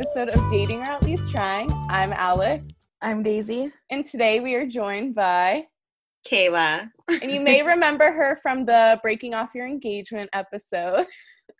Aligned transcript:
episode 0.00 0.30
of 0.30 0.50
Dating 0.50 0.80
or 0.80 0.84
At 0.84 1.02
Least 1.02 1.30
Trying. 1.30 1.70
I'm 1.90 2.14
Alex, 2.14 2.86
I'm 3.02 3.22
Daisy. 3.22 3.70
and 3.90 4.02
today 4.02 4.40
we 4.40 4.54
are 4.54 4.66
joined 4.66 5.14
by, 5.14 5.66
Kayla. 6.26 6.88
and 7.20 7.30
you 7.30 7.38
may 7.38 7.60
remember 7.66 8.10
her 8.10 8.38
from 8.40 8.64
the 8.64 8.98
Breaking 9.02 9.34
Off 9.34 9.50
Your 9.54 9.66
Engagement 9.66 10.30
episode. 10.32 11.06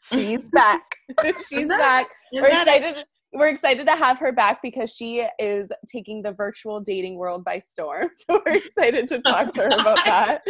She's 0.04 0.40
back. 0.52 0.80
She's 1.50 1.68
back. 1.68 2.08
We're 2.32 2.46
excited. 2.46 3.04
We're 3.34 3.48
excited 3.48 3.86
to 3.86 3.94
have 3.94 4.18
her 4.20 4.32
back 4.32 4.60
because 4.62 4.90
she 4.90 5.26
is 5.38 5.70
taking 5.86 6.22
the 6.22 6.32
virtual 6.32 6.80
dating 6.80 7.16
world 7.16 7.44
by 7.44 7.58
storm. 7.58 8.08
So 8.14 8.40
we're 8.46 8.54
excited 8.54 9.06
to 9.08 9.18
talk 9.20 9.52
to 9.52 9.64
her 9.64 9.68
about 9.68 10.02
that. 10.06 10.40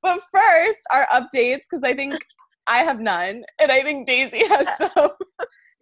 but 0.00 0.20
first, 0.30 0.78
our 0.92 1.08
updates 1.12 1.62
because 1.68 1.82
I 1.82 1.92
think 1.92 2.24
I 2.68 2.84
have 2.84 3.00
none, 3.00 3.42
and 3.60 3.72
I 3.72 3.82
think 3.82 4.06
Daisy 4.06 4.46
has 4.46 4.68
uh, 4.80 4.90
some. 4.96 5.10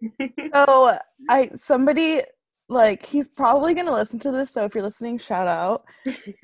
So 0.53 0.97
I 1.29 1.49
somebody 1.55 2.21
like 2.69 3.05
he's 3.05 3.27
probably 3.27 3.73
gonna 3.73 3.91
listen 3.91 4.19
to 4.19 4.31
this, 4.31 4.51
so 4.51 4.63
if 4.63 4.75
you're 4.75 4.83
listening, 4.83 5.17
shout 5.17 5.47
out. 5.47 5.83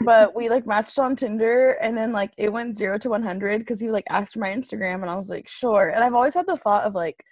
But 0.04 0.36
we 0.36 0.50
like 0.50 0.66
matched 0.66 0.98
on 1.00 1.16
Tinder 1.16 1.72
and 1.82 1.96
then 1.98 2.12
like 2.12 2.32
it 2.38 2.52
went 2.52 2.76
zero 2.76 2.98
to 3.00 3.10
one 3.10 3.24
hundred 3.24 3.60
because 3.60 3.80
he 3.80 3.92
like 3.92 4.06
asked 4.10 4.34
for 4.34 4.40
my 4.40 4.50
Instagram 4.50 5.02
and 5.02 5.10
I 5.10 5.16
was 5.16 5.30
like, 5.30 5.48
sure. 5.48 5.90
And 5.90 6.04
I've 6.04 6.16
always 6.16 6.34
had 6.34 6.48
the 6.48 6.58
thought 6.58 6.84
of 6.84 6.96
like, 6.96 7.24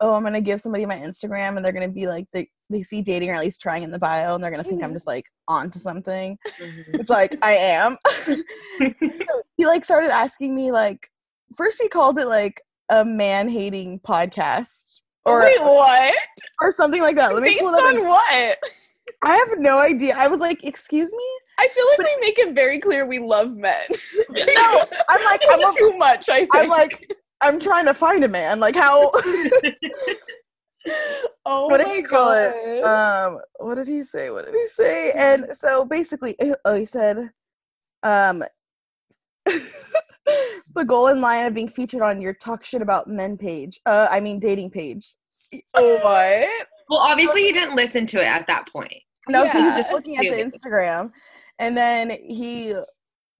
oh, 0.00 0.14
I'm 0.14 0.22
gonna 0.22 0.40
give 0.42 0.60
somebody 0.60 0.84
my 0.84 0.96
Instagram 0.96 1.56
and 1.56 1.64
they're 1.64 1.72
gonna 1.72 1.88
be 1.88 2.06
like 2.06 2.26
they 2.32 2.48
they 2.70 2.82
see 2.82 3.02
dating 3.02 3.30
or 3.30 3.34
at 3.34 3.40
least 3.40 3.60
trying 3.60 3.82
in 3.82 3.90
the 3.90 3.98
bio 3.98 4.34
and 4.34 4.44
they're 4.44 4.50
gonna 4.50 4.62
think 4.62 4.82
I'm 4.82 4.90
mm-hmm. 4.90 4.96
just 4.96 5.06
like 5.06 5.24
onto 5.48 5.78
something. 5.78 6.38
Mm-hmm. 6.60 6.98
Which 6.98 7.08
like 7.08 7.36
I 7.42 7.52
am. 7.52 7.96
he 9.56 9.66
like 9.66 9.84
started 9.84 10.10
asking 10.10 10.54
me 10.54 10.70
like 10.70 11.08
first 11.56 11.80
he 11.80 11.88
called 11.88 12.18
it 12.18 12.26
like 12.26 12.60
a 12.90 13.04
man 13.04 13.48
hating 13.48 14.00
podcast 14.00 15.00
or 15.24 15.40
Wait, 15.40 15.60
what? 15.60 16.14
or 16.60 16.72
something 16.72 17.02
like 17.02 17.16
that. 17.16 17.34
Let 17.34 17.42
me 17.42 17.50
Based 17.50 17.60
pull 17.60 17.74
it 17.74 17.82
up. 17.82 17.94
on 17.94 18.08
what? 18.08 18.58
I 19.22 19.36
have 19.36 19.58
no 19.58 19.78
idea. 19.78 20.14
I 20.16 20.28
was 20.28 20.40
like, 20.40 20.64
excuse 20.64 21.12
me. 21.12 21.24
I 21.58 21.68
feel 21.68 21.86
like 21.90 21.98
we 21.98 22.16
make 22.20 22.38
it 22.38 22.54
very 22.54 22.78
clear 22.78 23.06
we 23.06 23.18
love 23.18 23.56
men. 23.56 23.80
No, 24.30 24.84
I'm 25.08 25.24
like, 25.24 25.40
I'm, 25.50 25.60
a, 25.60 25.72
too 25.76 25.96
much. 25.96 26.28
I 26.28 26.40
think. 26.40 26.54
I'm 26.54 26.68
like, 26.68 27.12
I'm 27.40 27.60
trying 27.60 27.86
to 27.86 27.94
find 27.94 28.24
a 28.24 28.28
man. 28.28 28.60
Like 28.60 28.74
how? 28.74 29.12
oh 31.46 31.66
what 31.66 31.78
did 31.78 31.88
he 31.88 32.02
call 32.02 32.32
God. 32.32 32.52
it? 32.54 32.84
Um, 32.84 33.38
what 33.58 33.76
did 33.76 33.88
he 33.88 34.02
say? 34.02 34.30
What 34.30 34.46
did 34.46 34.54
he 34.54 34.66
say? 34.66 35.12
And 35.12 35.46
so 35.52 35.84
basically, 35.84 36.36
oh, 36.64 36.74
he 36.74 36.84
said, 36.84 37.30
um, 38.02 38.44
the 40.26 40.84
goal 40.84 41.08
in 41.08 41.20
line 41.20 41.46
of 41.46 41.54
being 41.54 41.68
featured 41.68 42.02
on 42.02 42.20
your 42.20 42.34
talk 42.34 42.64
shit 42.64 42.82
about 42.82 43.08
men 43.08 43.36
page. 43.36 43.80
Uh, 43.86 44.08
I 44.10 44.20
mean 44.20 44.38
dating 44.38 44.70
page. 44.70 45.14
Oh 45.74 45.94
what? 45.96 46.48
well, 46.88 46.98
obviously, 47.00 47.42
he 47.44 47.52
didn't 47.52 47.76
listen 47.76 48.06
to 48.06 48.20
it 48.20 48.26
at 48.26 48.46
that 48.46 48.68
point. 48.72 48.94
No, 49.28 49.46
so 49.46 49.58
he 49.58 49.64
was 49.64 49.76
just 49.76 49.90
looking 49.90 50.16
at 50.16 50.22
the 50.22 50.30
Instagram, 50.42 51.10
and 51.58 51.76
then 51.76 52.10
he, 52.10 52.74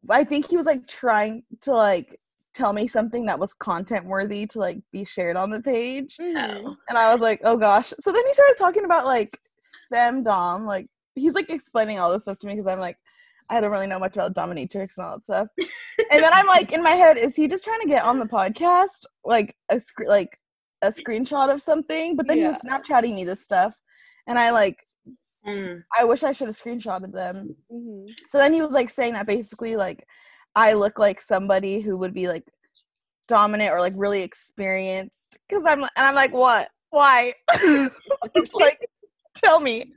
I 0.08 0.24
think 0.24 0.48
he 0.48 0.56
was 0.56 0.66
like 0.66 0.86
trying 0.86 1.42
to 1.62 1.72
like 1.72 2.18
tell 2.54 2.72
me 2.72 2.86
something 2.86 3.26
that 3.26 3.38
was 3.38 3.52
content 3.52 4.06
worthy 4.06 4.46
to 4.46 4.58
like 4.60 4.78
be 4.92 5.04
shared 5.04 5.36
on 5.36 5.50
the 5.50 5.60
page, 5.60 6.16
Mhm. 6.18 6.76
and 6.88 6.98
I 6.98 7.12
was 7.12 7.20
like, 7.20 7.40
oh 7.44 7.56
gosh. 7.56 7.92
So 8.00 8.12
then 8.12 8.24
he 8.26 8.32
started 8.32 8.56
talking 8.56 8.84
about 8.84 9.04
like 9.04 9.38
femdom, 9.92 10.66
like 10.66 10.86
he's 11.14 11.34
like 11.34 11.50
explaining 11.50 11.98
all 11.98 12.12
this 12.12 12.22
stuff 12.22 12.38
to 12.38 12.46
me 12.46 12.54
because 12.54 12.66
I'm 12.66 12.80
like. 12.80 12.96
I 13.50 13.60
don't 13.60 13.70
really 13.70 13.86
know 13.86 13.98
much 13.98 14.14
about 14.16 14.34
dominatrix 14.34 14.96
and 14.96 15.06
all 15.06 15.16
that 15.16 15.24
stuff. 15.24 15.48
and 15.58 16.22
then 16.22 16.32
I'm 16.32 16.46
like, 16.46 16.72
in 16.72 16.82
my 16.82 16.92
head, 16.92 17.18
is 17.18 17.36
he 17.36 17.46
just 17.48 17.64
trying 17.64 17.80
to 17.80 17.88
get 17.88 18.04
on 18.04 18.18
the 18.18 18.24
podcast, 18.24 19.04
like 19.24 19.54
a 19.70 19.78
sc- 19.78 20.06
like 20.06 20.38
a 20.82 20.88
screenshot 20.88 21.52
of 21.52 21.60
something? 21.60 22.16
But 22.16 22.26
then 22.26 22.38
he 22.38 22.44
was 22.44 22.60
Snapchatting 22.62 23.14
me 23.14 23.24
this 23.24 23.42
stuff, 23.42 23.78
and 24.26 24.38
I 24.38 24.50
like 24.50 24.78
Mm. 25.46 25.82
I 25.98 26.04
wish 26.04 26.22
I 26.22 26.32
should 26.32 26.48
have 26.48 26.56
screenshotted 26.56 27.12
them. 27.12 27.54
Mhm. 27.70 28.06
So 28.28 28.38
then 28.38 28.52
he 28.52 28.62
was 28.62 28.72
like 28.72 28.88
saying 28.88 29.12
that 29.12 29.26
basically 29.26 29.76
like 29.76 30.06
I 30.56 30.72
look 30.72 30.98
like 30.98 31.20
somebody 31.20 31.80
who 31.80 31.96
would 31.98 32.14
be 32.14 32.28
like 32.28 32.44
dominant 33.28 33.70
or 33.72 33.80
like 33.80 33.92
really 33.96 34.22
experienced 34.22 35.38
because 35.48 35.66
I'm 35.66 35.82
and 35.82 35.90
I'm 35.96 36.14
like 36.14 36.32
what 36.32 36.68
why 36.90 37.34
like 38.54 38.88
tell 39.34 39.60
me. 39.60 39.92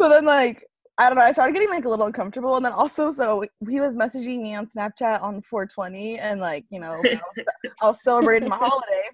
So 0.00 0.08
then 0.08 0.24
like 0.24 0.64
I 0.98 1.08
don't 1.08 1.16
know 1.16 1.24
I 1.24 1.32
started 1.32 1.54
getting 1.54 1.70
like 1.70 1.84
a 1.84 1.88
little 1.88 2.06
uncomfortable 2.06 2.56
and 2.56 2.64
then 2.64 2.72
also 2.72 3.10
so 3.10 3.44
he 3.68 3.80
was 3.80 3.96
messaging 3.96 4.42
me 4.42 4.54
on 4.54 4.66
Snapchat 4.66 5.22
on 5.22 5.42
420 5.42 6.18
and 6.18 6.40
like 6.40 6.64
you 6.70 6.80
know 6.80 7.02
I 7.04 7.20
was, 7.36 7.46
I 7.82 7.86
was 7.86 8.02
celebrating 8.02 8.48
my 8.48 8.56
holiday 8.56 9.08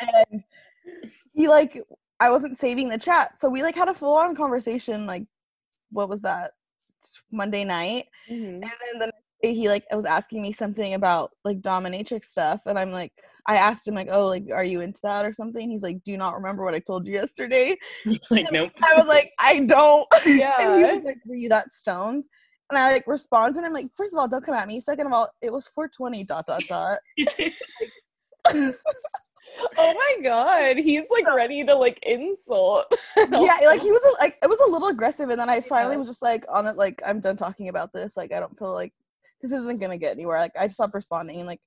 and 0.00 0.42
he 1.32 1.48
like 1.48 1.78
I 2.18 2.30
wasn't 2.30 2.58
saving 2.58 2.90
the 2.90 2.98
chat. 2.98 3.40
So 3.40 3.48
we 3.48 3.62
like 3.62 3.74
had 3.74 3.88
a 3.88 3.94
full 3.94 4.14
on 4.14 4.34
conversation 4.36 5.06
like 5.06 5.24
what 5.90 6.08
was 6.08 6.22
that? 6.22 6.52
Monday 7.32 7.64
night. 7.64 8.06
Mhm. 8.30 8.62
And 8.62 8.62
then 8.62 8.98
the 8.98 9.09
he 9.42 9.68
like 9.68 9.84
was 9.92 10.04
asking 10.04 10.42
me 10.42 10.52
something 10.52 10.94
about 10.94 11.32
like 11.44 11.60
dominatrix 11.60 12.26
stuff 12.26 12.60
and 12.66 12.78
I'm 12.78 12.92
like 12.92 13.12
I 13.46 13.56
asked 13.56 13.88
him 13.88 13.94
like, 13.94 14.08
"Oh, 14.10 14.26
like 14.26 14.44
are 14.52 14.64
you 14.64 14.80
into 14.80 15.00
that 15.02 15.24
or 15.24 15.32
something?" 15.32 15.70
He's 15.70 15.82
like, 15.82 16.04
"Do 16.04 16.16
not 16.16 16.34
remember 16.34 16.62
what 16.62 16.74
I 16.74 16.78
told 16.78 17.06
you 17.06 17.14
yesterday?" 17.14 17.76
like, 18.30 18.46
nope. 18.52 18.70
I 18.82 18.98
was 18.98 19.06
like, 19.06 19.32
"I 19.38 19.60
don't." 19.60 20.06
and 20.26 20.36
he 20.36 20.84
was 20.84 21.02
like, 21.04 21.18
"Were 21.26 21.34
you 21.34 21.48
that 21.48 21.72
stoned?" 21.72 22.28
And 22.68 22.78
I 22.78 22.92
like 22.92 23.06
responded 23.06 23.56
and 23.56 23.66
I'm 23.66 23.72
like, 23.72 23.88
first 23.96 24.14
of 24.14 24.20
all, 24.20 24.28
don't 24.28 24.44
come 24.44 24.54
at 24.54 24.68
me. 24.68 24.80
Second 24.80 25.08
of 25.08 25.12
all, 25.12 25.28
it 25.42 25.52
was 25.52 25.66
420 25.68 26.22
dot 26.24 26.46
dot 26.46 26.62
dot. 26.68 26.98
Oh 29.76 29.94
my 29.94 30.22
god, 30.22 30.76
he's 30.76 31.04
like 31.10 31.26
ready 31.34 31.64
to 31.64 31.74
like 31.74 31.98
insult. 32.04 32.86
yeah, 33.16 33.58
like 33.66 33.82
he 33.82 33.90
was 33.90 34.16
like 34.20 34.38
it 34.42 34.48
was 34.48 34.60
a 34.60 34.70
little 34.70 34.88
aggressive, 34.88 35.28
and 35.28 35.40
then 35.40 35.50
I 35.50 35.60
finally 35.60 35.94
Yeah. 35.94 35.98
was 35.98 36.08
just 36.08 36.22
like 36.22 36.44
on 36.48 36.66
it, 36.66 36.76
like 36.76 37.02
I'm 37.04 37.20
done 37.20 37.36
talking 37.36 37.68
about 37.68 37.92
this. 37.92 38.16
Like 38.16 38.32
I 38.32 38.40
don't 38.40 38.56
feel 38.58 38.72
like 38.72 38.92
this 39.42 39.52
isn't 39.52 39.80
gonna 39.80 39.98
get 39.98 40.12
anywhere. 40.16 40.38
Like 40.38 40.52
I 40.58 40.68
stopped 40.68 40.94
responding, 40.94 41.38
and 41.38 41.46
like 41.46 41.60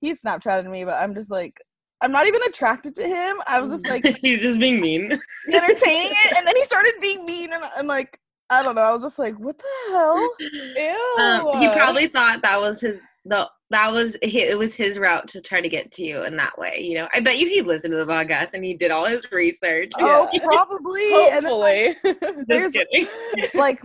he 0.00 0.12
Snapchatted 0.12 0.70
me, 0.70 0.84
but 0.84 0.94
I'm 0.94 1.14
just 1.14 1.30
like 1.30 1.54
I'm 2.02 2.12
not 2.12 2.26
even 2.26 2.40
attracted 2.44 2.94
to 2.96 3.06
him. 3.06 3.36
I 3.46 3.60
was 3.60 3.70
just 3.70 3.88
like 3.88 4.04
He's 4.22 4.40
just 4.40 4.58
being 4.58 4.80
mean. 4.80 5.10
entertaining 5.52 6.12
it, 6.12 6.36
and 6.36 6.46
then 6.46 6.56
he 6.56 6.64
started 6.64 6.94
being 7.00 7.24
mean, 7.26 7.52
and, 7.52 7.62
and 7.76 7.88
like 7.88 8.18
I 8.52 8.62
don't 8.64 8.74
know. 8.74 8.80
I 8.82 8.92
was 8.92 9.02
just 9.02 9.18
like, 9.18 9.38
what 9.38 9.56
the 9.58 9.64
hell? 9.92 10.30
Ew. 10.40 11.16
Um, 11.20 11.60
he 11.60 11.68
probably 11.68 12.08
thought 12.08 12.42
that 12.42 12.60
was 12.60 12.80
his 12.80 13.00
the 13.26 13.46
that 13.68 13.92
was 13.92 14.16
hi- 14.24 14.30
it 14.48 14.58
was 14.58 14.74
his 14.74 14.98
route 14.98 15.28
to 15.28 15.40
try 15.40 15.60
to 15.60 15.68
get 15.68 15.92
to 15.92 16.02
you 16.02 16.24
in 16.24 16.36
that 16.38 16.58
way. 16.58 16.80
You 16.80 16.94
know, 16.94 17.08
I 17.14 17.20
bet 17.20 17.38
you 17.38 17.46
he 17.48 17.62
listened 17.62 17.92
to 17.92 17.98
the 17.98 18.06
podcast 18.06 18.54
and 18.54 18.64
he 18.64 18.74
did 18.74 18.90
all 18.90 19.04
his 19.06 19.30
research. 19.30 19.92
Oh, 19.98 20.28
Yeah. 20.32 20.40
probably. 20.42 21.12
And 21.30 21.44
then, 21.46 21.52
hopefully. 21.52 21.96
Just 22.02 22.48
there's- 22.48 22.72
kidding. 22.72 23.06
like 23.54 23.82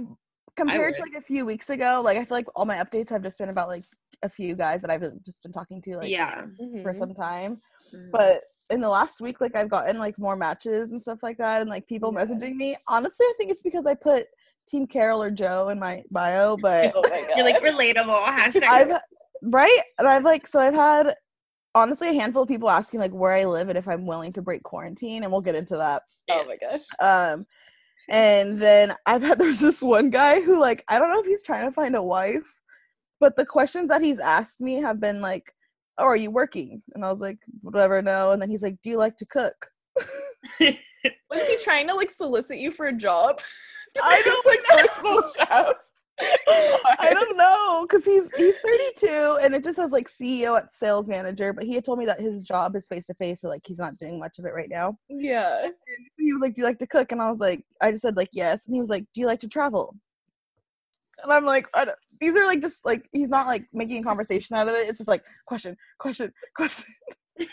compared 0.55 0.95
to 0.95 1.01
like 1.01 1.13
a 1.17 1.21
few 1.21 1.45
weeks 1.45 1.69
ago, 1.69 2.01
like 2.03 2.17
I 2.17 2.25
feel 2.25 2.37
like 2.37 2.47
all 2.55 2.65
my 2.65 2.77
updates 2.77 3.09
have 3.09 3.23
just 3.23 3.37
been 3.39 3.49
about 3.49 3.67
like 3.69 3.83
a 4.23 4.29
few 4.29 4.55
guys 4.55 4.81
that 4.81 4.89
I've 4.91 5.03
just 5.23 5.43
been 5.43 5.51
talking 5.51 5.81
to 5.81 5.97
like 5.97 6.09
yeah. 6.09 6.41
for 6.81 6.91
Mhm. 6.93 6.95
some 6.95 7.13
time. 7.13 7.57
Mm. 7.93 8.11
but 8.11 8.41
in 8.71 8.81
the 8.81 8.89
last 8.89 9.21
week 9.21 9.39
like 9.41 9.55
i've 9.55 9.69
gotten 9.69 9.99
like 9.99 10.17
more 10.17 10.35
matches 10.35 10.91
and 10.91 10.99
stuff 10.99 11.19
like 11.21 11.37
that 11.37 11.61
and 11.61 11.69
like 11.69 11.85
people 11.85 12.11
Yeah. 12.11 12.23
messaging 12.23 12.55
me 12.55 12.75
honestly 12.87 13.23
i 13.27 13.33
think 13.37 13.51
it's 13.51 13.61
because 13.61 13.85
i 13.85 13.93
put 13.93 14.25
team 14.67 14.87
carol 14.87 15.21
or 15.21 15.29
joe 15.29 15.69
in 15.69 15.77
my 15.77 16.01
bio 16.09 16.57
but 16.61 16.91
Oh 16.95 17.01
my 17.07 17.21
god. 17.27 17.29
You're 17.37 17.45
like 17.45 17.61
relatable. 17.63 18.23
Hashtag. 18.23 18.63
i've 18.63 18.99
right 19.43 19.81
and 19.99 20.07
i've 20.07 20.23
like 20.23 20.47
so 20.47 20.59
i've 20.59 20.73
had 20.73 21.13
honestly 21.75 22.09
a 22.09 22.13
handful 22.13 22.41
of 22.41 22.47
people 22.47 22.67
asking 22.69 22.99
like 23.01 23.11
where 23.11 23.33
i 23.33 23.43
live 23.45 23.69
and 23.69 23.77
if 23.77 23.87
i'm 23.87 24.07
willing 24.07 24.31
to 24.33 24.41
break 24.41 24.63
quarantine 24.63 25.21
and 25.21 25.31
we'll 25.31 25.41
get 25.41 25.53
into 25.53 25.77
that 25.77 26.01
oh 26.31 26.43
my 26.45 26.57
gosh. 26.57 26.81
um 26.99 27.45
and 28.09 28.61
then 28.61 28.93
i've 29.05 29.21
had 29.21 29.39
there's 29.39 29.59
this 29.59 29.81
one 29.81 30.09
guy 30.09 30.41
who 30.41 30.59
like 30.59 30.83
i 30.87 30.99
don't 30.99 31.09
know 31.09 31.19
if 31.19 31.25
he's 31.25 31.43
trying 31.43 31.65
to 31.65 31.71
find 31.71 31.95
a 31.95 32.03
wife 32.03 32.61
but 33.19 33.35
the 33.35 33.45
questions 33.45 33.89
that 33.89 34.01
he's 34.01 34.19
asked 34.19 34.61
me 34.61 34.75
have 34.75 34.99
been 34.99 35.21
like 35.21 35.53
oh 35.97 36.05
are 36.05 36.15
you 36.15 36.29
working 36.29 36.81
and 36.93 37.05
i 37.05 37.09
was 37.09 37.21
like 37.21 37.37
whatever 37.61 38.01
no 38.01 38.31
and 38.31 38.41
then 38.41 38.49
he's 38.49 38.63
like 38.63 38.79
do 38.81 38.89
you 38.89 38.97
like 38.97 39.17
to 39.17 39.25
cook 39.25 39.67
Was 41.29 41.47
he 41.47 41.57
trying 41.63 41.87
to 41.87 41.93
like 41.93 42.09
solicit 42.09 42.57
you 42.57 42.71
for 42.71 42.87
a 42.87 42.93
job? 42.93 43.41
I 44.01 44.15
He's, 44.23 44.25
don't 44.25 44.45
like 44.45 44.87
personal 44.87 45.23
chef. 45.37 45.75
I 46.47 47.09
don't 47.11 47.35
know 47.35 47.85
because 47.85 48.05
he's 48.05 48.33
he's 48.33 48.57
32 48.59 49.39
and 49.41 49.53
it 49.53 49.63
just 49.63 49.75
says 49.75 49.91
like 49.91 50.07
CEO 50.07 50.57
at 50.57 50.71
sales 50.71 51.09
manager, 51.09 51.51
but 51.51 51.65
he 51.65 51.73
had 51.75 51.83
told 51.83 51.99
me 51.99 52.05
that 52.05 52.21
his 52.21 52.45
job 52.45 52.75
is 52.75 52.87
face 52.87 53.07
to 53.07 53.13
face, 53.15 53.41
so 53.41 53.49
like 53.49 53.63
he's 53.65 53.79
not 53.79 53.97
doing 53.97 54.19
much 54.19 54.39
of 54.39 54.45
it 54.45 54.53
right 54.53 54.69
now. 54.69 54.97
Yeah. 55.09 55.67
He 56.17 56.31
was 56.31 56.41
like, 56.41 56.53
"Do 56.53 56.61
you 56.61 56.67
like 56.67 56.79
to 56.79 56.87
cook?" 56.87 57.11
And 57.11 57.21
I 57.21 57.27
was 57.27 57.39
like, 57.39 57.63
"I 57.81 57.91
just 57.91 58.01
said 58.01 58.15
like 58.15 58.29
yes," 58.31 58.65
and 58.65 58.75
he 58.75 58.79
was 58.79 58.89
like, 58.89 59.05
"Do 59.13 59.21
you 59.21 59.27
like 59.27 59.41
to 59.41 59.49
travel?" 59.49 59.95
And 61.23 61.31
I'm 61.31 61.45
like, 61.45 61.67
I 61.73 61.85
don't, 61.85 61.97
"These 62.21 62.35
are 62.35 62.45
like 62.45 62.61
just 62.61 62.85
like 62.85 63.09
he's 63.11 63.29
not 63.29 63.47
like 63.47 63.65
making 63.73 64.01
a 64.01 64.03
conversation 64.03 64.55
out 64.55 64.69
of 64.69 64.75
it. 64.75 64.87
It's 64.87 64.99
just 64.99 65.09
like 65.09 65.23
question, 65.45 65.75
question, 65.99 66.31
question." 66.55 66.93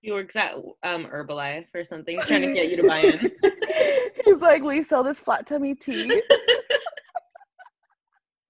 he 0.00 0.12
works 0.12 0.36
at 0.36 0.54
um 0.84 1.06
Herbalife 1.06 1.66
or 1.74 1.84
something, 1.84 2.16
He's 2.16 2.26
trying 2.26 2.42
to 2.42 2.54
get 2.54 2.70
you 2.70 2.76
to 2.76 2.86
buy 2.86 2.98
in. 3.00 3.32
he's 4.24 4.40
like, 4.40 4.62
"We 4.62 4.82
sell 4.84 5.02
this 5.02 5.18
flat 5.18 5.46
tummy 5.46 5.74
tea." 5.74 6.22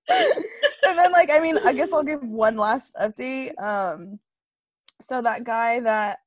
And 0.08 0.98
then 0.98 1.12
like 1.12 1.30
I 1.30 1.40
mean, 1.40 1.58
I 1.64 1.72
guess 1.72 1.92
I'll 1.92 2.02
give 2.02 2.22
one 2.22 2.56
last 2.56 2.94
update. 2.96 3.58
Um 3.60 4.18
so 5.00 5.20
that 5.22 5.44
guy 5.44 5.80
that 5.80 6.18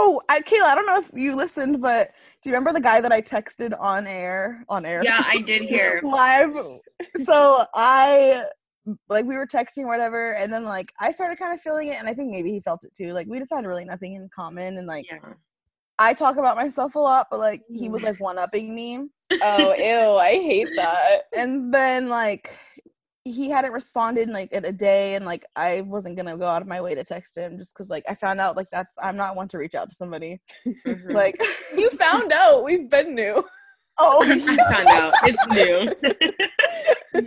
Oh, 0.00 0.22
I, 0.28 0.40
Kayla, 0.42 0.62
I 0.62 0.74
don't 0.76 0.86
know 0.86 1.00
if 1.00 1.10
you 1.12 1.34
listened, 1.34 1.80
but 1.80 2.12
do 2.40 2.50
you 2.50 2.54
remember 2.54 2.72
the 2.72 2.80
guy 2.80 3.00
that 3.00 3.10
I 3.10 3.20
texted 3.20 3.74
on 3.80 4.06
air? 4.06 4.64
On 4.68 4.86
air. 4.86 5.02
Yeah, 5.02 5.24
I 5.26 5.38
did 5.38 5.62
hear. 5.62 6.00
Live. 6.04 6.56
So 7.24 7.64
I 7.74 8.44
like 9.08 9.24
we 9.24 9.36
were 9.36 9.46
texting 9.46 9.82
or 9.82 9.88
whatever, 9.88 10.34
and 10.34 10.52
then 10.52 10.62
like 10.64 10.92
I 11.00 11.10
started 11.10 11.38
kind 11.38 11.52
of 11.52 11.60
feeling 11.60 11.88
it, 11.88 11.96
and 11.96 12.08
I 12.08 12.14
think 12.14 12.30
maybe 12.30 12.52
he 12.52 12.60
felt 12.60 12.84
it 12.84 12.94
too. 12.94 13.12
Like 13.12 13.26
we 13.26 13.38
just 13.40 13.52
had 13.52 13.66
really 13.66 13.84
nothing 13.84 14.14
in 14.14 14.28
common, 14.34 14.78
and 14.78 14.86
like 14.86 15.06
Yeah. 15.10 15.32
I 15.98 16.14
talk 16.14 16.36
about 16.36 16.56
myself 16.56 16.94
a 16.94 16.98
lot, 16.98 17.28
but 17.30 17.40
like 17.40 17.62
he 17.72 17.88
Mm. 17.88 17.92
was 17.92 18.02
like 18.02 18.18
one 18.20 18.38
upping 18.38 18.74
me, 18.74 19.08
Oh, 19.42 19.74
ew, 19.78 20.16
I 20.16 20.34
hate 20.34 20.68
that. 20.76 21.24
and 21.36 21.72
then 21.72 22.08
like 22.08 22.56
he 23.24 23.50
hadn't 23.50 23.72
responded 23.72 24.26
in 24.28 24.32
like 24.32 24.50
in 24.52 24.64
a 24.64 24.72
day, 24.72 25.14
and 25.16 25.24
like 25.26 25.44
I 25.56 25.82
wasn't 25.82 26.16
gonna 26.16 26.36
go 26.36 26.46
out 26.46 26.62
of 26.62 26.68
my 26.68 26.80
way 26.80 26.94
to 26.94 27.04
text 27.04 27.36
him 27.36 27.58
just 27.58 27.74
because 27.74 27.90
like 27.90 28.04
I 28.08 28.14
found 28.14 28.40
out 28.40 28.56
like 28.56 28.70
that's 28.70 28.94
I'm 29.02 29.16
not 29.16 29.36
one 29.36 29.48
to 29.48 29.58
reach 29.58 29.74
out 29.74 29.90
to 29.90 29.94
somebody 29.94 30.40
Mhm. 30.66 31.12
like 31.12 31.40
You 31.76 31.90
found 31.90 32.32
out 32.32 32.64
we've 32.64 32.88
been 32.88 33.14
new. 33.14 33.44
oh 33.98 34.24
I 34.48 34.56
found 34.72 34.88
out 34.88 35.12
it's 35.24 35.46
new. 35.48 35.92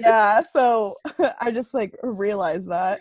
yeah 0.02 0.42
so 0.42 0.96
i 1.42 1.52
just 1.52 1.74
like 1.74 1.94
realized 2.02 2.70
that 2.70 3.00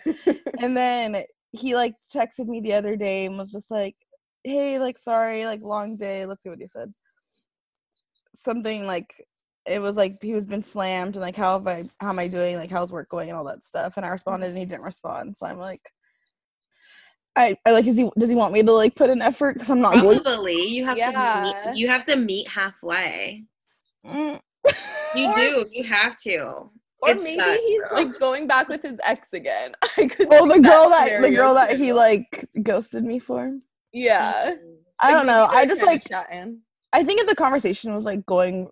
and 0.59 0.75
then 0.75 1.23
he 1.53 1.73
like 1.75 1.95
texted 2.13 2.47
me 2.47 2.59
the 2.59 2.73
other 2.73 2.95
day 2.97 3.25
and 3.25 3.37
was 3.37 3.51
just 3.51 3.71
like 3.71 3.95
hey 4.43 4.79
like 4.79 4.97
sorry 4.97 5.45
like 5.45 5.61
long 5.61 5.95
day 5.97 6.25
let's 6.25 6.43
see 6.43 6.49
what 6.49 6.59
he 6.59 6.67
said 6.67 6.91
something 8.33 8.87
like 8.87 9.13
it 9.67 9.79
was 9.81 9.95
like 9.97 10.17
he 10.21 10.33
was 10.33 10.45
been 10.45 10.63
slammed 10.63 11.15
and 11.15 11.21
like 11.21 11.35
how 11.35 11.53
have 11.57 11.67
i 11.67 11.83
how 11.99 12.09
am 12.09 12.17
i 12.19 12.27
doing 12.27 12.55
like 12.55 12.71
how's 12.71 12.91
work 12.91 13.09
going 13.09 13.29
and 13.29 13.37
all 13.37 13.43
that 13.43 13.63
stuff 13.63 13.97
and 13.97 14.05
i 14.05 14.09
responded 14.09 14.47
and 14.49 14.57
he 14.57 14.65
didn't 14.65 14.81
respond 14.81 15.35
so 15.35 15.45
i'm 15.45 15.59
like 15.59 15.81
I, 17.35 17.55
I 17.65 17.71
like 17.71 17.85
is 17.87 17.95
he 17.97 18.09
does 18.19 18.29
he 18.29 18.35
want 18.35 18.51
me 18.53 18.61
to 18.61 18.71
like 18.73 18.93
put 18.95 19.09
an 19.09 19.21
effort 19.21 19.53
because 19.53 19.69
i'm 19.69 19.79
not 19.79 20.01
going 20.01 20.19
Probably 20.21 20.65
you 20.67 20.83
have 20.85 20.97
Yeah. 20.97 21.11
to 21.11 21.69
meet, 21.71 21.77
you 21.77 21.87
have 21.87 22.03
to 22.05 22.15
meet 22.17 22.47
halfway. 22.47 23.43
Mm. 24.05 24.39
You 25.15 25.27
Or- 25.29 25.37
do. 25.37 25.65
You 25.71 25.83
have 25.85 26.15
to. 26.23 26.69
Or 26.99 27.09
It 27.09 27.21
maybe 27.23 27.37
sucks, 27.39 27.59
he's 27.61 27.83
bro. 27.89 27.97
like 28.01 28.19
going 28.19 28.47
back 28.47 28.67
with 28.69 28.81
his 28.81 28.99
ex 29.03 29.31
again. 29.33 29.73
I 29.97 30.07
could 30.07 30.27
oh 30.31 30.47
see 30.47 30.55
the 30.55 30.59
girl 30.61 30.89
that 30.89 31.21
the 31.21 31.29
girl 31.31 31.53
that 31.55 31.77
he 31.77 31.91
like 31.93 32.47
ghosted 32.63 33.03
me 33.05 33.19
for 33.19 33.49
Yeah. 33.93 34.51
Mm-hmm. 34.51 34.73
i 35.01 35.11
don't 35.11 35.25
know 35.25 35.45
i 35.49 35.65
just 35.65 35.81
kinda 35.83 35.99
like. 36.29 36.47
I 36.93 37.03
think 37.05 37.21
if 37.21 37.27
the 37.27 37.35
conversation 37.35 37.93
was 37.93 38.03
like 38.05 38.25
going 38.25 38.67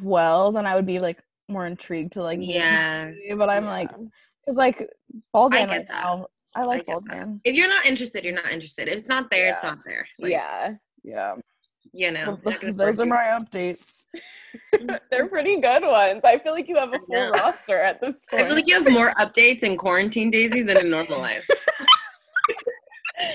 well, 0.00 0.52
then 0.52 0.64
I 0.64 0.76
would 0.76 0.86
be 0.86 0.98
like 1.00 1.18
more 1.48 1.66
intrigued 1.66 2.12
to 2.12 2.22
like 2.22 2.38
Yeah. 2.40 3.06
actually, 3.08 3.34
But 3.36 3.50
I'm 3.50 3.64
like, 3.64 3.90
Yeah. 3.90 4.04
because 4.44 4.56
like 4.56 4.88
bald 5.32 5.52
I 5.54 5.58
get 5.60 5.68
right 5.68 5.88
that. 5.88 5.92
now, 5.92 6.26
I 6.54 6.62
like 6.64 6.86
get 6.86 6.92
bald 6.92 7.06
that. 7.08 7.16
man. 7.16 7.40
If 7.44 7.56
you're 7.56 7.68
not 7.68 7.84
interested, 7.84 8.24
you're 8.24 8.32
not 8.34 8.50
interested. 8.52 8.86
If 8.88 8.98
it's 8.98 9.08
not 9.08 9.28
there, 9.30 9.48
it's 9.48 9.62
not 9.64 9.78
there. 9.84 10.06
Like, 10.20 10.30
yeah. 10.30 10.74
Yeah, 11.02 11.34
You 11.92 12.12
know. 12.12 12.38
Well, 12.44 12.52
not 12.52 12.60
gonna 12.60 12.72
those 12.74 13.00
are 13.00 13.04
you. 13.06 13.10
my 13.10 13.36
updates. 13.38 14.04
They're 15.10 15.26
pretty 15.28 15.60
good 15.60 15.82
ones. 15.82 16.24
I 16.24 16.38
feel 16.38 16.52
like 16.52 16.68
you 16.68 16.76
have 16.76 16.94
a 16.94 16.98
full 17.00 17.30
roster 17.32 17.80
at 17.80 18.00
this 18.00 18.24
point. 18.30 18.44
I 18.44 18.46
feel 18.46 18.54
like 18.54 18.66
you 18.68 18.74
have 18.74 18.88
more 18.90 19.12
updates 19.18 19.64
in 19.64 19.76
quarantine, 19.76 20.30
Daisy, 20.30 20.62
than 20.62 20.76
in 20.78 20.90
normal 20.90 21.18
life. 21.18 21.44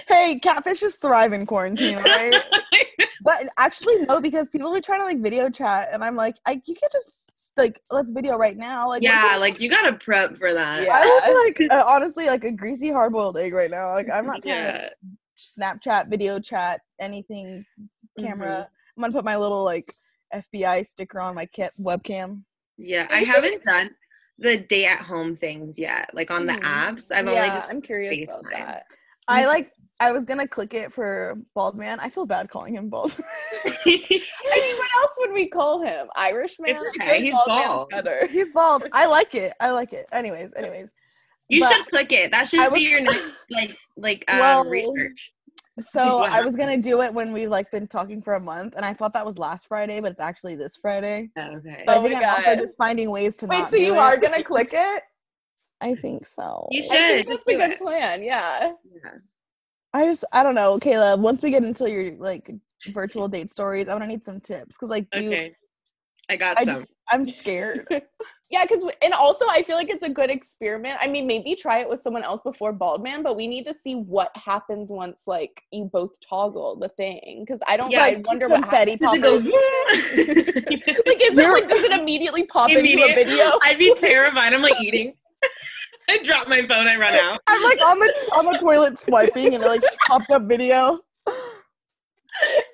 Hey, 0.07 0.39
catfishes 0.43 0.97
thrive 0.99 1.33
in 1.33 1.45
quarantine, 1.45 1.97
right? 1.97 2.41
but 3.21 3.47
actually, 3.57 3.97
no, 4.07 4.19
because 4.19 4.49
people 4.49 4.73
be 4.73 4.81
trying 4.81 4.99
to 4.99 5.05
like 5.05 5.21
video 5.21 5.49
chat, 5.49 5.89
and 5.91 6.03
I'm 6.03 6.15
like, 6.15 6.35
I 6.45 6.61
you 6.65 6.75
can't 6.75 6.91
just 6.91 7.11
like 7.57 7.81
let's 7.91 8.11
video 8.11 8.37
right 8.37 8.57
now. 8.57 8.89
Like, 8.89 9.03
yeah, 9.03 9.31
look 9.33 9.41
like 9.41 9.59
you 9.59 9.69
gotta 9.69 9.93
prep 9.93 10.37
for 10.37 10.53
that. 10.53 10.83
Yeah. 10.83 10.91
I 10.93 11.05
look 11.05 11.59
like 11.59 11.71
uh, 11.71 11.83
honestly 11.87 12.25
like 12.27 12.43
a 12.43 12.51
greasy 12.51 12.91
hard 12.91 13.13
boiled 13.13 13.37
egg 13.37 13.53
right 13.53 13.71
now. 13.71 13.93
Like 13.93 14.09
I'm 14.09 14.25
not 14.25 14.41
trying 14.41 14.73
to 14.73 14.73
Yeah. 14.79 14.89
Snapchat, 15.37 16.09
video 16.09 16.39
chat, 16.39 16.81
anything, 16.99 17.65
camera. 18.19 18.67
I'm 18.97 19.01
gonna 19.01 19.13
put 19.13 19.23
my 19.23 19.37
little 19.37 19.63
like 19.63 19.93
FBI 20.33 20.85
sticker 20.85 21.19
on 21.21 21.35
my 21.35 21.45
kit 21.45 21.71
webcam. 21.79 22.43
Yeah, 22.77 23.07
I 23.09 23.19
haven't 23.23 23.63
done 23.63 23.91
the 24.37 24.57
day 24.57 24.85
at 24.85 24.99
home 24.99 25.35
things 25.35 25.77
yet. 25.77 26.09
Like 26.13 26.31
on 26.31 26.45
the 26.45 26.53
Mhm. 26.53 26.63
apps. 26.63 27.11
I've 27.11 27.25
yeah, 27.25 27.31
only 27.31 27.49
just 27.51 27.67
I'm 27.69 27.81
curious 27.81 28.23
about 28.23 28.43
that. 28.51 28.85
I 29.29 29.45
like. 29.45 29.71
I 30.01 30.13
was 30.13 30.23
gonna 30.23 30.47
click 30.47 30.73
it 30.73 30.93
for 30.93 31.35
bald 31.53 31.75
man. 31.77 31.99
I 31.99 32.09
feel 32.09 32.25
bad 32.25 32.49
calling 32.49 32.73
him 32.73 32.87
bald. 32.89 33.17
I 33.65 33.79
mean, 33.85 34.21
what 34.77 34.89
else 35.01 35.15
would 35.19 35.33
we 35.33 35.47
call 35.49 35.81
him? 35.81 36.07
Irishman? 36.15 36.69
It's 36.77 36.97
okay, 37.01 37.21
he's 37.21 37.33
bald 37.35 37.47
man's 37.49 38.03
bald. 38.05 38.29
He's 38.31 38.51
bald. 38.53 38.85
I 38.93 39.05
like 39.07 39.35
it. 39.35 39.53
I 39.59 39.71
like 39.71 39.91
it. 39.91 40.05
Anyways, 40.13 40.53
anyways. 40.55 40.93
you 41.49 41.61
But- 41.61 41.73
should 41.75 41.85
click 41.87 42.11
it. 42.13 42.31
That 42.31 42.47
should 42.47 42.61
I 42.61 42.67
be 42.69 42.73
was- 42.75 42.83
your 42.83 43.01
next 43.01 43.33
like 43.51 43.75
like 43.97 44.25
um, 44.29 44.39
Well, 44.39 44.63
research. 44.65 45.31
So 45.81 46.19
What 46.19 46.31
I 46.31 46.41
was 46.41 46.55
gonna 46.55 46.77
do 46.77 47.01
it 47.01 47.13
when 47.13 47.31
we've 47.33 47.49
like 47.49 47.69
been 47.71 47.87
talking 47.87 48.21
for 48.21 48.35
a 48.35 48.39
month, 48.39 48.75
and 48.77 48.85
I 48.85 48.93
thought 48.93 49.11
that 49.13 49.25
was 49.25 49.37
last 49.37 49.67
Friday, 49.67 49.99
but 49.99 50.11
it's 50.11 50.21
actually 50.21 50.55
this 50.55 50.77
Friday. 50.81 51.29
Okay. 51.37 51.83
But 51.85 51.97
Oh 51.97 51.99
I 52.05 52.09
think 52.09 52.21
my 52.21 52.27
I'm 52.27 52.35
also 52.35 52.55
just 52.55 52.77
finding 52.77 53.09
ways 53.11 53.35
to 53.37 53.47
Wait, 53.47 53.59
not 53.59 53.69
so 53.71 53.77
do 53.77 53.83
you 53.83 53.95
it. 53.95 53.97
are 53.97 54.15
gonna 54.17 54.43
click 54.43 54.69
it? 54.73 55.03
I 55.81 55.95
think 55.95 56.25
so. 56.25 56.67
You 56.71 56.81
I 56.81 56.85
should. 56.85 56.91
think 56.91 57.27
that's 57.29 57.47
a 57.47 57.55
good 57.55 57.71
it. 57.71 57.79
plan. 57.79 58.21
Yeah. 58.23 58.73
Yeah. 58.91 59.11
I 59.93 60.05
just 60.05 60.23
I 60.31 60.43
don't 60.43 60.55
know, 60.55 60.77
Kayla. 60.77 61.17
Once 61.17 61.41
we 61.41 61.49
get 61.51 61.63
into 61.63 61.89
your 61.89 62.15
like 62.17 62.51
virtual 62.91 63.27
date 63.29 63.49
stories, 63.51 63.87
I'm 63.87 63.95
gonna 63.95 64.07
need 64.07 64.23
some 64.23 64.39
tips 64.39 64.75
because 64.75 64.89
like, 64.89 65.09
do 65.11 65.27
Okay. 65.27 65.55
I 66.29 66.35
got 66.35 66.59
I 66.59 66.65
some. 66.65 66.75
just 66.75 66.95
I'm 67.09 67.25
scared. 67.39 67.87
Yeah, 68.51 68.63
because 68.65 68.83
and 69.03 69.13
also 69.13 69.45
I 69.47 69.61
feel 69.61 69.75
like 69.75 69.91
it's 69.91 70.03
a 70.03 70.09
good 70.09 70.31
experiment. 70.31 70.97
I 70.99 71.07
mean, 71.07 71.27
maybe 71.27 71.53
try 71.53 71.81
it 71.81 71.87
with 71.87 71.99
someone 71.99 72.23
else 72.23 72.41
before 72.41 72.73
Baldman, 72.73 73.21
but 73.21 73.35
we 73.35 73.45
need 73.47 73.63
to 73.65 73.75
see 73.75 73.93
what 73.93 74.31
happens 74.35 74.89
once 74.89 75.25
like 75.27 75.61
you 75.71 75.85
both 75.93 76.19
toggle 76.19 76.75
the 76.75 76.89
thing. 76.89 77.43
Because 77.45 77.61
I 77.67 77.77
don't. 77.77 77.91
Yeah, 77.91 78.01
I 78.05 78.23
wonder 78.25 78.47
what 78.49 78.63
confetti 78.63 78.93
happens. 78.93 79.21
Does 79.21 79.45
it 79.45 79.51
poppers. 79.53 80.95
go? 80.95 81.03
Like, 81.05 81.21
is 81.21 81.37
it 81.37 81.47
like 81.51 81.67
does 81.67 81.83
it 81.83 81.91
immediately 81.99 82.43
pop 82.47 82.71
into 82.71 82.81
a 83.03 83.13
video? 83.13 83.51
I'd 83.61 83.77
be 83.77 83.93
terrified. 83.99 84.51
I'm 84.55 84.63
like 84.63 84.81
eating. 84.81 85.13
I 86.09 86.23
drop 86.23 86.47
my 86.47 86.61
phone. 86.65 86.87
I 86.87 86.95
run 86.95 87.13
out. 87.13 87.39
I'm 87.47 87.61
like 87.63 87.81
on 87.81 87.99
the 87.99 88.29
on 88.35 88.45
the 88.45 88.57
toilet 88.59 88.97
swiping, 88.97 89.53
and 89.53 89.63
it 89.63 89.67
like 89.67 89.83
pops 90.07 90.29
up 90.29 90.43
video. 90.47 90.99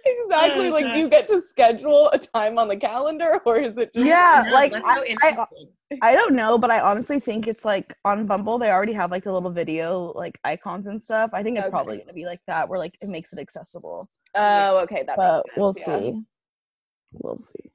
exactly. 0.06 0.67
Oh, 0.67 0.71
Like, 0.71 0.91
do 0.91 1.00
you 1.00 1.09
get 1.09 1.27
to 1.29 1.41
schedule 1.41 2.09
a 2.12 2.19
time 2.19 2.57
on 2.57 2.67
the 2.67 2.77
calendar, 2.77 3.39
or 3.45 3.57
is 3.57 3.77
it 3.77 3.94
just? 3.94 4.06
Yeah, 4.06 4.44
No, 4.47 4.53
like, 4.53 4.73
I- 4.73 5.15
I- 5.23 5.45
I 6.01 6.15
don't 6.15 6.33
know, 6.35 6.57
but 6.57 6.71
I 6.71 6.79
honestly 6.79 7.19
think 7.19 7.47
it's 7.47 7.63
like 7.63 7.95
on 8.06 8.25
Bumble 8.25 8.57
they 8.57 8.71
already 8.71 8.91
have 8.94 9.12
like 9.12 9.23
the 9.23 9.31
little 9.31 9.51
video 9.51 10.12
like 10.15 10.38
icons 10.44 10.88
and 10.88 11.01
stuff. 11.01 11.29
I 11.31 11.43
think 11.43 11.57
it's 11.60 11.69
probably 11.69 11.98
gonna 11.98 12.12
be 12.12 12.25
like 12.25 12.41
that, 12.48 12.67
where 12.67 12.79
like 12.79 12.98
it 13.01 13.07
makes 13.07 13.31
it 13.34 13.39
accessible. 13.39 14.10
Oh, 14.34 14.79
okay. 14.79 15.03
That. 15.03 15.15
But 15.15 15.45
we'll 15.55 15.74
yeah. 15.77 15.86
see. 15.86 16.22
We'll 17.13 17.38
see. 17.38 17.72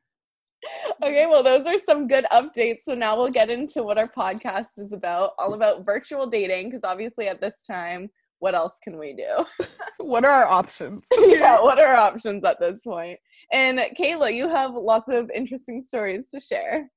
Okay, 1.02 1.26
well, 1.26 1.42
those 1.42 1.66
are 1.66 1.78
some 1.78 2.06
good 2.08 2.26
updates. 2.32 2.80
So 2.84 2.94
now 2.94 3.16
we'll 3.16 3.30
get 3.30 3.50
into 3.50 3.82
what 3.82 3.98
our 3.98 4.08
podcast 4.08 4.78
is 4.78 4.92
about 4.92 5.32
all 5.38 5.54
about 5.54 5.84
virtual 5.84 6.26
dating. 6.26 6.68
Because 6.70 6.84
obviously, 6.84 7.28
at 7.28 7.40
this 7.40 7.62
time, 7.66 8.10
what 8.40 8.54
else 8.54 8.78
can 8.82 8.98
we 8.98 9.12
do? 9.14 9.44
What 9.98 10.24
are 10.24 10.30
our 10.30 10.46
options? 10.46 11.06
yeah, 11.18 11.60
what 11.60 11.78
are 11.78 11.86
our 11.86 11.96
options 11.96 12.42
at 12.42 12.58
this 12.58 12.82
point? 12.82 13.18
And 13.52 13.78
Kayla, 13.98 14.34
you 14.34 14.48
have 14.48 14.72
lots 14.74 15.08
of 15.08 15.30
interesting 15.30 15.82
stories 15.82 16.30
to 16.30 16.40
share. 16.40 16.90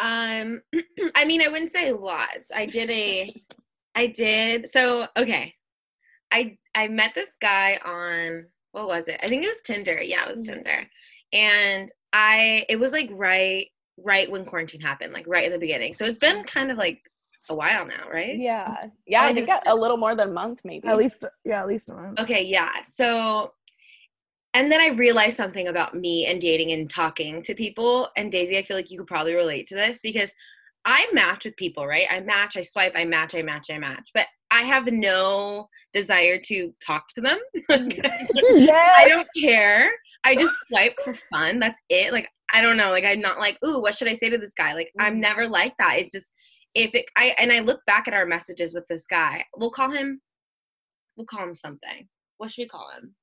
Um, 0.00 0.62
I 1.14 1.24
mean, 1.26 1.42
I 1.42 1.48
wouldn't 1.48 1.70
say 1.70 1.92
lots. 1.92 2.50
I 2.52 2.66
did 2.66 2.90
a, 2.90 3.32
I 3.94 4.06
did. 4.08 4.68
So 4.68 5.06
okay, 5.16 5.54
I 6.32 6.56
I 6.74 6.88
met 6.88 7.14
this 7.14 7.32
guy 7.40 7.78
on 7.84 8.46
what 8.72 8.88
was 8.88 9.06
it? 9.08 9.20
I 9.22 9.28
think 9.28 9.44
it 9.44 9.48
was 9.48 9.62
Tinder. 9.64 10.00
Yeah, 10.02 10.26
it 10.26 10.30
was 10.30 10.48
Mhm. 10.48 10.54
Tinder, 10.54 10.86
and 11.32 11.92
I 12.16 12.64
it 12.70 12.76
was 12.80 12.92
like 12.92 13.10
right 13.12 13.68
right 13.98 14.30
when 14.30 14.46
quarantine 14.46 14.80
happened, 14.80 15.12
like 15.12 15.26
right 15.28 15.44
in 15.44 15.52
the 15.52 15.58
beginning. 15.58 15.92
So 15.92 16.06
it's 16.06 16.18
been 16.18 16.44
kind 16.44 16.70
of 16.70 16.78
like 16.78 17.00
a 17.50 17.54
while 17.54 17.86
now, 17.86 18.08
right? 18.10 18.38
Yeah, 18.38 18.88
yeah, 19.06 19.22
I 19.22 19.28
I 19.28 19.34
think 19.34 19.48
think- 19.48 19.62
a, 19.66 19.72
a 19.72 19.76
little 19.76 19.98
more 19.98 20.14
than 20.14 20.30
a 20.30 20.32
month, 20.32 20.62
maybe. 20.64 20.88
At 20.88 20.96
least, 20.96 21.24
yeah, 21.44 21.60
at 21.60 21.68
least 21.68 21.90
a 21.90 21.92
month. 21.94 22.18
Okay, 22.18 22.42
yeah. 22.42 22.70
So, 22.82 23.52
and 24.54 24.72
then 24.72 24.80
I 24.80 24.88
realized 24.88 25.36
something 25.36 25.68
about 25.68 25.94
me 25.94 26.26
and 26.26 26.40
dating 26.40 26.72
and 26.72 26.88
talking 26.88 27.42
to 27.42 27.54
people. 27.54 28.08
And 28.16 28.32
Daisy, 28.32 28.56
I 28.56 28.62
feel 28.64 28.78
like 28.78 28.90
you 28.90 28.98
could 28.98 29.06
probably 29.06 29.34
relate 29.34 29.66
to 29.68 29.74
this 29.74 30.00
because 30.02 30.32
I 30.86 31.06
match 31.12 31.44
with 31.44 31.56
people, 31.56 31.86
right? 31.86 32.06
I 32.10 32.20
match, 32.20 32.56
I 32.56 32.62
swipe, 32.62 32.92
I 32.94 33.04
match, 33.04 33.34
I 33.34 33.42
match, 33.42 33.70
I 33.70 33.78
match. 33.78 34.10
But 34.14 34.26
I 34.50 34.62
have 34.62 34.86
no 34.86 35.68
desire 35.92 36.38
to 36.46 36.72
talk 36.84 37.08
to 37.08 37.20
them. 37.20 37.38
I 37.70 39.06
don't 39.08 39.28
care. 39.36 39.90
I 40.26 40.34
just 40.34 40.54
swipe 40.68 40.98
for 41.04 41.14
fun. 41.32 41.58
That's 41.58 41.80
it. 41.88 42.12
Like, 42.12 42.28
I 42.52 42.60
don't 42.62 42.76
know. 42.76 42.90
Like, 42.90 43.04
I'm 43.04 43.20
not 43.20 43.38
like, 43.38 43.58
ooh, 43.64 43.80
what 43.80 43.94
should 43.96 44.08
I 44.08 44.14
say 44.14 44.28
to 44.28 44.38
this 44.38 44.54
guy? 44.54 44.74
Like, 44.74 44.90
I'm 44.98 45.16
Mhm. 45.16 45.20
never 45.20 45.48
like 45.48 45.74
that. 45.78 45.98
It's 45.98 46.12
just, 46.12 46.34
if 46.74 46.94
it, 46.94 47.06
I, 47.16 47.34
and 47.38 47.52
I 47.52 47.60
look 47.60 47.80
back 47.86 48.08
at 48.08 48.14
our 48.14 48.26
messages 48.26 48.74
with 48.74 48.86
this 48.88 49.06
guy, 49.06 49.44
we'll 49.56 49.70
call 49.70 49.90
him, 49.90 50.20
we'll 51.16 51.26
call 51.26 51.42
him 51.44 51.54
something. 51.54 52.08
What 52.38 52.50
should 52.50 52.62
we 52.62 52.68
call 52.68 52.90
him? 52.90 53.14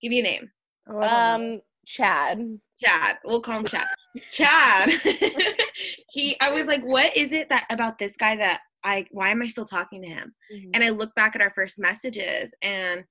Give 0.00 0.10
me 0.10 0.20
a 0.20 0.22
name. 0.22 0.50
Oh, 0.88 0.98
I 0.98 1.08
don't 1.08 1.40
know. 1.42 1.54
Um, 1.56 1.60
Chad. 1.86 2.58
Chad. 2.82 3.18
We'll 3.24 3.40
call 3.40 3.58
him 3.60 3.64
Chad. 3.66 3.86
Chad. 4.30 4.90
he 6.10 6.36
I 6.40 6.50
was 6.50 6.66
like, 6.66 6.82
what 6.82 7.16
is 7.16 7.32
it 7.32 7.48
that 7.48 7.66
about 7.70 7.98
this 7.98 8.16
guy 8.16 8.36
that 8.36 8.60
I 8.82 9.06
why 9.10 9.30
am 9.30 9.40
I 9.42 9.46
still 9.46 9.64
talking 9.64 10.02
to 10.02 10.08
him? 10.08 10.34
And 10.74 10.82
I 10.84 10.88
look 10.90 11.14
back 11.14 11.34
at 11.34 11.40
our 11.42 11.52
first 11.54 11.78
messages 11.78 12.52
and 12.62 13.04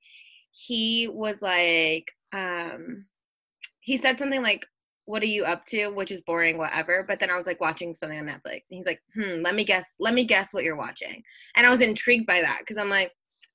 he 0.51 1.07
was 1.07 1.41
like, 1.41 2.05
um 2.33 3.05
he 3.85 3.97
said 3.97 4.17
something 4.17 4.41
like 4.41 4.65
what 5.05 5.21
are 5.21 5.27
you 5.27 5.45
up 5.45 5.63
to? 5.67 5.89
which 5.89 6.11
is 6.11 6.21
boring 6.21 6.57
whatever 6.57 7.05
but 7.07 7.19
then 7.19 7.29
i 7.29 7.37
was 7.37 7.45
like 7.45 7.61
watching 7.61 7.93
something 7.93 8.19
on 8.19 8.25
netflix 8.25 8.63
and 8.69 8.77
he's 8.77 8.85
like 8.85 8.99
hmm 9.13 9.41
let 9.41 9.55
me 9.55 9.63
guess 9.63 9.93
let 9.99 10.13
me 10.13 10.25
guess 10.25 10.53
what 10.53 10.63
you're 10.63 10.75
watching. 10.75 11.23
And 11.55 11.65
i 11.65 11.69
was 11.69 11.79
intrigued 11.81 12.25
by 12.25 12.41
that 12.41 12.59
because 12.59 12.77
i'm 12.77 12.89
like 12.89 13.11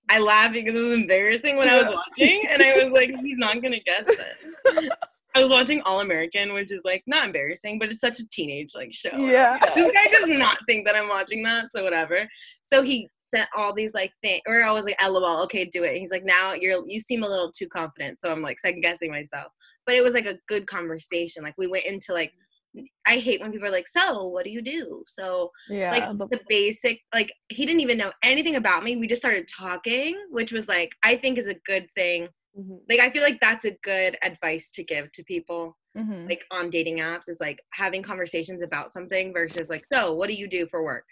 i 0.09 0.19
laughed 0.19 0.55
because 0.55 0.75
it 0.75 0.83
was 0.83 0.95
embarrassing 0.95 1.57
when 1.57 1.69
i 1.69 1.77
was 1.77 1.93
watching 1.93 2.47
and 2.49 2.63
i 2.63 2.75
was 2.83 2.93
like 2.93 3.11
he's 3.23 3.39
not 3.39 3.61
gonna 3.63 3.81
guess 3.85 4.07
this. 4.07 4.95
I 5.35 5.43
was 5.43 5.51
watching 5.51 5.81
all 5.83 6.01
american 6.01 6.53
which 6.53 6.73
is 6.73 6.83
like 6.85 7.03
not 7.07 7.27
embarrassing 7.27 7.79
but 7.79 7.89
it's 7.89 8.01
such 8.01 8.21
a 8.21 8.29
teenage 8.29 8.71
like 8.75 8.93
show. 8.93 9.17
Yeah. 9.17 9.59
this 9.75 9.93
guy 9.93 10.07
does 10.11 10.29
not 10.29 10.59
think 10.69 10.87
that 10.87 10.95
i'm 10.97 11.09
watching 11.09 11.43
that 11.43 11.73
so 11.73 11.83
whatever. 11.83 12.29
So 12.63 12.83
he 12.83 13.09
sent 13.27 13.49
all 13.57 13.73
these 13.73 13.95
like 13.95 14.13
things 14.23 14.43
or 14.47 14.63
i 14.65 14.73
was 14.73 14.85
like 14.85 15.01
lol 15.03 15.43
okay 15.45 15.65
do 15.65 15.85
it. 15.85 15.99
He's 15.99 16.11
like 16.11 16.25
now 16.25 16.53
you're 16.53 16.83
you 16.87 17.01
seem 17.01 17.23
a 17.23 17.29
little 17.29 17.53
too 17.53 17.69
confident 17.69 18.19
so 18.21 18.31
i'm 18.31 18.43
like 18.43 18.59
second 18.59 18.81
guessing 18.81 19.11
myself 19.11 19.53
but 19.90 19.97
it 19.97 20.04
was 20.04 20.14
like 20.14 20.26
a 20.26 20.38
good 20.47 20.68
conversation. 20.68 21.42
Like 21.42 21.59
we 21.59 21.66
went 21.66 21.85
into 21.85 22.12
like 22.12 22.32
I 23.04 23.16
hate 23.16 23.40
when 23.40 23.50
people 23.50 23.66
are 23.66 23.73
like, 23.73 23.88
"So, 23.88 24.26
what 24.28 24.44
do 24.44 24.50
you 24.50 24.62
do?" 24.62 25.02
So, 25.09 25.50
Yeah. 25.68 25.90
like 25.90 26.16
but- 26.16 26.30
the 26.30 26.38
basic 26.49 27.00
like 27.12 27.32
he 27.49 27.66
didn't 27.66 27.80
even 27.80 27.99
know 27.99 28.12
anything 28.23 28.54
about 28.54 28.85
me. 28.85 28.97
We 28.97 29.09
just 29.09 29.20
started 29.20 29.49
talking, 29.49 30.16
which 30.30 30.52
was 30.52 30.68
like 30.68 30.92
I 31.02 31.16
think 31.16 31.37
is 31.38 31.49
a 31.49 31.56
good 31.66 31.88
thing. 31.97 32.28
Mhm. 32.56 32.78
Like 32.88 33.00
I 33.00 33.11
feel 33.11 33.25
like 33.25 33.40
that's 33.40 33.64
a 33.64 33.76
good 33.82 34.16
advice 34.23 34.70
to 34.76 34.85
give 34.85 35.11
to 35.11 35.25
people 35.25 35.76
Mhm. 35.99 36.28
like 36.28 36.44
on 36.52 36.70
dating 36.70 36.99
apps 36.99 37.28
is 37.28 37.40
like 37.40 37.59
having 37.73 38.00
conversations 38.04 38.62
about 38.62 38.92
something 38.92 39.32
versus 39.32 39.68
like, 39.68 39.85
"So, 39.92 40.14
what 40.14 40.28
do 40.28 40.35
you 40.35 40.47
do 40.47 40.68
for 40.68 40.85
work?" 40.85 41.04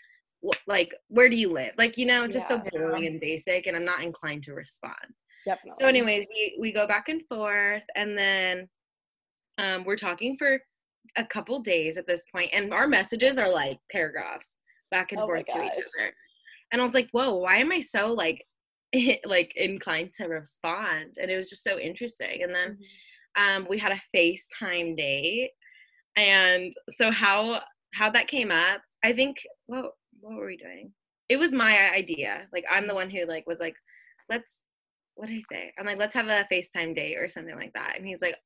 Wh- 0.47 0.69
like 0.69 0.95
where 1.09 1.29
do 1.29 1.35
you 1.35 1.51
live 1.51 1.73
like 1.77 1.99
you 1.99 2.07
know 2.07 2.29
just 2.29 2.47
so 2.47 2.57
Yeah. 2.63 2.71
boring 2.71 3.07
and 3.09 3.19
basic 3.21 3.67
and 3.67 3.77
i'm 3.77 3.85
not 3.85 4.05
inclined 4.05 4.45
to 4.45 4.53
respond 4.55 5.09
Definitely. 5.45 5.79
so, 5.81 5.87
anyways, 5.87 6.27
we 6.31 6.57
we 6.59 6.73
go 6.73 6.87
back 6.87 7.09
and 7.09 7.23
forth, 7.29 7.85
and 7.97 8.17
then 8.17 8.69
um, 9.59 9.85
we're 9.85 9.97
talking 9.97 10.37
for 10.37 10.61
a 11.17 11.25
couple 11.25 11.61
days 11.61 11.97
at 11.99 12.07
this 12.07 12.25
point, 12.33 12.51
and 12.53 12.73
our 12.73 12.87
messages 12.87 13.39
are 13.39 13.49
like 13.49 13.79
paragraphs 13.91 14.57
back 14.91 15.13
and 15.13 15.21
Oh 15.21 15.27
forth 15.27 15.47
to 15.47 15.65
each 15.65 15.71
other. 15.73 16.13
And 16.73 16.81
I 16.81 16.85
was 16.85 16.95
like, 16.95 17.09
"Whoa, 17.13 17.35
why 17.35 17.57
am 17.57 17.73
I 17.73 17.81
so 17.81 18.13
like 18.13 18.45
like 19.25 19.53
inclined 19.57 20.13
to 20.15 20.27
respond?" 20.27 21.17
And 21.21 21.31
it 21.31 21.37
was 21.37 21.49
just 21.49 21.65
so 21.65 21.79
interesting. 21.79 22.43
And 22.43 22.55
then 22.55 22.79
um, 23.37 23.67
we 23.69 23.79
had 23.79 23.93
a 23.93 24.17
FaceTime 24.17 24.97
date, 24.97 25.51
and 26.17 26.73
so 26.97 27.11
how 27.11 27.61
how 27.95 28.11
that 28.11 28.29
came 28.29 28.51
up, 28.51 28.81
I 29.05 29.13
think. 29.13 29.39
What 29.67 29.93
what 30.21 30.37
were 30.37 30.47
we 30.47 30.57
doing? 30.57 30.93
It 31.29 31.39
was 31.39 31.53
my 31.53 31.91
idea. 31.93 32.47
Like 32.53 32.65
I'm 32.71 32.87
the 32.87 32.95
one 32.95 33.11
who 33.11 33.27
like 33.27 33.47
was 33.47 33.61
like, 33.61 33.77
let's 34.29 34.63
what 35.19 35.29
did 35.29 35.39
I 35.39 35.43
say? 35.53 35.73
I'm 35.79 35.85
like, 35.85 35.99
let's 35.99 36.15
have 36.15 36.29
a 36.29 36.47
FaceTime 36.51 36.95
date 36.95 37.17
or 37.19 37.29
something 37.29 37.57
like 37.57 37.73
that. 37.75 37.95
And 37.97 38.07
he's 38.07 38.23
like, 38.23 38.37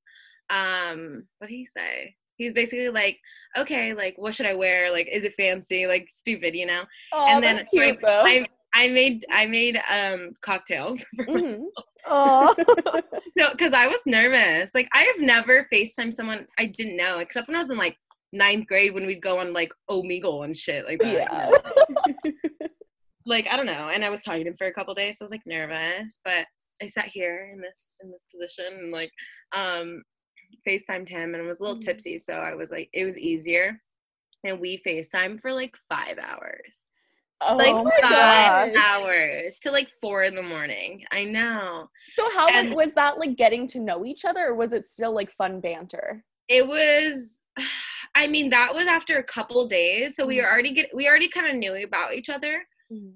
um, 0.48 1.24
what 1.38 1.48
did 1.48 1.54
he 1.54 1.66
say? 1.66 2.14
He's 2.36 2.54
basically 2.54 2.88
like, 2.88 3.18
okay, 3.56 3.92
like 3.92 4.14
what 4.16 4.34
should 4.34 4.46
I 4.46 4.54
wear? 4.54 4.90
Like, 4.90 5.06
is 5.12 5.24
it 5.24 5.34
fancy? 5.36 5.86
Like 5.86 6.08
stupid, 6.10 6.54
you 6.54 6.64
know? 6.66 6.82
oh, 7.12 7.26
and 7.28 7.44
then 7.44 7.56
that's 7.56 7.70
cute 7.70 7.98
I. 8.04 8.46
I 8.74 8.84
I 8.84 8.88
made 8.88 9.26
I 9.30 9.44
made 9.44 9.78
um 9.90 10.30
cocktails 10.40 11.04
for 11.14 11.26
Mhm. 11.26 11.60
Oh. 12.06 12.54
no, 13.36 13.50
because 13.50 13.74
I 13.74 13.86
was 13.86 14.00
nervous. 14.06 14.70
Like 14.74 14.88
I 14.94 15.02
have 15.02 15.20
never 15.20 15.68
FaceTime 15.72 16.12
someone 16.12 16.46
I 16.58 16.64
didn't 16.64 16.96
know, 16.96 17.18
except 17.18 17.48
when 17.48 17.54
I 17.54 17.60
was 17.60 17.70
in 17.70 17.76
like 17.76 17.98
ninth 18.32 18.66
grade 18.66 18.94
when 18.94 19.06
we'd 19.06 19.20
go 19.20 19.38
on 19.38 19.52
like 19.52 19.72
Omegle 19.90 20.46
and 20.46 20.56
shit 20.56 20.86
like 20.86 21.00
that. 21.00 21.52
yeah. 22.24 22.30
Like 23.24 23.46
I 23.48 23.56
don't 23.56 23.66
know. 23.66 23.88
And 23.92 24.04
I 24.04 24.10
was 24.10 24.22
talking 24.22 24.42
to 24.42 24.50
him 24.50 24.56
for 24.56 24.66
a 24.66 24.72
couple 24.72 24.94
days, 24.94 25.18
so 25.18 25.24
I 25.24 25.28
was 25.28 25.30
like 25.30 25.46
nervous. 25.46 26.18
But 26.24 26.46
I 26.82 26.86
sat 26.88 27.06
here 27.06 27.46
in 27.52 27.60
this 27.60 27.88
in 28.02 28.10
this 28.10 28.24
position 28.30 28.66
and 28.80 28.90
like 28.92 29.10
um 29.54 30.02
FaceTimed 30.68 31.08
him 31.08 31.34
and 31.34 31.46
was 31.46 31.60
a 31.60 31.62
little 31.62 31.78
Mhm. 31.78 31.82
tipsy, 31.82 32.18
so 32.18 32.34
I 32.34 32.54
was 32.54 32.70
like 32.70 32.90
it 32.92 33.04
was 33.04 33.18
easier. 33.18 33.80
And 34.44 34.58
we 34.60 34.82
FaceTime 34.84 35.40
for 35.40 35.52
like 35.52 35.74
five 35.88 36.18
hours. 36.18 36.88
Oh 37.40 37.56
Like 37.56 37.74
my 37.74 37.90
five 38.00 38.74
gosh. 38.74 38.82
hours 38.82 39.58
to 39.60 39.70
like 39.70 39.88
four 40.00 40.24
in 40.24 40.34
the 40.34 40.42
morning. 40.42 41.04
I 41.12 41.24
know. 41.24 41.88
So 42.14 42.28
how 42.36 42.46
like, 42.48 42.74
was 42.76 42.94
that 42.94 43.18
like 43.18 43.36
getting 43.36 43.66
to 43.68 43.80
know 43.80 44.04
each 44.04 44.24
other, 44.24 44.46
or 44.48 44.54
was 44.56 44.72
it 44.72 44.86
still 44.86 45.14
like 45.14 45.30
fun 45.30 45.60
banter? 45.60 46.24
it 46.48 46.66
was 46.66 47.44
i 48.16 48.26
mean 48.26 48.50
that 48.50 48.74
was 48.74 48.86
after 48.86 49.18
a 49.18 49.22
couple 49.22 49.66
days 49.68 50.16
so 50.16 50.26
we 50.26 50.38
were 50.38 50.42
Mhm. 50.46 50.52
already 50.52 50.72
get 50.74 50.90
we 50.94 51.08
already 51.08 51.28
kind 51.28 51.46
of 51.48 51.54
knew 51.56 51.74
about 51.84 52.14
each 52.14 52.28
other 52.28 52.66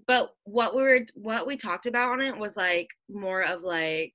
but 0.07 0.31
what 0.45 0.75
we 0.75 0.83
were 0.83 1.01
what 1.15 1.47
we 1.47 1.57
talked 1.57 1.87
about 1.87 2.13
on 2.13 2.21
it 2.21 2.37
was 2.37 2.57
like 2.57 2.89
more 3.11 3.43
of 3.43 3.63
like 3.63 4.13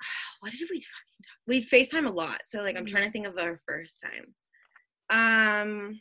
what 0.40 0.50
did 0.52 0.68
we 0.70 0.80
fucking 0.80 1.22
talk 1.24 1.38
we 1.46 1.64
facetime 1.66 2.06
a 2.06 2.12
lot 2.12 2.40
so 2.46 2.60
like 2.62 2.76
i'm 2.76 2.86
trying 2.86 3.04
to 3.06 3.10
think 3.12 3.26
of 3.26 3.38
our 3.38 3.60
first 3.66 4.02
time. 4.02 4.34
Um 5.10 6.00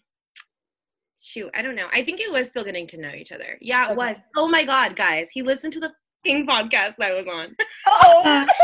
shoot 1.24 1.52
i 1.56 1.62
don't 1.62 1.76
know 1.76 1.88
i 1.94 2.04
think 2.04 2.20
it 2.20 2.32
was 2.32 2.48
still 2.50 2.64
getting 2.64 2.88
to 2.88 2.98
know 2.98 3.12
each 3.14 3.32
other. 3.32 3.58
Yeah 3.62 3.84
it 3.90 3.92
Okay. 3.92 3.96
was 3.96 4.16
oh 4.36 4.48
my 4.48 4.64
god 4.64 4.96
guys 4.96 5.30
he 5.32 5.42
listened 5.44 5.74
to 5.74 5.80
the 5.80 5.92
fucking 6.26 6.48
podcast 6.48 6.96
that 6.98 7.12
I 7.12 7.14
was 7.14 7.26
on. 7.28 7.56
Oh, 7.88 8.46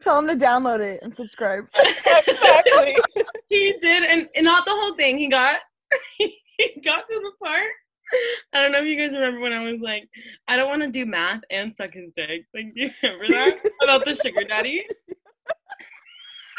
Tell 0.00 0.18
him 0.20 0.28
to 0.38 0.44
download 0.44 0.80
it 0.80 1.00
and 1.02 1.14
subscribe. 1.14 1.64
exactly. 1.78 2.96
he 3.48 3.74
did 3.80 4.04
and, 4.04 4.28
and 4.34 4.44
not 4.44 4.64
the 4.64 4.72
whole 4.72 4.94
thing 4.94 5.18
he 5.18 5.26
got 5.28 5.60
he 6.58 6.80
got 6.84 7.08
to 7.08 7.14
the 7.14 7.32
part 7.44 7.70
i 8.54 8.62
don't 8.62 8.72
know 8.72 8.78
if 8.78 8.84
you 8.86 8.98
guys 8.98 9.12
remember 9.14 9.40
when 9.40 9.52
i 9.52 9.70
was 9.70 9.80
like 9.80 10.08
i 10.48 10.56
don't 10.56 10.68
want 10.68 10.80
to 10.82 10.88
do 10.88 11.04
math 11.06 11.40
and 11.50 11.74
suck 11.74 11.92
his 11.92 12.10
dick 12.16 12.42
like 12.54 12.72
do 12.74 12.82
you 12.82 12.90
remember 13.02 13.28
that 13.28 13.58
about 13.82 14.04
the 14.04 14.14
sugar 14.16 14.44
daddy 14.44 14.84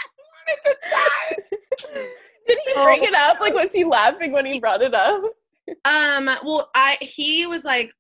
I 0.02 0.08
wanted 0.52 0.62
to 0.66 0.78
die. 0.90 2.04
Did 2.48 2.58
he 2.66 2.74
bring 2.84 3.04
it 3.04 3.14
up? 3.14 3.40
Like, 3.40 3.54
was 3.54 3.72
he 3.72 3.84
laughing 3.84 4.32
when 4.32 4.46
he 4.46 4.60
brought 4.60 4.82
it 4.82 4.94
up? 4.96 5.22
um 5.86 6.26
well 6.44 6.72
i 6.74 6.98
he 7.00 7.46
was 7.46 7.64
like 7.64 7.92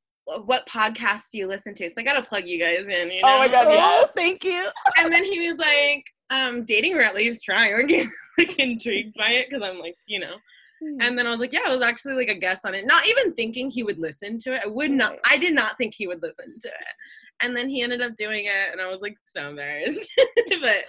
what 0.45 0.67
podcast 0.67 1.29
do 1.31 1.37
you 1.37 1.45
listen 1.47 1.71
to 1.75 1.87
so 1.89 2.01
i 2.01 2.03
gotta 2.03 2.21
plug 2.23 2.47
you 2.47 2.59
guys 2.59 2.81
in 2.81 3.11
you 3.11 3.21
know? 3.21 3.35
Oh 3.35 3.37
my 3.37 3.47
God, 3.47 3.67
Oh, 3.67 3.71
yes. 3.71 4.11
thank 4.15 4.43
you. 4.43 4.67
and 4.97 5.11
then 5.13 5.23
he 5.23 5.51
was 5.51 5.57
like 5.59 6.03
um 6.31 6.65
dating 6.65 6.95
or 6.95 7.01
at 7.01 7.13
least 7.13 7.43
trying 7.43 7.75
like, 7.87 8.07
like 8.39 8.57
intrigued 8.59 9.15
by 9.15 9.29
it 9.31 9.47
because 9.49 9.63
i'm 9.67 9.77
like 9.79 9.95
you 10.07 10.19
know 10.19 10.35
And 10.81 11.17
then 11.17 11.27
I 11.27 11.29
was 11.29 11.39
like, 11.39 11.53
yeah, 11.53 11.63
I 11.65 11.75
was 11.75 11.81
actually 11.81 12.15
like 12.15 12.29
a 12.29 12.39
guest 12.39 12.61
on 12.65 12.73
it. 12.73 12.85
Not 12.85 13.07
even 13.07 13.33
thinking 13.33 13.69
he 13.69 13.83
would 13.83 13.99
listen 13.99 14.37
to 14.39 14.55
it. 14.55 14.61
I 14.65 14.69
would 14.69 14.91
not, 14.91 15.17
I 15.25 15.37
did 15.37 15.53
not 15.53 15.77
think 15.77 15.93
he 15.93 16.07
would 16.07 16.21
listen 16.21 16.57
to 16.59 16.67
it. 16.67 16.95
And 17.41 17.55
then 17.55 17.69
he 17.69 17.81
ended 17.81 18.01
up 18.01 18.15
doing 18.17 18.45
it, 18.45 18.71
and 18.71 18.81
I 18.81 18.87
was 18.87 18.99
like 19.01 19.15
so 19.25 19.49
embarrassed. 19.49 20.11
but. 20.61 20.85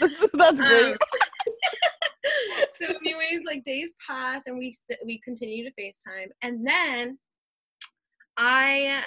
That's, 0.32 0.60
great. 0.60 0.92
Um, 0.92 0.96
so, 2.76 2.86
anyways, 2.86 3.40
like 3.44 3.64
days 3.64 3.96
pass, 4.06 4.46
and 4.46 4.56
we 4.56 4.72
st- 4.72 5.00
we 5.04 5.20
continue 5.20 5.62
to 5.64 5.70
FaceTime, 5.78 6.28
and 6.40 6.66
then 6.66 7.18
I 8.38 9.02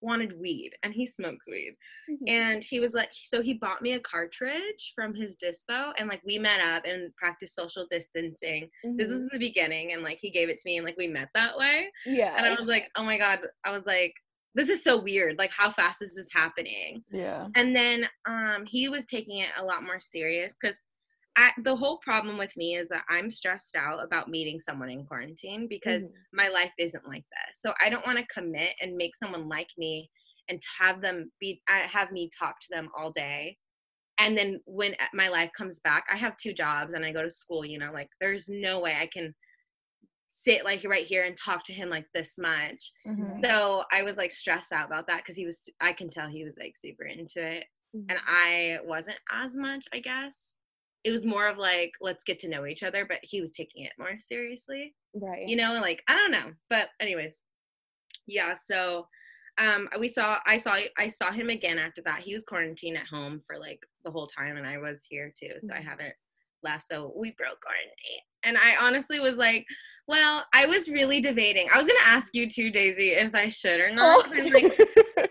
wanted 0.00 0.38
weed, 0.38 0.72
and 0.82 0.92
he 0.92 1.06
smokes 1.06 1.46
weed 1.46 1.74
Mhm. 2.08 2.28
and 2.28 2.64
he 2.64 2.80
was 2.80 2.92
like 2.92 3.08
so 3.12 3.40
he 3.42 3.54
bought 3.54 3.80
me 3.82 3.92
a 3.92 4.00
cartridge 4.00 4.92
from 4.94 5.14
his 5.14 5.36
dispo 5.36 5.92
and 5.98 6.08
like 6.08 6.20
we 6.24 6.38
met 6.38 6.60
up 6.60 6.84
and 6.84 7.14
practiced 7.16 7.54
social 7.54 7.86
distancing 7.90 8.70
this 8.96 9.08
is 9.08 9.22
Mhm. 9.22 9.30
the 9.32 9.38
beginning 9.38 9.92
and 9.92 10.02
like 10.02 10.18
he 10.20 10.30
gave 10.30 10.48
it 10.48 10.58
to 10.58 10.62
me 10.68 10.76
and 10.76 10.84
like 10.86 10.96
we 10.96 11.06
met 11.08 11.28
that 11.34 11.56
way 11.56 11.90
yeah. 12.04 12.34
and 12.36 12.46
i 12.46 12.50
was 12.50 12.68
like 12.68 12.90
oh 12.96 13.02
my 13.04 13.16
god 13.18 13.40
i 13.64 13.70
was 13.70 13.84
like 13.86 14.12
this 14.54 14.68
is 14.68 14.82
so 14.82 14.96
weird 15.00 15.36
like 15.38 15.50
how 15.50 15.70
fast 15.72 15.98
this 16.00 16.16
is 16.16 16.26
happening 16.32 17.02
Yeah. 17.10 17.48
and 17.54 17.74
then 17.74 18.08
um 18.26 18.64
he 18.66 18.88
was 18.88 19.06
taking 19.06 19.38
it 19.38 19.50
a 19.56 19.64
lot 19.64 19.82
more 19.82 20.00
serious 20.00 20.56
because 20.60 20.80
I, 21.36 21.52
the 21.62 21.76
whole 21.76 21.98
problem 21.98 22.38
with 22.38 22.56
me 22.56 22.76
is 22.76 22.88
that 22.88 23.04
I'm 23.08 23.30
stressed 23.30 23.76
out 23.76 24.02
about 24.02 24.28
meeting 24.30 24.58
someone 24.58 24.88
in 24.90 25.04
quarantine 25.06 25.68
because 25.68 26.04
Mhm. 26.04 26.12
my 26.32 26.48
life 26.48 26.72
isn't 26.78 27.06
like 27.06 27.24
this. 27.30 27.60
So 27.60 27.74
I 27.80 27.90
don't 27.90 28.06
want 28.06 28.18
to 28.18 28.26
commit 28.26 28.74
and 28.80 28.96
make 28.96 29.16
someone 29.16 29.48
like 29.48 29.68
me 29.76 30.10
and 30.48 30.62
have 30.78 31.00
them 31.02 31.32
be 31.40 31.62
have 31.68 32.10
me 32.12 32.30
talk 32.38 32.58
to 32.60 32.68
them 32.70 32.90
all 32.96 33.12
day. 33.12 33.58
And 34.18 34.36
then 34.38 34.60
when 34.66 34.94
uh, 34.94 35.06
my 35.14 35.28
life 35.28 35.52
comes 35.56 35.80
back, 35.80 36.06
I 36.12 36.16
have 36.16 36.36
two 36.38 36.54
jobs 36.54 36.92
and 36.94 37.04
I 37.04 37.12
go 37.12 37.22
to 37.22 37.30
school, 37.30 37.64
you 37.66 37.78
know, 37.78 37.92
like 37.92 38.10
there's 38.20 38.48
no 38.48 38.80
way 38.80 38.94
I 38.96 39.08
can 39.08 39.34
sit 40.28 40.64
like 40.64 40.84
right 40.84 41.06
here 41.06 41.24
and 41.24 41.36
talk 41.36 41.64
to 41.64 41.72
him 41.72 41.88
like 41.90 42.06
this 42.14 42.38
much. 42.38 42.92
Mhm. 43.06 43.44
So 43.44 43.84
I 43.92 44.02
was 44.02 44.16
like 44.16 44.32
stressed 44.32 44.72
out 44.72 44.86
about 44.86 45.06
that 45.08 45.22
because 45.22 45.36
he 45.36 45.46
was 45.46 45.68
I 45.80 45.92
can 45.92 46.10
tell 46.10 46.28
he 46.28 46.44
was 46.44 46.56
like 46.58 46.76
super 46.76 47.04
into 47.04 47.40
it 47.46 47.64
and 48.08 48.18
I 48.26 48.78
wasn't 48.84 49.20
as 49.30 49.56
much, 49.56 49.86
I 49.92 50.00
guess. 50.00 50.56
It 51.04 51.10
was 51.12 51.24
more 51.24 51.46
of 51.46 51.56
like 51.58 51.92
let's 52.00 52.24
get 52.24 52.38
to 52.40 52.48
know 52.48 52.66
each 52.66 52.82
other, 52.82 53.04
but 53.06 53.18
he 53.22 53.40
was 53.40 53.52
taking 53.52 53.84
it 53.84 53.92
more 53.98 54.18
seriously 54.20 54.94
right. 55.14 55.46
you 55.48 55.56
know 55.56 55.74
like 55.80 56.02
i 56.08 56.14
don't 56.14 56.30
know 56.30 56.52
but 56.68 56.88
anyways 57.00 57.40
yeah 58.26 58.54
so 58.54 59.06
um 59.58 59.88
we 59.98 60.08
saw 60.08 60.38
i 60.46 60.56
saw 60.58 60.76
i 60.98 61.08
saw 61.08 61.30
him 61.32 61.48
again 61.48 61.78
after 61.78 62.02
that 62.02 62.20
he 62.20 62.34
was 62.34 62.44
quarantined 62.44 62.96
at 62.98 63.06
home 63.06 63.40
for 63.46 63.56
like 63.58 63.80
the 64.04 64.10
whole 64.10 64.26
time 64.26 64.56
and 64.58 64.66
i 64.66 64.76
was 64.76 65.02
here 65.08 65.32
too 65.38 65.52
so 65.60 65.72
i 65.72 65.78
Mhm. 65.78 65.84
haven't 65.84 66.14
left 66.62 66.84
so 66.86 67.12
we 67.16 67.30
broke 67.38 67.60
quarantine 67.62 68.20
and 68.42 68.58
i 68.58 68.76
honestly 68.84 69.20
was 69.20 69.36
like 69.36 69.64
well 70.08 70.44
i 70.52 70.66
was 70.66 70.88
really 70.88 71.20
debating 71.20 71.68
i 71.72 71.78
was 71.78 71.86
gonna 71.86 71.98
ask 72.04 72.34
you 72.34 72.50
too 72.50 72.70
daisy 72.70 73.10
if 73.12 73.34
i 73.34 73.48
should 73.48 73.80
or 73.80 73.90
not 73.90 74.24
'cause 74.24 74.32
I'm 74.36 74.46
like, 74.50 74.76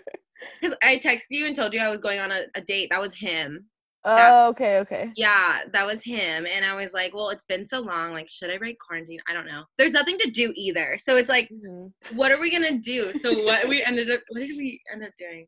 because 0.62 0.77
I 0.84 0.98
texted 0.98 1.22
you 1.29 1.45
and 1.48 1.55
told 1.55 1.74
you 1.74 1.79
I 1.79 1.89
was 1.89 2.01
going 2.01 2.19
on 2.19 2.31
a, 2.31 2.41
a 2.55 2.62
date. 2.62 2.89
That 2.91 3.01
was 3.01 3.13
him. 3.13 3.65
Oh, 4.07 4.50
okay, 4.50 4.79
okay. 4.79 5.12
Yeah, 5.15 5.62
that 5.71 5.85
was 5.85 6.03
him. 6.03 6.45
And 6.45 6.63
I 6.63 6.75
was 6.75 6.93
like, 6.93 7.13
well, 7.15 7.29
it's 7.29 7.43
been 7.45 7.67
so 7.67 7.79
long. 7.79 8.12
Like, 8.12 8.29
should 8.29 8.51
I 8.51 8.57
break 8.57 8.77
quarantine? 8.79 9.19
I 9.27 9.33
don't 9.33 9.47
know. 9.47 9.63
There's 9.77 9.93
nothing 9.93 10.17
to 10.19 10.29
do 10.29 10.53
either. 10.55 10.97
So 11.00 11.17
it's 11.17 11.29
like, 11.29 11.50
Mhm. 11.50 11.91
what 12.13 12.31
are 12.31 12.39
we 12.39 12.51
gonna 12.51 12.77
do? 12.77 13.13
So 13.13 13.43
what 13.43 13.67
we 13.67 13.83
ended 13.83 14.12
up 14.12 14.21
what 14.29 14.39
did 14.39 14.57
we 14.57 14.81
end 14.91 15.03
up 15.03 15.12
doing? 15.17 15.47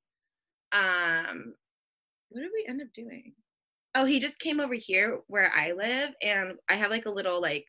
Um 0.72 1.54
what 2.30 2.42
did 2.42 2.52
we 2.54 2.66
end 2.68 2.82
up 2.82 2.88
doing? 2.94 3.34
Oh, 3.96 4.06
he 4.06 4.20
just 4.20 4.40
came 4.40 4.60
over 4.60 4.74
here 4.74 5.22
where 5.28 5.52
I 5.54 5.72
live 5.72 6.14
and 6.22 6.58
I 6.70 6.76
have 6.76 6.92
like 6.92 7.06
a 7.06 7.12
little 7.12 7.40
like 7.42 7.66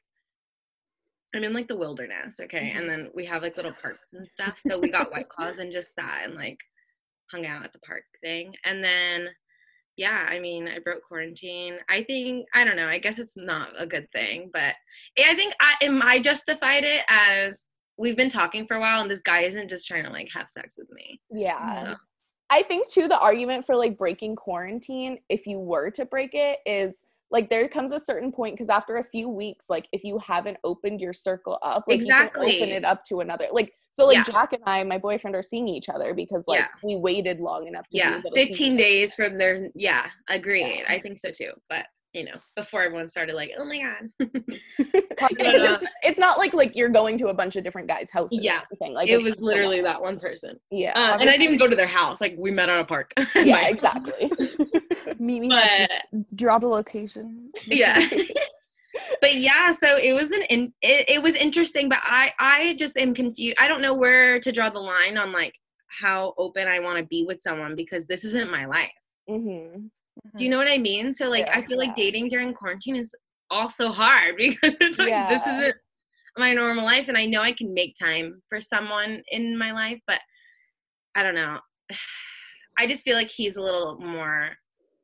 I'm 1.35 1.45
in 1.45 1.53
like 1.53 1.69
the 1.69 1.77
wilderness, 1.77 2.41
okay? 2.41 2.73
And 2.75 2.89
then 2.89 3.11
we 3.15 3.27
have 3.27 3.43
like 3.43 3.57
little 3.57 3.73
parks 3.73 4.13
and 4.15 4.27
stuff. 4.31 4.59
So 4.61 4.79
we 4.79 4.91
got 4.91 5.11
white 5.13 5.29
claws 5.29 5.59
and 5.59 5.71
just 5.71 5.93
sat 5.95 6.25
and 6.25 6.35
like 6.35 6.59
hung 7.31 7.45
out 7.47 7.65
at 7.65 7.73
the 7.73 7.79
park 7.81 8.05
thing. 8.23 8.55
And 8.65 8.83
then 8.83 9.29
yeah, 9.99 10.29
I 10.31 10.39
mean, 10.39 10.69
I 10.69 10.79
broke 10.79 11.03
quarantine. 11.03 11.79
I 11.89 12.05
think 12.05 12.47
I 12.55 12.65
don't 12.65 12.77
know. 12.77 12.87
I 12.87 12.99
guess 12.99 13.19
it's 13.19 13.37
not 13.37 13.71
a 13.77 13.85
good 13.85 14.11
thing, 14.13 14.49
but 14.53 14.77
I 15.19 15.35
think 15.35 15.55
I 15.61 15.75
am. 15.83 16.01
I 16.03 16.21
justified 16.21 16.85
it 16.85 17.03
as 17.09 17.67
we've 17.99 18.17
been 18.17 18.29
talking 18.29 18.65
for 18.65 18.77
a 18.77 18.81
while, 18.81 19.01
and 19.03 19.11
this 19.11 19.23
guy 19.23 19.41
isn't 19.41 19.69
just 19.69 19.89
trying 19.89 20.05
to 20.05 20.11
like 20.11 20.29
have 20.33 20.49
sex 20.49 20.79
with 20.79 20.89
me. 20.93 21.21
Yeah. 21.33 21.85
So, 21.85 21.97
I 22.49 22.63
think 22.63 22.89
too 22.89 23.09
the 23.09 23.19
argument 23.19 23.67
for 23.67 23.75
like 23.75 23.99
breaking 23.99 24.37
quarantine, 24.37 25.19
if 25.29 25.49
you 25.49 25.59
were 25.59 25.91
to 25.91 26.05
break 26.05 26.31
it, 26.33 26.61
is 26.65 27.05
like 27.31 27.51
there 27.51 27.69
comes 27.69 27.93
a 27.93 28.01
certain 28.01 28.33
point 28.33 28.55
because 28.55 28.71
after 28.71 28.97
a 28.97 29.05
few 29.05 29.29
weeks, 29.29 29.69
like 29.69 29.89
if 29.93 30.05
you 30.05 30.19
haven't 30.19 30.57
opened 30.65 31.01
your 31.01 31.13
circle 31.13 31.59
up, 31.63 31.85
like 31.87 32.01
you 32.01 32.07
can 32.07 32.31
open 32.37 32.71
it 32.71 32.85
up 32.85 33.05
to 33.05 33.21
another. 33.21 33.47
Like 33.53 33.73
so, 33.91 34.07
like 34.07 34.17
Yeah. 34.17 34.23
Jack 34.33 34.53
and 34.53 34.63
I, 34.67 34.83
my 34.85 34.99
boyfriend, 34.99 35.35
are 35.35 35.43
seeing 35.43 35.69
each 35.69 35.89
other 35.89 36.15
because 36.15 36.47
like 36.47 36.61
Yeah. 36.61 36.67
we 36.83 36.97
waited 36.97 37.41
long 37.41 37.67
enough 37.67 37.89
to 37.89 37.97
yeah, 37.97 38.13
be 38.13 38.19
able 38.19 38.31
to 38.31 38.47
15 38.47 38.73
each 38.73 38.79
days 38.79 39.15
from 39.15 39.39
there. 39.39 39.69
Yeah, 39.75 40.07
agreed. 40.29 40.79
Yeah. 40.79 40.93
I 40.93 41.01
think 41.01 41.19
so 41.19 41.31
too. 41.31 41.53
But 41.69 41.87
you 42.15 42.25
know, 42.25 42.33
before 42.57 42.83
everyone 42.83 43.09
started 43.09 43.35
like, 43.35 43.51
oh 43.59 43.65
my 43.65 43.79
god. 43.81 44.29
Because 45.29 45.83
it's, 45.83 45.85
it's 46.03 46.19
not 46.21 46.39
like 46.39 46.55
like 46.55 46.75
you're 46.77 46.89
going 46.89 47.19
to 47.19 47.27
a 47.29 47.35
bunch 47.35 47.57
of 47.57 47.65
different 47.65 47.89
guys' 47.89 48.11
houses. 48.11 48.39
Yeah. 48.41 48.61
thing. 48.79 48.95
Like 48.95 49.09
it 49.09 49.19
was 49.19 49.41
literally 49.41 49.81
that 49.83 50.01
one 50.01 50.19
person. 50.19 50.59
Yeah, 50.71 50.93
Uh, 50.95 51.19
and 51.21 51.29
I 51.29 51.33
didn't 51.33 51.43
even 51.43 51.57
go 51.59 51.67
to 51.69 51.77
their 51.77 51.87
house. 51.89 52.21
Like 52.21 52.35
we 52.39 52.51
met 52.51 52.69
at 52.69 52.81
a 52.81 52.85
park. 52.85 53.13
yeah, 53.35 53.67
exactly. 53.69 54.31
Meet 55.19 55.41
me 55.41 55.49
But- 55.49 55.91
drop 56.37 56.63
a 56.63 56.67
location. 56.67 57.51
yeah 57.67 58.09
but 59.21 59.37
yeah 59.37 59.71
so 59.71 59.97
it 59.97 60.13
was 60.13 60.33
an 60.33 60.43
in, 60.51 60.73
it, 60.83 61.09
it 61.09 61.23
was 61.23 61.35
interesting 61.37 61.89
but 61.89 61.99
i 62.03 62.33
i 62.41 62.75
just 62.79 62.97
am 62.97 63.15
confused 63.15 63.57
i 63.61 63.69
don't 63.69 63.81
know 63.83 63.95
where 63.95 64.41
to 64.41 64.51
draw 64.51 64.69
the 64.71 64.79
line 64.79 65.17
on 65.17 65.31
like 65.33 65.55
how 66.01 66.35
open 66.37 66.67
i 66.67 66.81
want 66.81 66.99
to 66.99 67.05
be 67.05 67.25
with 67.25 67.41
someone 67.41 67.77
because 67.77 68.07
this 68.07 68.25
isn't 68.25 68.51
my 68.51 68.65
life 68.67 68.91
hmm 70.23 70.39
do 70.39 70.45
you 70.45 70.51
know 70.51 70.59
what 70.59 70.69
i 70.69 70.79
mean 70.79 71.13
so 71.13 71.27
like 71.29 71.49
i 71.55 71.59
Yeah. 71.59 71.67
feel 71.67 71.79
like 71.79 71.95
dating 71.95 72.29
during 72.29 72.53
quarantine 72.55 72.97
is 72.97 73.15
also 73.51 73.89
hard 73.89 74.37
because 74.39 74.75
it's 74.81 74.99
like 74.99 75.15
this 75.29 75.47
isn't 75.47 75.75
my 76.37 76.53
normal 76.53 76.85
life 76.85 77.09
and 77.09 77.17
i 77.17 77.25
know 77.27 77.41
i 77.41 77.53
can 77.53 77.73
make 77.75 77.97
time 77.97 78.41
for 78.49 78.61
someone 78.61 79.23
in 79.31 79.57
my 79.57 79.73
life 79.73 79.99
but 80.07 80.21
i 81.17 81.23
don't 81.23 81.35
know 81.35 81.59
i 82.79 82.87
just 82.87 83.05
feel 83.05 83.17
like 83.17 83.31
he's 83.31 83.57
a 83.57 83.61
little 83.61 83.99
more 83.99 84.51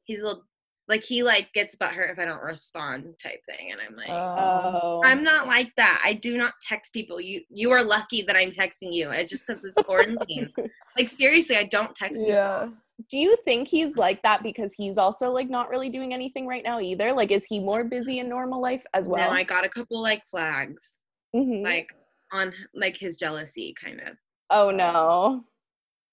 he's 0.04 0.20
a 0.20 0.24
little 0.24 0.44
like 0.86 1.02
he 1.02 1.22
like 1.22 1.52
gets 1.54 1.76
butthurt 1.76 2.12
if 2.12 2.18
i 2.18 2.24
don't 2.24 2.42
respond 2.42 3.04
type 3.22 3.40
thing 3.46 3.72
and 3.72 3.80
i'm 3.80 3.94
like 3.96 4.06
Oh, 4.08 5.00
I'm 5.04 5.22
not 5.22 5.46
like 5.46 5.70
that. 5.76 6.02
I 6.04 6.14
do 6.14 6.36
not 6.38 6.54
text 6.66 6.92
people. 6.92 7.20
You 7.20 7.42
you 7.50 7.70
are 7.72 7.84
lucky 7.84 8.22
that 8.22 8.36
I'm 8.36 8.50
texting 8.50 8.92
you. 8.92 9.10
It's 9.10 9.30
just 9.30 9.46
because 9.46 9.62
it's 9.64 9.82
quarantine. 9.82 10.50
like 10.96 11.08
seriously, 11.10 11.56
I 11.56 11.64
don't 11.64 11.94
text 11.94 12.22
people. 12.24 12.72
Yeah. 12.98 13.04
Do 13.10 13.18
you 13.18 13.36
think 13.44 13.68
he's 13.68 13.96
like 13.96 14.22
that 14.22 14.42
because 14.42 14.72
he's 14.74 14.98
also 14.98 15.30
like 15.30 15.50
not 15.50 15.68
really 15.68 15.88
doing 15.90 16.14
anything 16.14 16.46
right 16.46 16.62
now 16.64 16.80
either? 16.80 17.12
Like, 17.12 17.30
is 17.32 17.44
he 17.44 17.58
more 17.60 17.84
busy 17.84 18.18
in 18.20 18.28
normal 18.28 18.60
life 18.60 18.84
as 18.94 19.08
well? 19.08 19.28
No, 19.30 19.34
I 19.36 19.42
got 19.44 19.64
a 19.64 19.68
couple 19.68 20.00
like 20.00 20.24
flags, 20.26 20.96
Mhm. 21.34 21.62
like 21.64 21.92
on 22.32 22.52
like 22.74 22.96
his 22.96 23.16
jealousy 23.16 23.74
kind 23.80 24.00
of. 24.00 24.16
oh 24.50 24.70
no. 24.70 25.44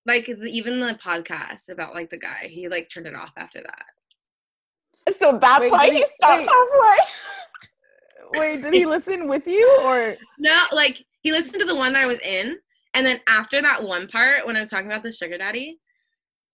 Like 0.08 0.28
even 0.30 0.80
the 0.80 0.96
podcast 1.04 1.70
about 1.70 1.94
like 1.94 2.10
the 2.10 2.18
guy, 2.18 2.48
he 2.50 2.68
like 2.68 2.90
turned 2.90 3.06
it 3.08 3.14
off 3.16 3.34
after 3.38 3.62
that. 3.62 5.14
So 5.14 5.38
that's 5.38 5.62
Wait, 5.62 5.72
why 5.72 5.90
he 5.90 5.98
he- 6.00 6.06
stopped 6.08 6.40
wait. 6.48 6.48
halfway. 6.50 8.40
Wait, 8.40 8.62
did 8.64 8.74
he 8.74 8.86
listen 8.86 9.28
with 9.28 9.46
you 9.46 9.80
or? 9.84 10.16
No, 10.40 10.64
like 10.72 11.04
he 11.22 11.32
listened 11.32 11.60
to 11.60 11.66
the 11.66 11.76
one 11.76 11.94
that 11.94 12.04
I 12.04 12.08
was 12.08 12.20
in, 12.20 12.58
and 12.94 13.06
then 13.06 13.20
after 13.28 13.62
that 13.62 13.84
one 13.84 14.08
part 14.08 14.46
when 14.48 14.56
I 14.58 14.62
was 14.62 14.70
talking 14.70 14.88
about 14.88 15.04
the 15.04 15.12
sugar 15.12 15.38
daddy, 15.38 15.80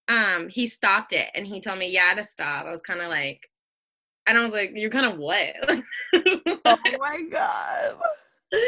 um, 0.08 0.48
he 0.50 0.68
stopped 0.68 1.14
it 1.14 1.28
and 1.36 1.46
he 1.46 1.60
told 1.62 1.80
me, 1.80 1.90
yeah, 1.92 2.14
to 2.16 2.24
stop. 2.24 2.66
I 2.66 2.72
was 2.72 2.82
kind 2.82 3.02
of 3.02 3.10
like, 3.10 3.42
and 4.28 4.38
I 4.38 4.42
was 4.44 4.52
like, 4.52 4.72
you're 4.74 4.90
kind 4.90 5.06
of 5.06 5.18
what? 5.20 5.54
Oh 6.66 6.78
my 7.00 7.22
god. 7.32 7.96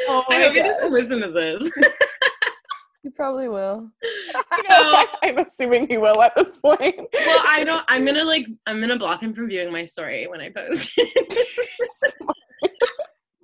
Oh 0.08 0.24
I 0.30 0.38
my 0.38 0.44
hope 0.44 0.54
he 0.54 0.60
God. 0.62 0.68
doesn't 0.68 0.92
listen 0.92 1.20
to 1.22 1.32
this. 1.32 1.72
You 3.04 3.12
probably 3.12 3.48
will. 3.48 3.90
So- 4.68 5.06
I'm 5.24 5.38
assuming 5.38 5.88
he 5.88 5.98
will 5.98 6.22
at 6.22 6.36
this 6.36 6.58
point. 6.58 6.96
well, 6.98 7.42
I 7.48 7.64
don't. 7.66 7.84
I'm 7.88 8.04
gonna 8.06 8.24
like. 8.26 8.46
I'm 8.68 8.80
gonna 8.82 8.98
block 9.00 9.22
him 9.22 9.34
from 9.34 9.48
viewing 9.48 9.72
my 9.72 9.86
story 9.86 10.28
when 10.28 10.42
I 10.42 10.50
post. 10.50 10.92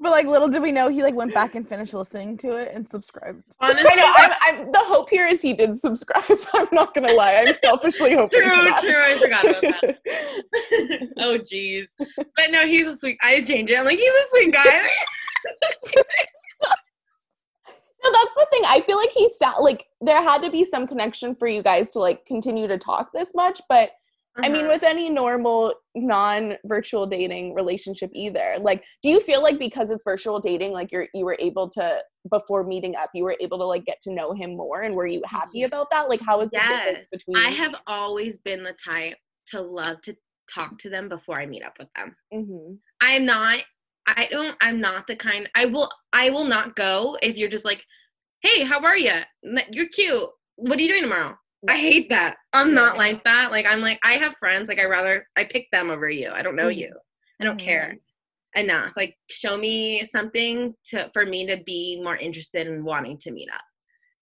But 0.06 0.12
like, 0.12 0.28
little 0.28 0.48
did 0.48 0.62
we 0.62 0.72
know, 0.72 0.88
he 0.88 1.02
like 1.02 1.16
went 1.16 1.34
back 1.34 1.56
and 1.56 1.68
finished 1.68 1.96
listening 1.96 2.38
to 2.38 2.58
it 2.58 2.72
and 2.72 2.88
subscribed. 2.88 3.42
Honestly, 3.60 3.90
I 3.90 3.96
know. 3.96 4.14
I'm, 4.16 4.32
I'm, 4.44 4.72
the 4.72 4.84
hope 4.84 5.10
here 5.10 5.26
is 5.26 5.42
he 5.42 5.54
did 5.54 5.76
subscribe. 5.76 6.24
I'm 6.54 6.68
not 6.72 6.94
gonna 6.94 7.12
lie. 7.12 7.44
I'm 7.44 7.56
selfishly 7.56 8.14
hoping. 8.14 8.44
for 8.44 8.48
true, 8.48 8.64
that. 8.66 8.80
true. 8.82 9.04
I 9.04 9.18
forgot 9.18 9.50
about 9.50 9.62
that. 9.64 9.98
oh, 11.18 11.40
jeez. 11.40 11.88
But 11.98 12.52
no, 12.52 12.68
he's 12.68 12.86
a 12.86 12.96
sweet. 12.96 13.18
I 13.24 13.42
changed 13.42 13.72
it. 13.72 13.80
I'm 13.80 13.86
like, 13.86 13.98
he's 13.98 14.12
a 14.12 14.28
sweet 14.30 14.54
guy. 14.54 14.88
No, 18.04 18.12
that's 18.12 18.36
the 18.36 18.48
thing. 18.52 18.62
I 18.68 18.82
feel 18.82 18.98
like 18.98 19.10
he 19.10 19.28
sound 19.30 19.64
like 19.64 19.88
there 20.00 20.22
had 20.22 20.44
to 20.44 20.52
be 20.52 20.64
some 20.64 20.86
connection 20.86 21.34
for 21.34 21.48
you 21.48 21.64
guys 21.64 21.92
to 21.94 22.00
like 22.00 22.24
continue 22.28 22.68
to 22.68 22.78
talk 22.78 23.12
this 23.12 23.34
much, 23.34 23.60
but 23.68 23.94
I 24.38 24.50
mean, 24.50 24.66
Uh-huh. 24.66 24.74
with 24.74 24.84
any 24.84 25.10
normal 25.10 25.74
non-virtual 25.96 27.08
dating 27.08 27.54
relationship 27.54 28.10
either, 28.14 28.56
like, 28.60 28.84
do 29.02 29.10
you 29.10 29.20
feel 29.22 29.42
like 29.42 29.58
because 29.58 29.90
it's 29.90 30.04
virtual 30.04 30.40
dating, 30.40 30.72
like 30.74 30.92
you're 30.92 31.08
you 31.14 31.24
were 31.26 31.38
able 31.40 31.70
to 31.70 32.04
before 32.30 32.64
meeting 32.64 32.96
up, 32.96 33.10
you 33.14 33.24
were 33.24 33.38
able 33.40 33.58
to 33.60 33.64
like 33.66 33.86
get 33.86 34.02
to 34.02 34.12
know 34.14 34.34
him 34.34 34.58
more, 34.58 34.82
and 34.82 34.94
were 34.96 35.08
you 35.08 35.22
happy 35.26 35.64
about 35.64 35.90
that? 35.92 36.10
Like, 36.10 36.22
how 36.22 36.40
was 36.40 36.50
the 36.50 36.58
difference 36.60 37.08
between? 37.12 37.38
I 37.38 37.50
have 37.52 37.76
always 37.88 38.38
been 38.38 38.64
the 38.64 38.74
type 38.74 39.18
to 39.48 39.62
love 39.62 40.02
to 40.02 40.16
talk 40.54 40.78
to 40.80 40.90
them 40.90 41.08
before 41.10 41.40
I 41.40 41.46
meet 41.46 41.64
up 41.64 41.78
with 41.80 41.88
them. 41.96 42.16
Mhm. 42.34 42.78
I'm 43.02 43.26
not 43.26 43.64
I 44.08 44.28
don't 44.30 44.56
I'm 44.62 44.80
not 44.80 45.08
the 45.08 45.16
kind 45.16 45.50
I 45.56 45.66
will 45.66 45.90
I 46.14 46.30
will 46.30 46.44
not 46.46 46.76
go 46.76 47.18
if 47.24 47.38
you're 47.38 47.50
just 47.50 47.66
like, 47.66 47.84
"Hey, 48.42 48.64
how 48.64 48.80
are 48.84 48.98
you? 48.98 49.22
You're 49.72 49.88
cute. 49.88 50.30
What 50.58 50.78
are 50.78 50.82
you 50.82 50.90
doing 50.90 51.04
tomorrow?" 51.04 51.38
I 51.68 51.78
hate 51.78 52.10
that. 52.10 52.38
I'm 52.54 52.74
not 52.74 52.98
like 52.98 53.24
that. 53.24 53.52
Like 53.52 53.66
I'm 53.66 53.82
like 53.82 54.00
I 54.04 54.14
have 54.14 54.36
friends 54.38 54.70
like 54.70 54.80
I 54.80 54.86
rather 54.86 55.28
I 55.36 55.46
pick 55.46 55.68
them 55.72 55.90
over 55.90 56.10
you. 56.10 56.30
I 56.32 56.42
don't 56.42 56.56
know 56.56 56.70
Mhm. 56.70 56.78
you. 56.78 56.94
I 57.40 57.44
don't 57.44 57.60
care 57.60 57.98
enough. 58.56 58.94
Like 58.96 59.18
show 59.30 59.58
me 59.58 60.06
something 60.06 60.74
to 60.88 61.10
for 61.14 61.26
me 61.26 61.46
to 61.48 61.58
be 61.66 62.00
more 62.02 62.16
interested 62.18 62.68
in 62.68 62.84
wanting 62.86 63.18
to 63.20 63.32
meet 63.32 63.50
up. 63.52 63.62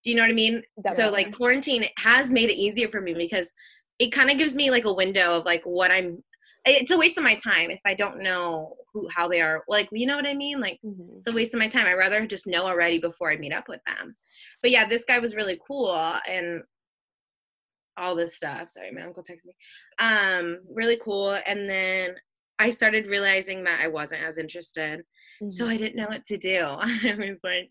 Do 0.04 0.10
you 0.10 0.16
know 0.16 0.24
what 0.24 0.32
I 0.32 0.34
mean? 0.34 0.64
So 0.94 1.10
like 1.10 1.36
quarantine 1.36 1.86
has 1.98 2.32
made 2.32 2.50
it 2.50 2.56
easier 2.56 2.90
for 2.90 3.02
me 3.02 3.14
because 3.14 3.52
it 4.00 4.12
kind 4.12 4.30
of 4.32 4.38
gives 4.38 4.56
me 4.56 4.72
like 4.72 4.86
a 4.86 4.94
window 4.94 5.38
of 5.38 5.46
like 5.46 5.62
what 5.64 5.92
I'm 5.92 6.24
it's 6.66 6.92
a 6.92 6.98
waste 6.98 7.18
of 7.18 7.24
my 7.26 7.36
time 7.36 7.70
if 7.72 7.82
I 7.86 7.94
don't 7.94 8.20
know 8.24 8.76
who 8.94 9.08
how 9.10 9.28
they 9.28 9.42
are. 9.42 9.64
Like, 9.68 9.90
you 9.92 10.06
know 10.06 10.16
what 10.16 10.26
I 10.26 10.34
mean? 10.34 10.62
Like 10.62 10.80
Mhm. 10.84 11.20
it's 11.20 11.28
a 11.28 11.32
waste 11.34 11.54
of 11.54 11.60
my 11.60 11.68
time. 11.68 11.86
I'd 11.86 11.94
rather 11.94 12.26
just 12.26 12.48
know 12.48 12.66
already 12.66 13.00
before 13.00 13.32
I 13.32 13.38
meet 13.38 13.52
up 13.54 13.68
with 13.68 13.82
them. 13.86 14.16
But 14.62 14.72
yeah, 14.72 14.88
this 14.88 15.04
guy 15.04 15.20
was 15.20 15.36
really 15.36 15.60
cool 15.68 15.94
and 16.28 16.64
all 17.98 18.16
this 18.16 18.36
stuff. 18.36 18.70
Sorry, 18.70 18.92
my 18.92 19.02
uncle 19.02 19.24
texted 19.24 19.46
me. 19.46 19.56
Um, 20.00 20.60
really 20.74 21.00
cool. 21.04 21.38
And 21.46 21.70
then 21.70 22.16
I 22.60 22.70
started 22.72 23.08
realizing 23.08 23.64
that 23.64 23.80
I 23.82 23.88
wasn't 23.88 24.24
as 24.24 24.38
interested. 24.38 25.02
So 25.50 25.68
I 25.68 25.78
didn't 25.78 25.96
know 25.96 26.08
what 26.08 26.26
to 26.26 26.38
do. 26.38 26.60
I 26.66 27.16
was 27.18 27.40
like 27.44 27.70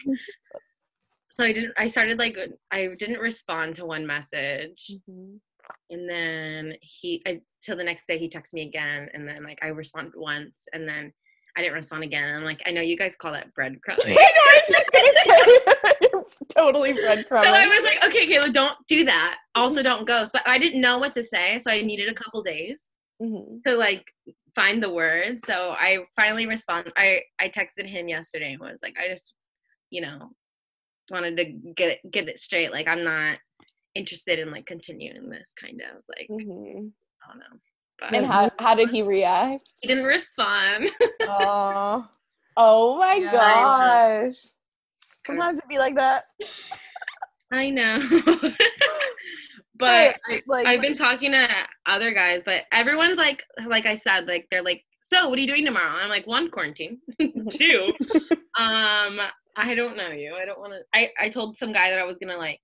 so 1.30 1.44
I 1.44 1.52
didn't 1.54 1.72
I 1.78 1.88
started 1.88 2.18
like 2.18 2.37
I 2.70 2.88
didn't 2.98 3.18
respond 3.20 3.76
to 3.76 3.87
one 3.87 4.06
message 4.06 4.90
Mhm. 5.08 5.40
and 5.88 6.06
then 6.08 6.74
he 6.82 7.22
I, 7.26 7.40
till 7.62 7.76
the 7.78 7.85
next 7.85 8.06
day 8.06 8.18
he 8.18 8.28
texted 8.28 8.52
me 8.52 8.66
again 8.68 9.08
and 9.14 9.26
then 9.26 9.42
like 9.42 9.58
i 9.62 9.68
responded 9.68 10.12
once 10.14 10.66
and 10.74 10.87
then 10.87 11.11
i 11.56 11.60
didn't 11.60 11.74
respond 11.74 12.02
again 12.02 12.24
and 12.24 12.36
i'm 12.36 12.44
like 12.44 12.62
i 12.66 12.70
know 12.70 12.80
you 12.80 12.96
guys 12.96 13.14
call 13.16 13.32
that 13.32 13.52
breadcrumbing 13.54 13.78
I 14.06 14.14
know. 14.14 14.16
I 14.16 14.60
was 14.60 14.68
just 14.68 14.90
gonna 14.92 15.12
say, 15.24 16.08
totally 16.54 16.94
so 16.96 17.26
i 17.34 17.66
was 17.66 17.82
like 17.84 18.04
okay 18.04 18.26
kayla 18.26 18.52
don't 18.52 18.76
do 18.86 19.04
that 19.04 19.38
also 19.54 19.82
don't 19.82 20.06
ghost 20.06 20.32
but 20.32 20.42
i 20.46 20.58
didn't 20.58 20.80
know 20.80 20.98
what 20.98 21.12
to 21.12 21.22
say 21.24 21.58
so 21.58 21.70
i 21.70 21.80
needed 21.82 22.08
a 22.08 22.14
couple 22.14 22.42
days 22.42 22.82
Mhm. 23.20 23.62
to 23.64 23.76
like 23.76 24.10
find 24.54 24.82
the 24.82 24.90
words 24.92 25.44
so 25.46 25.70
i 25.70 25.98
finally 26.16 26.46
responded 26.46 26.92
i 26.96 27.20
i 27.40 27.48
texted 27.48 27.86
him 27.86 28.08
yesterday 28.08 28.52
and 28.52 28.60
was 28.60 28.80
like 28.82 28.96
i 29.02 29.06
just 29.08 29.34
you 29.90 30.00
know 30.00 30.30
wanted 31.10 31.36
to 31.36 31.44
get 31.74 31.90
it 31.92 32.10
get 32.10 32.28
it 32.28 32.40
straight 32.40 32.72
like 32.72 32.88
i'm 32.88 33.04
not 33.04 33.38
interested 33.94 34.38
in 34.38 34.50
like 34.50 34.66
continuing 34.66 35.28
this 35.30 35.52
kind 35.58 35.80
of 35.82 36.02
like 36.08 36.26
Mhm. 36.30 36.90
I 37.24 37.28
don't 37.28 37.38
know. 37.38 37.60
But 38.00 38.14
And 38.14 38.26
how 38.26 38.50
how 38.59 38.74
did 38.74 38.90
he 38.90 39.02
react? 39.02 39.64
he 39.81 39.88
didn't 39.88 40.05
respond. 40.05 40.90
Oh, 41.24 42.09
Oh 42.57 42.98
my 42.98 43.16
Yeah. 43.16 43.31
gosh. 43.33 44.37
sometimes 45.24 45.59
it'd 45.59 45.68
be 45.68 45.78
like 45.78 45.94
that. 45.94 46.24
I 47.52 47.70
know. 47.70 47.98
but 49.76 50.16
I, 50.26 50.42
Like, 50.46 50.66
I've 50.66 50.81
been 50.81 50.94
talking 50.94 51.33
to 51.33 51.48
other 51.87 52.12
guys, 52.12 52.42
but 52.44 52.64
everyone's 52.72 53.18
like, 53.18 53.44
like 53.66 53.87
I 53.87 53.94
said, 53.94 54.26
like 54.26 54.46
they're 54.50 54.62
like, 54.62 54.83
so 55.00 55.28
what 55.28 55.38
are 55.38 55.42
you 55.42 55.46
doing 55.46 55.64
tomorrow? 55.64 55.96
I'm 56.00 56.09
like, 56.09 56.26
one, 56.26 56.50
quarantine. 56.50 56.98
Two, 57.50 57.92
um, 58.59 59.20
I 59.57 59.74
don't 59.74 59.96
know 59.96 60.11
you. 60.11 60.35
I 60.35 60.44
don't 60.44 60.59
want 60.59 60.72
to. 60.72 60.81
I 60.94 61.11
I 61.20 61.28
told 61.28 61.57
some 61.57 61.72
guy 61.72 61.90
that 61.90 61.98
I 61.98 62.05
was 62.05 62.18
gonna 62.18 62.37
like, 62.38 62.61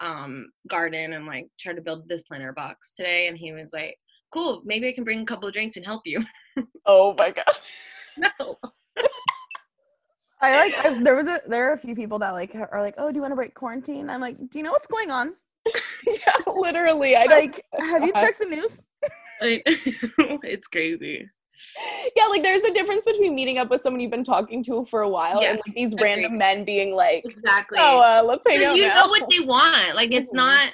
um, 0.00 0.48
garden 0.68 1.12
and 1.12 1.26
like 1.26 1.46
try 1.60 1.72
to 1.72 1.80
build 1.80 2.08
this 2.08 2.22
planter 2.22 2.52
box 2.52 2.92
today, 2.92 3.28
and 3.28 3.38
he 3.38 3.52
was 3.52 3.70
like, 3.72 3.96
cool. 4.34 4.60
Maybe 4.64 4.88
I 4.88 4.92
can 4.92 5.04
bring 5.04 5.20
a 5.20 5.24
couple 5.24 5.46
of 5.48 5.54
drinks 5.54 5.76
and 5.76 5.86
help 5.86 6.02
you. 6.04 6.24
Oh 6.86 7.14
my 7.16 7.30
god. 7.30 7.44
no. 8.18 8.58
I 10.42 10.54
like. 10.56 10.74
I, 10.84 11.02
there 11.02 11.16
was 11.16 11.26
a. 11.26 11.40
There 11.48 11.70
are 11.70 11.72
a 11.72 11.78
few 11.78 11.94
people 11.96 12.18
that 12.18 12.32
like 12.32 12.54
are 12.54 12.82
like, 12.82 12.94
oh, 12.98 13.10
do 13.10 13.16
you 13.16 13.22
want 13.22 13.32
to 13.32 13.36
break 13.36 13.54
quarantine? 13.54 14.10
I'm 14.10 14.20
like, 14.20 14.36
do 14.50 14.58
you 14.58 14.62
know 14.62 14.70
what's 14.72 14.86
going 14.86 15.10
on? 15.10 15.32
yeah, 16.06 16.32
literally. 16.46 17.16
I 17.16 17.26
don't 17.26 17.40
Like, 17.40 17.64
have 17.78 18.04
you 18.04 18.12
God. 18.12 18.20
checked 18.20 18.38
the 18.38 18.44
news? 18.46 18.84
Like, 19.40 19.62
it's 20.44 20.68
crazy. 20.68 21.26
Yeah, 22.14 22.26
like 22.26 22.42
there's 22.42 22.62
a 22.64 22.72
difference 22.74 23.04
between 23.04 23.34
meeting 23.34 23.56
up 23.58 23.70
with 23.70 23.80
someone 23.80 24.00
you've 24.00 24.10
been 24.10 24.22
talking 24.24 24.62
to 24.64 24.84
for 24.84 25.00
a 25.02 25.08
while 25.08 25.40
Yeah, 25.40 25.50
and 25.52 25.60
like 25.66 25.74
these 25.74 25.94
agreed. 25.94 26.04
random 26.04 26.36
men 26.38 26.64
being 26.64 26.94
like, 26.94 27.24
Exactly. 27.24 27.78
"Oh, 27.80 27.98
uh, 28.00 28.22
let's 28.22 28.46
hang 28.46 28.62
out 28.64 28.76
you 28.76 28.86
now." 28.86 28.94
know 28.94 29.08
what 29.08 29.28
they 29.30 29.40
want 29.40 29.94
like 29.96 30.12
it's 30.12 30.30
Mhm. 30.32 30.36
not 30.36 30.72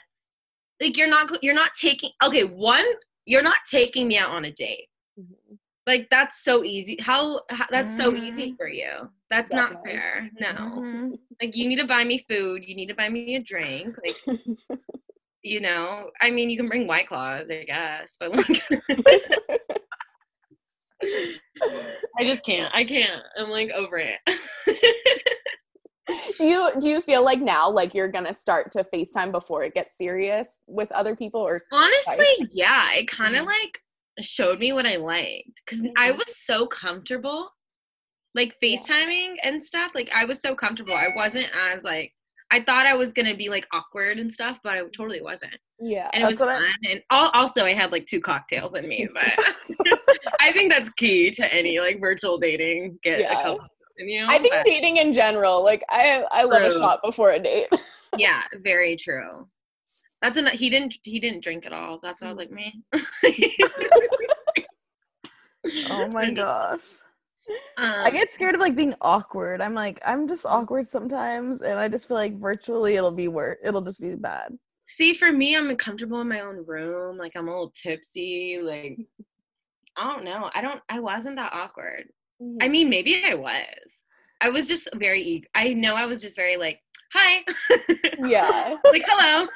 like 0.81 0.97
you're 0.97 1.09
not 1.09 1.43
you're 1.43 1.55
not 1.55 1.71
taking 1.75 2.11
okay 2.25 2.45
one 2.45 2.85
you're 3.31 3.43
not 3.51 3.61
taking 3.71 4.05
me 4.09 4.17
out 4.23 4.31
on 4.31 4.45
a 4.47 4.53
date. 4.53 4.89
Mhm. 5.19 5.59
like 5.87 6.05
that's 6.11 6.37
so 6.45 6.63
easy. 6.63 6.97
How, 7.01 7.41
how 7.51 7.67
that's 7.71 7.97
so 7.97 8.13
Mhm. 8.13 8.19
easy 8.27 8.55
for 8.59 8.69
you. 8.69 8.93
That's 9.33 9.53
not 9.53 9.73
fair. 9.85 10.31
No. 10.39 10.55
Mhm. 10.81 11.19
like 11.41 11.57
you 11.57 11.67
need 11.69 11.81
to 11.85 11.87
buy 11.87 12.05
me 12.05 12.17
food. 12.31 12.65
You 12.69 12.75
need 12.75 12.89
to 12.89 12.95
buy 12.95 13.09
me 13.09 13.37
a 13.37 13.43
drink. 13.53 13.97
Like 14.05 14.17
you 15.43 15.59
know 15.59 16.11
i 16.21 16.31
mean 16.31 16.51
you 16.51 16.57
can 16.61 16.69
bring 16.69 16.87
white 16.87 17.09
claws 17.09 17.47
i 17.51 17.65
guess 17.65 18.19
but 18.21 18.29
like 18.37 18.61
i 22.19 22.25
just 22.31 22.45
can't. 22.45 22.71
I 22.75 22.85
can't. 22.85 23.23
I'm 23.39 23.49
like 23.49 23.71
over 23.71 23.97
it 23.99 24.19
do 26.41 26.47
you 26.47 26.71
do 26.81 26.89
you 26.89 27.01
feel 27.01 27.25
like 27.25 27.41
now 27.41 27.71
like 27.71 27.95
you're 27.95 28.11
gonna 28.11 28.35
start 28.35 28.73
to 28.73 28.85
FaceTime 28.93 29.31
before 29.33 29.63
it 29.65 29.75
gets 29.75 29.97
serious 29.97 30.59
with 30.67 30.91
other 30.93 31.15
people 31.15 31.41
or 31.41 31.61
Honestly, 31.73 32.49
yeah, 32.53 32.93
it 32.95 33.07
kind 33.09 33.37
of 33.37 33.47
like 33.47 33.81
showed 34.21 34.59
me 34.59 34.73
what 34.73 34.87
I 34.87 34.97
liked 34.97 35.61
because 35.65 35.81
I 35.97 36.11
Mhm. 36.11 36.19
was 36.19 36.37
so 36.37 36.67
comfortable, 36.67 37.51
like 38.35 38.55
Yeah. 38.61 38.77
FaceTiming 38.77 39.37
and 39.43 39.65
stuff. 39.65 39.93
Like 39.95 40.15
I 40.15 40.25
was 40.25 40.41
so 40.41 40.55
comfortable. 40.55 40.95
I 40.95 41.09
wasn't 41.15 41.49
as 41.73 41.83
like 41.85 42.13
I 42.53 42.61
thought 42.61 42.85
I 42.87 42.95
was 42.95 43.13
gonna 43.13 43.37
be 43.37 43.49
like 43.49 43.67
awkward 43.73 44.19
and 44.19 44.33
stuff, 44.33 44.59
but 44.65 44.73
I 44.73 44.81
totally 44.97 45.23
wasn't. 45.23 45.55
yeah. 45.79 46.11
And 46.13 46.25
it 46.25 46.27
was 46.27 46.39
fun. 46.41 46.49
I- 46.51 46.91
and 46.91 47.03
al- 47.11 47.31
also, 47.33 47.65
I 47.65 47.73
had 47.75 47.93
like 47.93 48.07
two 48.07 48.21
cocktails 48.21 48.75
in 48.75 48.89
me, 48.89 49.09
but 49.15 49.23
I 50.41 50.51
think 50.53 50.73
that's 50.73 50.91
key 50.95 51.31
to 51.33 51.55
any 51.55 51.79
like 51.79 52.01
virtual 52.01 52.39
dating. 52.39 52.99
Get 53.05 53.21
Yeah. 53.21 53.39
a 53.39 53.43
couple 53.43 53.67
in 54.01 54.09
you. 54.09 54.27
I 54.29 54.39
think 54.39 54.55
but- 54.55 54.65
dating 54.65 54.97
in 54.97 55.13
general, 55.13 55.63
like 55.63 55.85
I 55.89 56.25
I 56.31 56.43
love 56.45 56.63
a 56.63 56.71
shot 56.79 57.01
before 57.05 57.31
a 57.33 57.39
date. 57.39 57.69
yeah, 58.17 58.43
very 58.63 58.97
true. 58.97 59.49
That's 60.23 60.37
enough. 60.37 60.53
He 60.53 60.69
didn't. 60.69 60.97
He 61.03 61.21
didn't 61.21 61.43
drink 61.43 61.65
at 61.67 61.73
all. 61.73 61.99
That's 62.03 62.21
why 62.21 62.29
I 62.29 62.31
was 62.31 62.39
like, 62.39 62.51
me. 62.51 62.83
Oh 65.91 66.09
my 66.09 66.31
gosh. 66.35 66.83
Um, 67.77 68.05
I 68.05 68.11
get 68.11 68.33
scared 68.33 68.55
of 68.55 68.61
like 68.61 68.77
being 68.77 68.95
awkward. 69.01 69.61
I'm 69.61 69.75
like, 69.75 70.01
I'm 70.07 70.29
just 70.29 70.47
awkward 70.47 70.87
sometimes, 70.87 71.63
and 71.63 71.79
I 71.79 71.89
just 71.89 72.07
feel 72.07 72.17
like 72.17 72.39
virtually 72.39 72.95
it'll 72.97 73.11
be 73.11 73.29
worse. 73.29 73.59
It'll 73.65 73.81
just 73.81 74.01
be 74.01 74.15
bad. 74.15 74.57
See, 74.87 75.15
for 75.15 75.33
me, 75.33 75.57
I'm 75.57 75.75
comfortable 75.77 76.21
in 76.21 76.29
my 76.29 76.41
own 76.41 76.65
room. 76.67 77.17
Like 77.19 77.33
I'm 77.37 77.49
a 77.49 77.51
little 77.51 77.73
tipsy. 77.81 78.61
Like 78.63 78.99
I 79.97 80.13
don't 80.13 80.25
know. 80.25 80.51
I 80.55 80.61
don't. 80.63 80.81
I 80.89 81.01
wasn't 81.01 81.37
that 81.37 81.53
awkward. 81.53 82.05
I 82.61 82.69
mean, 82.69 82.89
maybe 82.89 83.23
I 83.25 83.35
was. 83.35 83.65
I 84.41 84.49
was 84.49 84.67
just 84.67 84.89
very. 84.95 85.23
eag- 85.23 85.47
I 85.55 85.75
know 85.75 85.95
I 85.95 86.07
was 86.07 86.23
just 86.23 86.37
very 86.37 86.57
like, 86.57 86.81
hi, 87.13 87.43
yeah. 88.25 88.77
like 88.91 89.05
hello. 89.07 89.47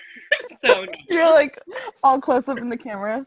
so 0.60 0.84
You're 1.10 1.32
like 1.32 1.60
all 2.02 2.20
close 2.20 2.48
up 2.48 2.58
in 2.58 2.68
the 2.68 2.76
camera. 2.76 3.24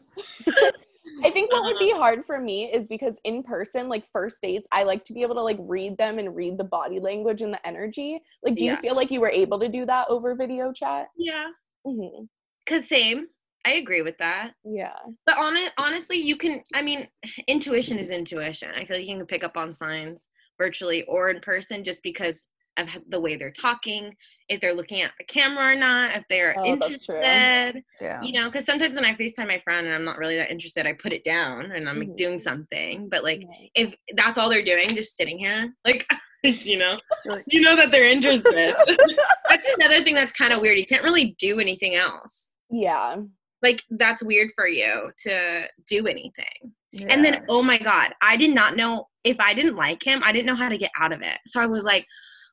I 1.24 1.30
think 1.30 1.50
what 1.50 1.60
Uh-huh. 1.60 1.64
would 1.72 1.78
be 1.78 1.90
hard 1.90 2.24
for 2.24 2.38
me 2.40 2.70
is 2.72 2.86
because 2.86 3.18
in 3.24 3.42
person, 3.42 3.88
like 3.88 4.04
first 4.12 4.40
dates, 4.42 4.68
I 4.70 4.82
like 4.84 5.04
to 5.06 5.12
be 5.12 5.22
able 5.22 5.34
to 5.36 5.42
like 5.42 5.56
read 5.60 5.96
them 5.98 6.18
and 6.18 6.36
read 6.36 6.58
the 6.58 6.64
body 6.64 7.00
language 7.00 7.42
and 7.42 7.52
the 7.52 7.66
energy. 7.66 8.20
Like, 8.44 8.56
do 8.56 8.64
you 8.64 8.76
feel 8.76 8.94
like 8.94 9.10
you 9.10 9.20
were 9.20 9.30
able 9.30 9.58
to 9.60 9.68
do 9.68 9.84
that 9.86 10.08
over 10.08 10.34
video 10.34 10.72
chat? 10.72 11.08
yeah. 11.16 11.46
hmm 11.84 12.24
Cause 12.66 12.86
same. 12.86 13.26
I 13.68 13.72
agree 13.74 14.00
with 14.02 14.16
that. 14.18 14.52
Yeah. 14.64 14.94
But 15.26 15.36
on 15.36 15.54
it, 15.56 15.72
honestly, 15.78 16.16
you 16.16 16.36
can. 16.36 16.62
I 16.74 16.80
mean, 16.82 17.06
intuition 17.48 17.98
is 17.98 18.08
intuition. 18.10 18.70
I 18.74 18.84
feel 18.86 18.96
like 18.96 19.06
you 19.06 19.16
can 19.16 19.26
pick 19.26 19.44
up 19.44 19.56
on 19.58 19.74
signs 19.74 20.28
virtually 20.58 21.02
or 21.04 21.28
in 21.30 21.40
person 21.40 21.84
just 21.84 22.02
because 22.02 22.48
of 22.78 22.88
the 23.10 23.20
way 23.20 23.36
they're 23.36 23.52
talking, 23.60 24.14
if 24.48 24.60
they're 24.60 24.72
looking 24.74 25.02
at 25.02 25.10
the 25.18 25.24
camera 25.24 25.72
or 25.72 25.74
not, 25.74 26.14
if 26.16 26.24
they're 26.30 26.54
Oh, 26.56 26.64
interested. 26.64 27.82
Yeah. 28.00 28.22
You 28.22 28.32
know, 28.32 28.46
because 28.48 28.64
sometimes 28.64 28.94
when 28.94 29.04
I 29.04 29.14
FaceTime 29.16 29.48
my 29.48 29.60
friend 29.64 29.84
and 29.86 29.94
I'm 29.94 30.04
not 30.04 30.16
really 30.16 30.36
that 30.36 30.50
interested, 30.50 30.86
I 30.86 30.92
put 30.92 31.12
it 31.12 31.24
down 31.24 31.72
and 31.72 31.88
I'm 31.88 31.98
like 31.98 32.10
Mhm. 32.10 32.16
doing 32.16 32.38
something. 32.38 33.08
But 33.08 33.24
like, 33.24 33.42
Right. 33.48 33.70
if 33.74 33.94
that's 34.14 34.38
all 34.38 34.48
they're 34.48 34.62
doing, 34.62 34.88
just 34.90 35.16
sitting 35.16 35.38
here, 35.40 35.74
like, 35.84 36.06
you 36.44 36.78
know, 36.78 36.98
like- 37.26 37.44
you 37.48 37.60
know 37.60 37.74
that 37.74 37.90
they're 37.90 38.04
interested. 38.08 38.76
that's 39.48 39.66
another 39.76 40.02
thing 40.04 40.14
that's 40.14 40.32
kind 40.32 40.52
of 40.52 40.60
weird. 40.60 40.78
You 40.78 40.86
can't 40.86 41.02
really 41.04 41.34
do 41.40 41.58
anything 41.58 41.96
else. 41.96 42.52
Yeah. 42.70 43.16
Like, 43.62 43.82
that's 43.90 44.22
weird 44.22 44.50
for 44.54 44.68
you 44.68 45.10
to 45.24 45.64
do 45.88 46.06
anything. 46.06 46.72
And 47.08 47.24
then, 47.24 47.44
oh 47.48 47.62
my 47.62 47.78
God, 47.78 48.12
I 48.22 48.36
did 48.36 48.54
not 48.54 48.76
know 48.76 49.08
if 49.24 49.38
I 49.40 49.52
didn't 49.54 49.76
like 49.76 50.02
him, 50.02 50.22
I 50.24 50.32
didn't 50.32 50.46
know 50.46 50.54
how 50.54 50.68
to 50.68 50.78
get 50.78 50.90
out 50.98 51.12
of 51.12 51.20
it. 51.22 51.38
So 51.46 51.60
I 51.60 51.66
was 51.66 51.84
like, 51.84 52.06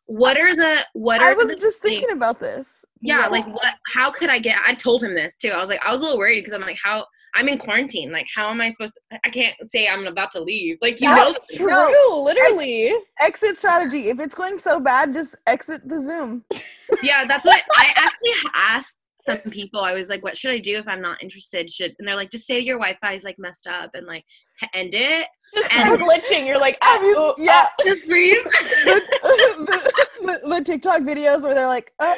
what 0.07 0.37
are 0.37 0.55
the, 0.55 0.79
what 0.93 1.21
are 1.21 1.29
I 1.31 1.33
was 1.33 1.57
just 1.57 1.81
things- 1.81 1.99
thinking 1.99 2.11
about 2.15 2.39
this. 2.39 2.83
yeah, 3.01 3.27
like 3.27 3.47
what, 3.47 3.73
how 3.93 4.11
could 4.11 4.29
I 4.29 4.39
get, 4.39 4.57
I 4.67 4.73
told 4.75 5.03
him 5.03 5.15
this 5.15 5.35
too. 5.37 5.49
I 5.49 5.57
was 5.59 5.69
like, 5.69 5.83
I 5.85 5.91
was 5.91 6.01
a 6.01 6.03
little 6.03 6.19
worried 6.19 6.41
because 6.41 6.53
I'm 6.53 6.61
like, 6.61 6.77
how, 6.83 7.05
I'm 7.33 7.47
in 7.49 7.57
quarantine. 7.57 8.11
Like, 8.11 8.27
how 8.33 8.49
am 8.49 8.61
I 8.61 8.69
supposed 8.69 8.93
to, 9.11 9.19
I 9.25 9.29
can't 9.29 9.55
say 9.65 9.87
I'm 9.89 10.05
about 10.07 10.31
to 10.31 10.41
leave. 10.41 10.77
Like, 10.81 11.01
you 11.01 11.09
know, 11.09 11.31
That's 11.33 11.57
true. 11.57 12.23
literally. 12.23 12.93
Exit 13.19 13.57
strategy. 13.57 14.09
If 14.09 14.19
it's 14.19 14.35
going 14.35 14.57
so 14.57 14.79
bad, 14.79 15.13
just 15.13 15.35
exit 15.47 15.87
the 15.87 15.99
Zoom. 15.99 16.43
yeah, 17.03 17.25
that's 17.25 17.45
what 17.45 17.61
I 17.73 17.91
actually 17.95 18.51
asked 18.53 18.97
some 19.25 19.39
people. 19.51 19.79
I 19.79 19.93
was 19.93 20.09
like, 20.09 20.23
what 20.23 20.37
should 20.37 20.51
I 20.51 20.59
do 20.59 20.77
if 20.77 20.87
I'm 20.87 21.01
not 21.01 21.21
interested? 21.21 21.69
Should, 21.71 21.95
and 21.97 22.07
they're 22.07 22.15
like, 22.15 22.29
just 22.29 22.45
say 22.45 22.59
your 22.59 22.77
Wi-Fi 22.77 23.13
is 23.13 23.23
like 23.23 23.39
messed 23.39 23.67
up 23.67 23.91
and 23.93 24.05
like 24.05 24.23
end 24.73 24.93
it. 24.93 25.27
Just 25.53 25.73
And- 25.73 25.99
glitching. 25.99 26.45
You're 26.45 26.59
like, 26.59 26.77
Have 26.81 27.01
ah, 27.01 27.03
you- 27.03 27.15
oh, 27.17 27.35
yeah. 27.37 27.65
ah. 27.67 27.83
Just 27.83 28.05
freeze. 28.05 28.43
the, 28.43 29.01
the, 29.23 29.91
the, 30.21 30.49
the 30.49 30.63
TikTok 30.63 31.01
videos 31.01 31.43
where 31.43 31.53
they're 31.53 31.67
like, 31.67 31.91
uh, 31.99 32.15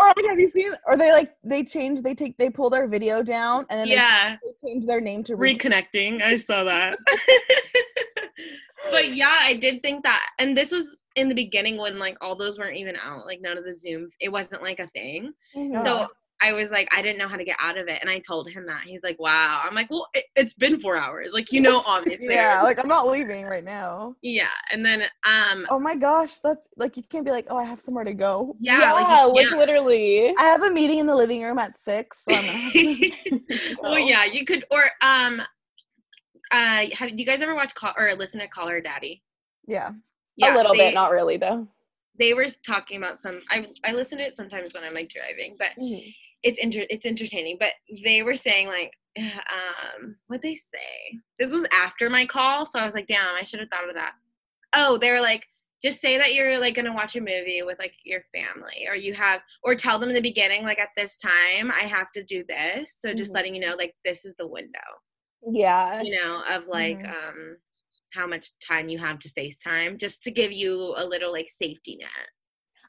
or 0.00 0.06
like, 0.16 0.26
have 0.26 0.38
you 0.38 0.48
seen? 0.48 0.72
Or 0.86 0.96
they 0.96 1.12
like 1.12 1.32
they 1.44 1.62
change, 1.62 2.00
they 2.00 2.14
take, 2.14 2.36
they 2.38 2.48
pull 2.48 2.70
their 2.70 2.88
video 2.88 3.22
down, 3.22 3.66
and 3.68 3.80
then 3.80 3.88
they 3.88 3.94
yeah. 3.94 4.36
they 4.42 4.68
change 4.68 4.86
their 4.86 5.00
name 5.00 5.22
to 5.24 5.36
re- 5.36 5.56
reconnecting. 5.56 6.22
I 6.22 6.36
saw 6.38 6.64
that. 6.64 6.98
but 8.90 9.14
yeah, 9.14 9.36
I 9.40 9.54
did 9.54 9.82
think 9.82 10.04
that, 10.04 10.24
and 10.38 10.56
this 10.56 10.70
was 10.70 10.96
in 11.20 11.28
the 11.28 11.34
beginning 11.34 11.76
when 11.76 11.98
like 11.98 12.16
all 12.20 12.34
those 12.34 12.58
weren't 12.58 12.76
even 12.76 12.96
out, 12.96 13.26
like 13.26 13.40
none 13.40 13.56
of 13.58 13.64
the 13.64 13.74
Zoom, 13.74 14.10
it 14.20 14.28
wasn't 14.30 14.62
like 14.62 14.80
a 14.80 14.86
thing. 14.88 15.32
Mhm. 15.54 15.82
So 15.84 16.08
I 16.42 16.54
was 16.54 16.70
like, 16.70 16.88
I 16.90 17.02
didn't 17.02 17.18
know 17.18 17.28
how 17.28 17.36
to 17.36 17.44
get 17.44 17.58
out 17.60 17.76
of 17.76 17.86
it, 17.88 17.98
and 18.00 18.08
I 18.08 18.18
told 18.18 18.48
him 18.48 18.64
that. 18.64 18.84
He's 18.86 19.02
like, 19.02 19.18
"Wow." 19.20 19.60
I'm 19.62 19.74
like, 19.74 19.90
"Well, 19.90 20.08
it, 20.14 20.24
it's 20.36 20.54
been 20.54 20.80
four 20.80 20.96
hours, 20.96 21.34
like 21.34 21.52
you 21.52 21.60
know, 21.60 21.82
obviously." 21.86 22.34
Yeah, 22.34 22.62
like 22.62 22.78
I'm 22.80 22.88
not 22.88 23.06
leaving 23.08 23.44
right 23.44 23.62
now. 23.62 24.16
yeah. 24.22 24.48
And 24.72 24.82
then, 24.82 25.02
um, 25.26 25.66
Oh 25.68 25.78
my 25.78 25.94
gosh, 25.94 26.40
that's 26.40 26.66
like 26.78 26.96
you 26.96 27.02
can't 27.02 27.26
be 27.26 27.30
like, 27.30 27.46
oh, 27.50 27.58
I 27.58 27.64
have 27.64 27.78
somewhere 27.78 28.04
to 28.04 28.14
go. 28.14 28.56
yeah, 28.58 28.80
yeah, 28.80 28.92
like, 28.94 29.34
like, 29.34 29.44
you 29.50 29.56
literally. 29.58 30.34
I 30.38 30.44
have 30.44 30.62
a 30.62 30.70
meeting 30.70 30.98
in 30.98 31.06
the 31.06 31.14
living 31.14 31.42
room 31.42 31.58
at 31.58 31.76
six. 31.76 32.24
So 32.24 32.32
I'm 32.34 32.40
gonna 32.46 32.52
have 32.58 32.72
to- 32.72 33.40
well, 33.82 33.98
yeah, 33.98 34.24
you 34.24 34.46
could, 34.46 34.64
or 34.70 34.84
um, 35.02 35.42
uh, 36.52 36.86
have 36.94 37.10
do 37.10 37.16
you 37.22 37.26
guys 37.26 37.42
ever 37.42 37.54
watch 37.54 37.74
call 37.74 37.92
or 37.98 38.14
listen 38.14 38.40
to 38.40 38.48
Call 38.48 38.66
Her 38.68 38.80
Daddy? 38.80 39.22
yeah. 39.66 39.90
A 40.40 40.54
little 40.56 40.72
they- 40.72 40.78
bit, 40.88 40.94
not 40.94 41.10
really 41.10 41.36
though. 41.36 41.66
They 42.18 42.34
were 42.34 42.48
talking 42.66 42.98
about 42.98 43.22
some. 43.22 43.40
I 43.50 43.66
I 43.84 43.92
listen 43.92 44.18
to 44.18 44.24
it 44.24 44.36
sometimes 44.36 44.74
when 44.74 44.84
I'm 44.84 44.92
like 44.94 45.08
driving, 45.08 45.56
but 45.58 45.70
Mhm. 45.80 46.14
it's 46.42 46.58
inter- 46.58 46.86
it's 46.90 47.06
entertaining. 47.06 47.56
But 47.58 47.72
they 48.04 48.22
were 48.22 48.36
saying 48.36 48.66
like, 48.68 48.96
um, 49.18 50.16
what 50.26 50.42
they 50.42 50.54
say? 50.54 51.18
This 51.38 51.52
was 51.52 51.64
after 51.72 52.10
my 52.10 52.26
call, 52.26 52.66
so 52.66 52.78
I 52.78 52.84
was 52.84 52.94
like, 52.94 53.06
damn, 53.06 53.34
I 53.34 53.42
should 53.44 53.60
have 53.60 53.70
thought 53.70 53.88
of 53.88 53.94
that. 53.94 54.12
Oh, 54.74 54.98
they 54.98 55.10
were 55.10 55.20
like, 55.20 55.46
just 55.82 56.00
say 56.00 56.18
that 56.18 56.34
you're 56.34 56.58
like 56.58 56.74
gonna 56.74 56.92
watch 56.92 57.16
a 57.16 57.20
movie 57.20 57.62
with 57.64 57.78
like 57.78 57.94
your 58.04 58.22
family 58.34 58.86
or 58.86 58.94
you 58.94 59.14
have 59.14 59.40
or 59.62 59.74
tell 59.74 59.98
them 59.98 60.10
in 60.10 60.14
the 60.14 60.20
beginning 60.20 60.62
like 60.62 60.78
at 60.78 60.90
this 60.94 61.16
time 61.16 61.72
i 61.72 61.86
have 61.86 62.12
to 62.12 62.22
do 62.22 62.44
this 62.46 62.96
so 63.00 63.14
just 63.14 63.30
Mhm. 63.30 63.34
letting 63.36 63.54
you 63.54 63.62
know 63.62 63.74
like 63.76 63.94
this 64.04 64.26
is 64.26 64.34
the 64.36 64.46
window 64.46 64.78
Yeah. 65.50 66.02
you 66.02 66.20
know 66.20 66.42
of 66.50 66.68
like 66.68 66.98
Mhm. 66.98 67.08
um 67.10 67.56
how 68.12 68.26
much 68.26 68.50
time 68.66 68.88
you 68.88 68.98
have 68.98 69.18
to 69.20 69.30
facetime 69.32 69.98
just 69.98 70.22
to 70.24 70.30
give 70.30 70.52
you 70.52 70.94
a 70.96 71.04
little 71.04 71.32
like 71.32 71.48
safety 71.48 71.96
net 72.00 72.28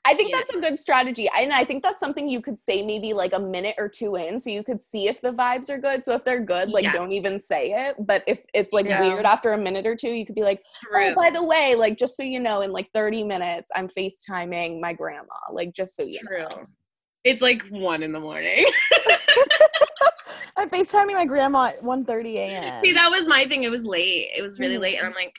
I 0.04 0.16
think 0.16 0.32
Yeah. 0.32 0.38
that's 0.40 0.56
a 0.56 0.60
good 0.60 0.80
strategy. 0.80 1.30
And 1.36 1.54
I 1.54 1.64
think 1.64 1.84
that's 1.84 2.00
something 2.00 2.28
you 2.28 2.42
could 2.42 2.60
say 2.60 2.84
maybe 2.84 3.14
like 3.14 3.34
a 3.34 3.40
minute 3.40 3.76
or 3.78 3.88
two 3.88 4.16
in 4.16 4.40
so 4.40 4.50
you 4.50 4.64
could 4.64 4.82
see 4.82 5.08
if 5.08 5.22
the 5.22 5.32
vibes 5.32 5.70
are 5.70 5.78
good. 5.78 6.04
So 6.04 6.16
if 6.16 6.24
they're 6.24 6.44
good, 6.44 6.70
like 6.70 6.86
Yeah. 6.86 6.94
don't 6.94 7.12
even 7.12 7.40
say 7.40 7.72
it. 7.72 7.96
But 8.00 8.24
if 8.26 8.44
it's 8.54 8.74
like 8.74 8.88
Yeah. 8.88 9.00
weird 9.00 9.26
after 9.26 9.54
a 9.54 9.58
minute 9.58 9.86
or 9.86 9.96
two, 9.96 10.10
you 10.12 10.26
could 10.26 10.34
be 10.36 10.42
like, 10.42 10.64
oh, 10.92 11.14
by 11.16 11.30
the 11.30 11.44
way, 11.44 11.76
like 11.76 11.98
just 11.98 12.18
so 12.18 12.24
you 12.24 12.40
know, 12.40 12.62
in 12.62 12.72
like 12.72 12.90
30 12.94 13.24
minutes, 13.24 13.72
I'm 13.76 13.88
FaceTiming 13.88 14.80
my 14.82 14.94
grandma. 14.94 15.36
Like 15.52 15.74
just 15.74 15.96
so 15.96 16.04
you 16.04 16.20
know. 16.24 16.66
it's 17.24 17.44
like 17.44 17.62
one 17.70 18.02
in 18.02 18.12
the 18.12 18.20
morning 18.20 18.66
I'm 20.62 20.70
FaceTiming 20.70 21.14
my 21.14 21.26
grandma 21.26 21.66
at 21.68 21.82
1.30 21.82 22.34
a.m. 22.36 22.84
see 22.84 22.94
that 22.94 23.10
was 23.10 23.28
my 23.28 23.46
thing 23.48 23.64
it 23.64 23.72
was 23.72 23.86
late 23.86 24.30
it 24.36 24.42
was 24.42 24.60
really 24.60 24.76
Mhm. 24.78 24.82
late 24.82 24.98
and 24.98 25.08
i'm 25.08 25.14
like 25.14 25.36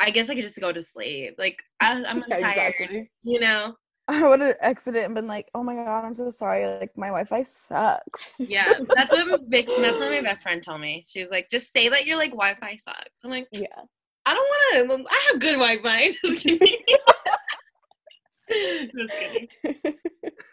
i 0.00 0.10
guess 0.10 0.30
i 0.30 0.34
could 0.34 0.42
just 0.44 0.58
go 0.60 0.72
to 0.72 0.82
sleep 0.82 1.34
like 1.38 1.58
I, 1.80 2.02
i'm 2.04 2.18
Yeah, 2.28 2.38
tired 2.38 2.74
exactly. 2.78 3.10
you 3.22 3.40
know 3.40 3.74
I 4.08 4.28
would 4.28 4.40
have 4.40 4.56
exited 4.60 5.04
and 5.04 5.14
been 5.14 5.28
like, 5.28 5.48
"Oh 5.54 5.62
my 5.62 5.74
god, 5.76 6.04
I'm 6.04 6.14
so 6.14 6.28
sorry. 6.28 6.66
Like 6.66 6.90
my 6.98 7.06
Wi-Fi 7.06 7.42
sucks." 7.44 8.34
Yeah, 8.40 8.72
that's 8.96 9.12
what 9.12 9.40
Vic, 9.46 9.68
that's 9.76 10.00
what 10.00 10.10
my 10.10 10.20
best 10.20 10.42
friend 10.42 10.60
told 10.60 10.80
me. 10.80 11.06
She 11.08 11.22
was 11.22 11.30
like, 11.30 11.48
just 11.50 11.72
say 11.72 11.88
that 11.88 12.04
your 12.04 12.16
like 12.16 12.32
Wi-Fi 12.32 12.76
sucks. 12.76 13.20
I'm 13.24 13.30
like, 13.30 13.46
Yeah. 13.52 13.68
I 14.26 14.34
don't 14.34 14.88
want 14.88 15.06
to. 15.08 15.14
I 15.14 15.28
have 15.30 15.40
good 15.40 15.52
Wi-Fi. 15.54 16.16
Just 16.24 16.40
kidding. 16.40 16.58
Just 16.58 16.60
kidding. 16.60 16.86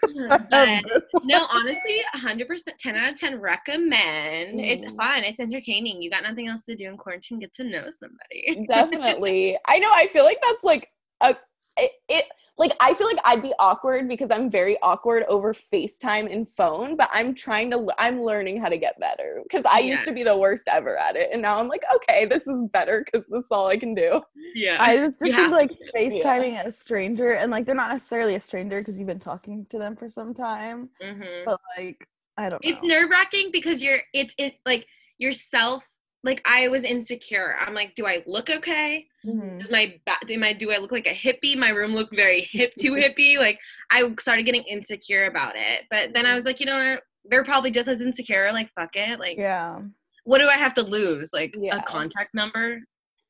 But 0.50 0.84
no, 1.24 1.46
honestly, 1.50 2.02
100%, 2.16 2.76
10 2.80 2.96
out 2.96 3.14
of 3.14 3.20
10 3.20 3.40
recommend. 3.40 4.60
It's 4.60 4.86
Mhm. 4.86 4.96
fun. 4.96 5.24
It's 5.24 5.40
entertaining. 5.40 6.02
You 6.02 6.10
got 6.10 6.24
nothing 6.24 6.48
else 6.48 6.64
to 6.64 6.76
do 6.76 6.86
in 6.90 6.98
quarantine. 6.98 7.40
Get 7.40 7.54
to 7.56 7.64
know 7.64 7.90
somebody. 7.90 8.66
Definitely. 8.68 9.58
I 9.68 9.80
know. 9.80 9.92
I 9.94 10.08
feel 10.08 10.24
like 10.24 10.40
that's 10.42 10.64
like 10.64 10.90
a 11.22 11.36
it, 11.78 11.92
it 12.10 12.26
like 12.60 12.76
I 12.80 12.94
feel 12.94 13.08
like 13.08 13.20
I'd 13.26 13.42
be 13.42 13.54
awkward 13.58 14.08
because 14.08 14.30
I'm 14.32 14.52
very 14.52 14.78
awkward 14.84 15.24
over 15.30 15.54
FaceTime 15.54 16.32
and 16.32 16.48
phone, 16.50 16.98
but 16.98 17.10
I'm 17.14 17.34
trying 17.34 17.72
to 17.72 17.88
I'm 17.98 18.22
learning 18.22 18.62
how 18.62 18.70
to 18.70 18.78
get 18.78 19.00
better 19.00 19.42
because 19.44 19.66
I 19.66 19.80
used 19.80 20.06
to 20.06 20.12
be 20.14 20.24
the 20.24 20.38
worst 20.38 20.68
ever 20.68 20.98
at 20.98 21.16
it 21.16 21.30
and 21.34 21.42
now 21.42 21.60
I'm 21.60 21.70
like, 21.70 21.84
okay, 21.96 22.26
this 22.26 22.48
is 22.48 22.66
better 22.74 23.04
because 23.06 23.26
this 23.28 23.46
is 23.46 23.52
all 23.52 23.68
I 23.68 23.78
can 23.78 23.96
do. 23.96 24.22
Yeah. 24.56 24.78
I 24.82 24.98
just 24.98 25.20
You 25.22 25.32
think 25.32 25.38
have 25.38 25.52
like 25.52 25.72
Yeah. 25.72 26.02
FaceTiming 26.02 26.66
a 26.66 26.72
stranger 26.72 27.32
and 27.32 27.52
like 27.52 27.66
they're 27.66 27.76
not 27.76 27.92
necessarily 27.92 28.36
a 28.36 28.40
stranger 28.40 28.80
because 28.80 29.00
you've 29.00 29.08
been 29.08 29.20
talking 29.20 29.66
to 29.70 29.80
them 29.80 29.96
for 29.96 30.10
some 30.10 30.34
time, 30.34 30.90
hmm 31.02 31.22
but 31.46 31.60
like 31.78 32.08
I 32.38 32.50
don't 32.50 32.64
know. 32.64 32.70
It's 32.72 32.84
nerve 32.84 33.10
wracking 33.10 33.50
because 33.52 33.82
you're, 33.82 34.00
it's, 34.14 34.36
it 34.38 34.56
like 34.66 34.86
yourself. 35.18 35.84
Like 36.24 36.42
I 36.46 36.68
was 36.68 36.84
insecure. 36.84 37.56
I'm 37.60 37.74
like, 37.74 37.96
do 37.96 38.06
I 38.06 38.24
look 38.28 38.50
okay? 38.50 39.06
Mhm. 39.26 39.60
Does 39.62 39.70
my 39.72 39.98
do 40.28 40.38
my 40.38 40.52
do 40.54 40.72
I 40.72 40.78
look 40.78 40.92
like 40.92 41.08
a 41.08 41.14
hippie? 41.14 41.58
My 41.58 41.70
room 41.70 41.96
looked 41.96 42.16
very 42.16 42.42
hip 42.42 42.74
too 42.80 42.92
hippie. 42.94 43.38
Like 43.38 43.58
I 43.90 44.14
started 44.20 44.44
getting 44.44 44.64
insecure 44.64 45.26
about 45.28 45.56
it. 45.56 45.86
But 45.90 46.14
then 46.14 46.26
I 46.26 46.36
was 46.36 46.44
like, 46.46 46.60
you 46.60 46.66
know 46.66 46.78
what? 46.78 47.02
They're 47.26 47.46
probably 47.46 47.72
just 47.72 47.88
as 47.88 48.02
insecure. 48.02 48.52
Like 48.52 48.70
fuck 48.76 48.96
it. 48.96 49.20
Like 49.20 49.38
Yeah. 49.38 49.80
what 50.26 50.40
do 50.40 50.48
I 50.48 50.58
have 50.58 50.74
to 50.76 50.82
lose? 50.84 51.32
Like 51.32 51.56
Yeah. 51.58 51.78
a 51.78 51.84
contact 51.84 52.34
number? 52.34 52.80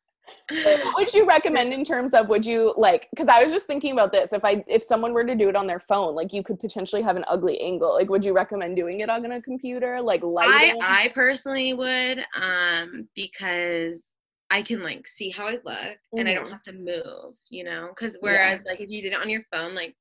what 0.48 0.80
would 0.96 1.12
you 1.12 1.26
recommend 1.26 1.72
in 1.72 1.82
terms 1.84 2.14
of 2.14 2.28
would 2.28 2.46
you 2.46 2.72
like 2.76 3.08
because 3.10 3.28
i 3.28 3.42
was 3.42 3.52
just 3.52 3.66
thinking 3.66 3.92
about 3.92 4.12
this 4.12 4.32
if 4.32 4.44
i 4.44 4.64
if 4.68 4.82
someone 4.82 5.12
were 5.12 5.24
to 5.24 5.34
do 5.34 5.48
it 5.48 5.56
on 5.56 5.66
their 5.66 5.80
phone 5.80 6.14
like 6.14 6.32
you 6.32 6.42
could 6.42 6.58
potentially 6.60 7.02
have 7.02 7.16
an 7.16 7.24
ugly 7.28 7.60
angle 7.60 7.92
like 7.94 8.08
would 8.08 8.24
you 8.24 8.32
recommend 8.32 8.76
doing 8.76 9.00
it 9.00 9.10
on 9.10 9.24
a 9.32 9.42
computer 9.42 10.00
like 10.00 10.22
I 10.22 10.26
lighting 10.26 10.78
I 10.82 11.10
personally 11.14 11.74
would 11.74 12.24
um 12.34 13.08
because 13.16 14.06
I 14.50 14.62
can 14.62 14.82
like 14.82 15.08
see 15.08 15.30
how 15.30 15.48
I 15.48 15.58
look 15.64 15.98
and 16.16 16.28
I 16.28 16.34
don't 16.34 16.46
Mhm. 16.46 16.52
have 16.52 16.62
to 16.64 16.72
move, 16.72 17.34
you 17.50 17.64
know? 17.64 17.88
Cuz 17.98 18.16
whereas 18.20 18.60
like 18.64 18.80
if 18.80 18.88
you 18.88 19.02
did 19.02 19.12
it 19.12 19.18
on 19.20 19.28
your 19.28 19.42
phone 19.52 19.74
like 19.74 19.92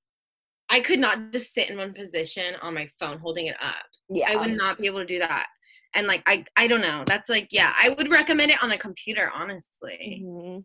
I 0.69 0.79
could 0.81 0.99
not 0.99 1.31
just 1.31 1.53
sit 1.53 1.69
in 1.71 1.77
one 1.77 1.93
position 1.93 2.55
on 2.61 2.75
my 2.75 2.87
phone 2.99 3.17
holding 3.17 3.47
it 3.47 3.55
up. 3.59 3.85
yeah 4.09 4.29
I 4.31 4.35
would 4.35 4.55
not 4.55 4.77
be 4.77 4.85
able 4.85 4.99
to 4.99 5.05
do 5.05 5.17
that. 5.19 5.47
And 5.95 6.07
like 6.07 6.21
I 6.27 6.45
I 6.57 6.67
don't 6.67 6.81
know. 6.81 7.03
That's 7.07 7.29
like 7.29 7.47
yeah, 7.51 7.73
I 7.81 7.89
would 7.89 8.09
recommend 8.11 8.51
it 8.51 8.61
on 8.63 8.71
a 8.71 8.77
computer 8.77 9.31
honestly. 9.33 10.21
Mhm. 10.23 10.63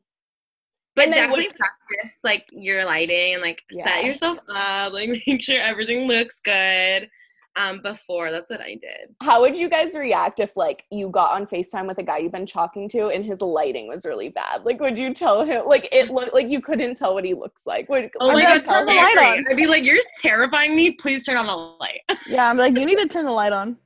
But 0.97 1.07
definitely 1.11 1.47
would- 1.49 1.57
practice 1.57 2.19
like 2.25 2.47
your 2.51 2.85
lighting 2.85 3.35
and 3.35 3.43
like 3.43 3.63
Yeah. 3.71 3.85
set 3.85 4.05
yourself 4.05 4.39
up, 4.55 4.93
like 4.93 5.11
make 5.27 5.41
sure 5.41 5.61
everything 5.61 6.07
looks 6.09 6.41
good 6.41 7.09
um 7.57 7.81
before. 7.83 8.31
That's 8.31 8.49
what 8.51 8.61
I 8.61 8.75
did. 8.75 9.15
how 9.23 9.41
would 9.41 9.57
you 9.57 9.69
guys 9.69 9.95
react 9.97 10.39
if 10.41 10.57
like 10.57 10.85
you 10.91 11.09
got 11.11 11.33
on 11.33 11.47
facetime 11.47 11.87
with 11.89 11.99
a 11.99 12.03
guy 12.03 12.19
you've 12.19 12.31
been 12.33 12.47
talking 12.47 12.89
to 12.91 13.09
and 13.09 13.25
his 13.25 13.41
lighting 13.41 13.89
was 13.89 14.05
really 14.05 14.29
bad 14.29 14.63
like 14.65 14.79
would 14.81 14.97
you 14.97 15.13
tell 15.13 15.45
him 15.45 15.65
like 15.67 15.89
it 15.93 16.11
looked 16.11 16.33
like 16.33 16.49
you 16.49 16.61
couldn't 16.61 16.97
tell 16.97 17.13
what 17.15 17.25
he 17.25 17.35
looks 17.35 17.67
like 17.67 17.89
would, 17.89 18.09
Oh 18.21 18.27
would 18.27 18.35
my 18.35 18.41
you 18.43 18.47
god, 18.47 18.65
tell 18.65 18.75
turn 18.79 18.87
the 18.87 18.93
him? 18.93 18.99
light 19.05 19.39
on. 19.39 19.45
I'd 19.51 19.57
be 19.57 19.67
like, 19.67 19.85
you're 19.85 19.99
terrifying 20.19 20.77
me. 20.77 20.93
Please 20.93 21.25
turn 21.27 21.37
on 21.37 21.47
the 21.49 21.57
light. 21.57 22.01
Yeah, 22.29 22.49
I'm 22.49 22.57
like, 22.57 22.77
you 22.79 22.85
need 22.85 22.99
to 22.99 23.09
turn 23.09 23.25
the 23.25 23.33
light 23.33 23.53
on. 23.53 23.77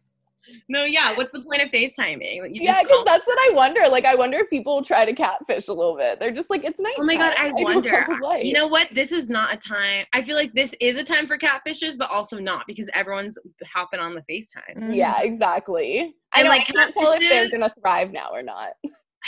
No, 0.69 0.85
yeah. 0.85 1.15
What's 1.17 1.33
the 1.33 1.41
point 1.43 1.63
of 1.63 1.71
FaceTiming? 1.71 2.43
Like, 2.43 2.51
you 2.55 2.63
yeah 2.63 2.83
because 2.83 2.97
call- 2.97 3.05
that's 3.05 3.27
what 3.27 3.39
i 3.39 3.55
wonder 3.55 3.81
like 3.89 4.05
i 4.05 4.15
wonder 4.15 4.39
if 4.39 4.49
people 4.51 4.83
try 4.83 5.05
to 5.05 5.13
catfish 5.13 5.69
a 5.69 5.73
little 5.73 5.97
bit 5.97 6.19
they're 6.21 6.31
just 6.33 6.51
like 6.51 6.65
it's 6.65 6.81
night 6.81 6.95
Oh 6.99 7.05
my 7.05 7.15
god, 7.17 7.35
I 7.39 7.49
don't 7.51 7.63
wonder. 7.63 8.01
have 8.03 8.09
a 8.21 8.25
light. 8.25 8.45
You 8.45 8.53
know 8.55 8.67
what? 8.67 8.89
This 8.93 9.13
is 9.13 9.29
not 9.29 9.53
a 9.55 9.57
time. 9.57 10.07
I 10.13 10.23
feel 10.23 10.37
like 10.37 10.53
this 10.53 10.75
is 10.81 10.97
a 10.99 11.05
time 11.05 11.27
for 11.27 11.37
catfishes, 11.39 11.97
but 11.99 12.11
also 12.11 12.39
not 12.39 12.67
because 12.67 12.89
everyone's 12.95 13.39
hopping 13.73 14.01
on 14.01 14.15
the 14.15 14.23
FaceTime. 14.31 14.77
Mhm. 14.77 14.95
yeah 14.97 15.21
exactly 15.21 16.15
i 16.33 16.39
And, 16.41 16.45
know 16.47 16.51
like, 16.51 16.63
i 16.63 16.73
can't 16.73 16.93
tell 16.93 17.13
if 17.13 17.21
they're 17.21 17.51
gonna 17.51 17.73
thrive 17.81 18.13
now 18.13 18.31
or 18.33 18.43
not 18.43 18.71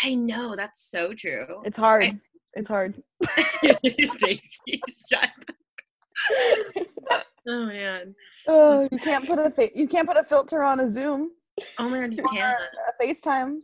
I 0.05 0.15
know 0.15 0.55
that's 0.57 0.91
so 0.91 1.15
true. 1.15 1.63
It's 1.65 1.79
hard. 1.79 2.21
It's 2.53 2.69
hard. 2.69 3.03
Daisy, 3.83 4.83
shut. 5.11 5.31
up. 7.11 7.23
Oh 7.49 7.67
man. 7.67 8.15
Oh, 8.49 8.89
you 8.91 8.99
can't 8.99 9.27
put 9.27 9.39
a 9.39 9.51
fa- 9.51 9.71
you 9.75 9.87
can't 9.89 10.07
put 10.09 10.17
a 10.17 10.23
filter 10.25 10.63
on 10.63 10.81
a 10.81 10.89
Zoom 10.89 11.31
Oh 11.79 11.89
my 11.89 12.01
god, 12.01 12.13
you 12.15 12.19
or 12.25 12.29
can't. 12.35 12.57
a 13.01 13.03
FaceTime. 13.05 13.59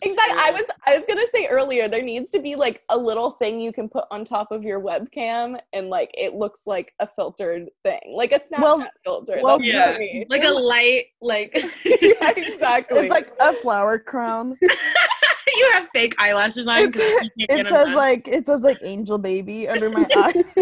Exactly. 0.00 0.38
I 0.40 0.50
was 0.50 0.64
I 0.86 0.96
was 0.96 1.04
gonna 1.06 1.26
say 1.30 1.46
earlier 1.48 1.86
there 1.86 2.00
needs 2.02 2.30
to 2.30 2.38
be 2.40 2.56
like 2.56 2.80
a 2.88 2.96
little 2.96 3.32
thing 3.32 3.60
you 3.60 3.74
can 3.74 3.90
put 3.90 4.04
on 4.10 4.24
top 4.24 4.50
of 4.50 4.62
your 4.62 4.80
webcam 4.80 5.60
and 5.74 5.90
like 5.90 6.10
it 6.14 6.32
looks 6.34 6.66
like 6.66 6.94
a 7.00 7.06
filtered 7.06 7.68
thing, 7.82 8.00
like 8.14 8.32
a 8.32 8.38
Snapchat 8.38 8.60
Well- 8.62 8.88
filter. 9.04 9.38
well, 9.42 9.58
That's 9.58 9.70
yeah. 9.70 9.92
I 9.94 9.98
mean. 9.98 10.24
Like 10.30 10.44
a 10.44 10.48
light, 10.50 11.06
like 11.20 11.52
yeah, 11.84 12.30
exactly. 12.34 13.00
It's 13.00 13.10
like 13.10 13.32
a 13.40 13.52
flower 13.52 13.98
crown. 13.98 14.56
you 14.62 15.70
have 15.72 15.88
fake 15.94 16.14
eyelashes 16.18 16.66
on. 16.66 16.78
It's- 16.78 17.30
you 17.36 17.46
can't 17.46 17.66
get 17.66 17.66
says 17.68 17.94
like 17.94 18.26
it 18.28 18.46
says 18.46 18.62
like 18.62 18.78
angel 18.82 19.18
baby 19.18 19.68
under 19.68 19.90
my 19.90 20.06
eyes. 20.16 20.56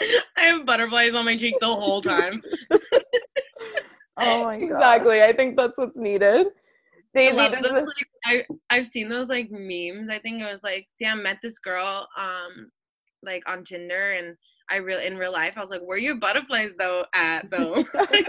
I 0.36 0.44
have 0.44 0.66
butterflies 0.66 1.14
on 1.14 1.24
my 1.24 1.36
cheek 1.36 1.54
the 1.60 1.66
whole 1.66 2.02
time. 2.02 2.42
Oh 4.18 4.44
my 4.44 4.58
god. 4.58 4.64
exactly. 4.64 5.22
I 5.22 5.32
think 5.32 5.56
that's 5.56 5.78
what's 5.78 5.98
needed. 5.98 6.46
I 6.46 6.50
Daisy, 7.14 7.36
love 7.36 7.52
does 7.52 7.62
those, 7.62 7.72
this, 7.72 8.04
like, 8.26 8.46
I 8.70 8.74
I've 8.76 8.86
seen 8.86 9.08
those 9.08 9.28
like 9.28 9.50
memes. 9.50 10.08
I 10.10 10.18
think 10.18 10.40
it 10.40 10.50
was 10.50 10.62
like, 10.62 10.88
damn, 11.00 11.22
met 11.22 11.38
this 11.42 11.58
girl 11.58 12.08
um 12.16 12.70
like 13.22 13.42
on 13.46 13.64
Tinder 13.64 14.12
and 14.12 14.36
I 14.70 14.76
real 14.76 14.98
in 15.00 15.16
real 15.16 15.32
life 15.32 15.54
I 15.56 15.60
was 15.60 15.70
like, 15.70 15.82
where 15.82 15.98
your 15.98 16.16
butterflies 16.16 16.72
though 16.78 17.04
at 17.14 17.50
though? 17.50 17.84
like, 17.94 18.26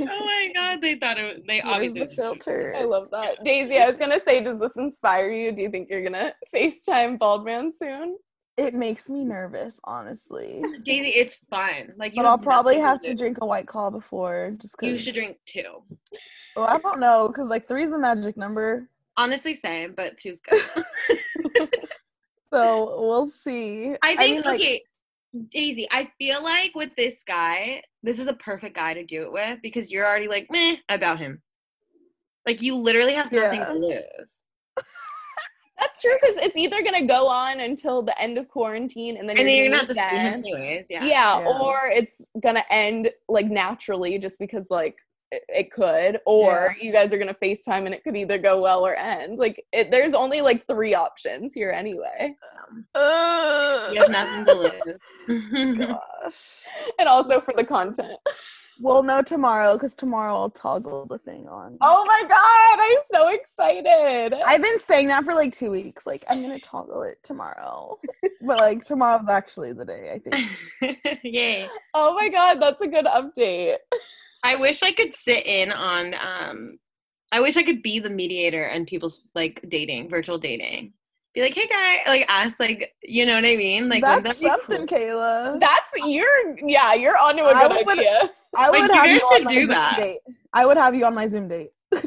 oh 0.00 0.24
my 0.24 0.50
god, 0.54 0.80
they 0.80 0.96
thought 0.96 1.18
it. 1.18 1.46
They 1.46 1.60
Where's 1.62 1.74
obviously 1.74 2.04
the 2.04 2.08
filter? 2.08 2.74
I 2.76 2.84
love 2.84 3.08
that. 3.12 3.44
Daisy, 3.44 3.78
I 3.78 3.88
was 3.88 3.98
gonna 3.98 4.20
say, 4.20 4.42
does 4.42 4.58
this 4.58 4.76
inspire 4.76 5.30
you? 5.30 5.52
Do 5.52 5.62
you 5.62 5.70
think 5.70 5.88
you're 5.90 6.02
gonna 6.02 6.32
FaceTime 6.54 7.18
Bald 7.18 7.44
Man 7.44 7.72
soon? 7.78 8.16
It 8.62 8.74
makes 8.74 9.10
me 9.10 9.24
nervous, 9.24 9.80
honestly. 9.84 10.62
Daisy, 10.84 11.10
it's 11.10 11.36
fun. 11.50 11.92
Like, 11.96 12.14
you 12.14 12.22
But 12.22 12.28
I'll 12.28 12.38
probably 12.38 12.78
have 12.78 13.00
to 13.02 13.10
do. 13.10 13.16
drink 13.16 13.38
a 13.40 13.46
white 13.46 13.66
claw 13.66 13.90
before, 13.90 14.52
just 14.58 14.76
because. 14.76 14.92
You 14.92 14.98
should 14.98 15.14
drink 15.14 15.38
two. 15.46 15.82
Well, 16.56 16.66
I 16.66 16.78
don't 16.78 17.00
know, 17.00 17.28
because 17.28 17.48
like 17.50 17.66
three 17.68 17.82
is 17.84 17.90
the 17.90 17.98
magic 17.98 18.36
number. 18.36 18.88
Honestly, 19.16 19.54
same, 19.54 19.94
but 19.96 20.18
two's 20.18 20.40
good. 20.40 20.62
So 22.52 23.00
we'll 23.00 23.26
see. 23.26 23.94
I 24.02 24.14
think 24.14 24.36
mean, 24.36 24.42
like, 24.44 24.60
okay, 24.60 24.82
Daisy. 25.50 25.88
I 25.90 26.10
feel 26.18 26.42
like 26.44 26.74
with 26.74 26.90
this 26.98 27.24
guy, 27.24 27.82
this 28.02 28.18
is 28.18 28.26
a 28.26 28.34
perfect 28.34 28.76
guy 28.76 28.92
to 28.92 29.06
do 29.06 29.22
it 29.22 29.32
with 29.32 29.60
because 29.62 29.90
you're 29.90 30.06
already 30.06 30.28
like 30.28 30.48
meh 30.50 30.76
about 30.90 31.18
him. 31.18 31.40
Like 32.46 32.60
you 32.60 32.76
literally 32.76 33.14
have 33.14 33.32
nothing 33.32 33.60
Yeah. 33.60 33.68
to 33.68 33.72
lose, 33.72 34.42
That's 35.78 36.00
true 36.02 36.14
because 36.20 36.36
it's 36.38 36.56
either 36.56 36.82
gonna 36.82 37.06
go 37.06 37.26
on 37.26 37.60
until 37.60 38.02
the 38.02 38.18
end 38.20 38.38
of 38.38 38.48
quarantine 38.48 39.16
and 39.16 39.28
then 39.28 39.36
and 39.38 39.48
you're 39.48 39.64
you're 39.66 39.72
not 39.74 39.88
the 39.88 39.94
same 39.94 40.02
anyways. 40.34 40.86
Yeah. 40.90 41.04
Yeah. 41.04 41.40
Yeah. 41.40 41.58
or 41.60 41.78
it's 41.92 42.30
gonna 42.42 42.64
end 42.70 43.10
like 43.28 43.46
naturally 43.46 44.18
just 44.18 44.38
because 44.38 44.68
like 44.70 44.96
it- 45.32 45.44
it 45.48 45.72
could, 45.72 46.20
or 46.26 46.76
you 46.78 46.92
guys 46.92 47.10
are 47.12 47.18
gonna 47.18 47.32
FaceTime 47.42 47.86
and 47.86 47.94
it 47.94 48.04
could 48.04 48.14
either 48.16 48.36
go 48.36 48.60
well 48.60 48.86
or 48.86 48.94
end. 48.94 49.38
Like, 49.38 49.64
it, 49.72 49.90
there's 49.90 50.12
only 50.12 50.42
like 50.42 50.66
three 50.66 50.94
options 50.94 51.54
here 51.54 51.70
anyway. 51.70 52.36
You 52.94 54.00
have 54.02 54.10
nothing 54.10 54.44
to 54.44 54.98
lose. 55.26 55.78
Gosh. 55.78 56.64
And 56.98 57.08
also 57.08 57.40
for 57.40 57.54
the 57.54 57.64
content. 57.64 58.18
We'll 58.82 59.04
know 59.04 59.22
tomorrow 59.22 59.74
because 59.74 59.94
tomorrow 59.94 60.34
I'll 60.34 60.50
toggle 60.50 61.06
the 61.06 61.18
thing 61.18 61.46
on. 61.46 61.78
Oh 61.80 62.04
my 62.04 62.22
god, 62.28 62.82
I'm 62.82 62.98
so 63.12 63.28
excited. 63.28 64.34
I've 64.44 64.60
been 64.60 64.80
saying 64.80 65.06
that 65.06 65.24
for 65.24 65.34
like 65.34 65.54
two 65.54 65.70
weeks. 65.70 66.04
Like 66.04 66.24
I'm 66.28 66.42
gonna 66.42 66.58
toggle 66.58 67.02
it 67.02 67.22
tomorrow, 67.22 68.00
but 68.40 68.58
like 68.58 68.84
tomorrow's 68.84 69.28
actually 69.28 69.72
the 69.72 69.84
day. 69.84 70.12
I 70.12 70.18
think. 70.18 71.18
Yay. 71.22 71.68
oh 71.94 72.12
my 72.14 72.28
god, 72.28 72.60
that's 72.60 72.82
a 72.82 72.88
good 72.88 73.04
update. 73.04 73.76
I 74.42 74.56
wish 74.56 74.82
I 74.82 74.90
could 74.90 75.14
sit 75.14 75.46
in 75.46 75.70
on 75.70 76.14
um 76.14 76.78
I 77.30 77.38
wish 77.38 77.56
I 77.56 77.62
could 77.62 77.82
be 77.82 78.00
the 78.00 78.10
mediator 78.10 78.64
and 78.64 78.84
people's 78.84 79.20
like 79.36 79.64
dating, 79.68 80.10
virtual 80.10 80.38
dating. 80.38 80.92
Be 81.34 81.40
like, 81.40 81.54
hey 81.54 81.66
guy, 81.66 82.00
like 82.06 82.26
ask 82.28 82.60
like 82.60 82.94
you 83.02 83.24
know 83.24 83.34
what 83.34 83.44
I 83.44 83.56
mean? 83.56 83.88
Like 83.88 84.02
That's 84.04 84.22
that 84.22 84.36
something, 84.36 84.86
cool? 84.86 84.98
Kayla. 84.98 85.60
That's 85.60 85.90
you're 86.04 86.58
yeah, 86.66 86.92
you're 86.94 87.16
onto 87.16 87.42
a 87.42 87.54
I 87.54 87.68
good 87.68 87.86
would- 87.86 87.98
idea. 87.98 88.30
I 88.54 88.70
would 88.70 88.76
you 88.76 88.82
have 88.82 88.90
guys 88.92 89.14
you 89.16 89.20
on 89.26 89.36
should 89.38 89.44
my 89.44 89.54
do 89.54 89.60
Zoom 89.60 89.68
that. 89.68 89.96
date. 89.96 90.18
I 90.52 90.66
would 90.66 90.76
have 90.76 90.94
you 90.94 91.06
on 91.06 91.14
my 91.14 91.26
Zoom 91.26 91.48
date. 91.48 91.70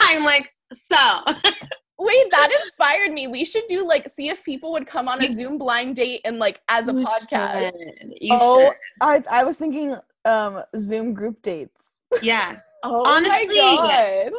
I'm 0.00 0.24
like, 0.24 0.52
so 0.72 0.96
Wait, 1.98 2.30
that 2.32 2.50
inspired 2.64 3.12
me. 3.12 3.28
We 3.28 3.44
should 3.44 3.64
do 3.68 3.86
like 3.86 4.08
see 4.08 4.28
if 4.28 4.44
people 4.44 4.72
would 4.72 4.86
come 4.86 5.06
on 5.06 5.22
a 5.22 5.32
Zoom 5.32 5.56
blind 5.58 5.94
date 5.96 6.22
and 6.24 6.38
like 6.38 6.60
as 6.68 6.88
a 6.88 6.92
We 6.92 7.04
podcast. 7.04 7.72
You 8.20 8.36
oh, 8.40 8.64
should. 8.68 8.76
I 9.00 9.22
I 9.30 9.44
was 9.44 9.58
thinking 9.58 9.96
um 10.24 10.62
Zoom 10.76 11.14
group 11.14 11.42
dates. 11.42 11.98
Yeah. 12.22 12.56
Oh 12.84 13.06
Honestly, 13.06 13.46
my 13.60 13.76
god. 13.76 14.32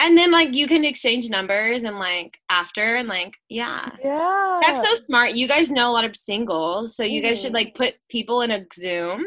And 0.00 0.16
then 0.16 0.30
like 0.30 0.54
you 0.54 0.68
can 0.68 0.84
exchange 0.84 1.28
numbers 1.28 1.82
and 1.82 1.98
like 1.98 2.38
after 2.50 2.96
and 2.96 3.08
like 3.08 3.36
yeah. 3.48 3.90
Yeah. 4.02 4.60
That's 4.64 4.88
so 4.88 5.04
smart. 5.04 5.32
You 5.32 5.48
guys 5.48 5.70
know 5.70 5.90
a 5.90 5.92
lot 5.92 6.04
of 6.04 6.16
singles, 6.16 6.94
so 6.94 7.02
you 7.02 7.20
guys 7.20 7.40
should 7.40 7.52
like 7.52 7.68
mm-hmm. 7.68 7.84
put 7.84 7.94
people 8.08 8.42
in 8.42 8.50
a 8.50 8.64
Zoom 8.74 9.24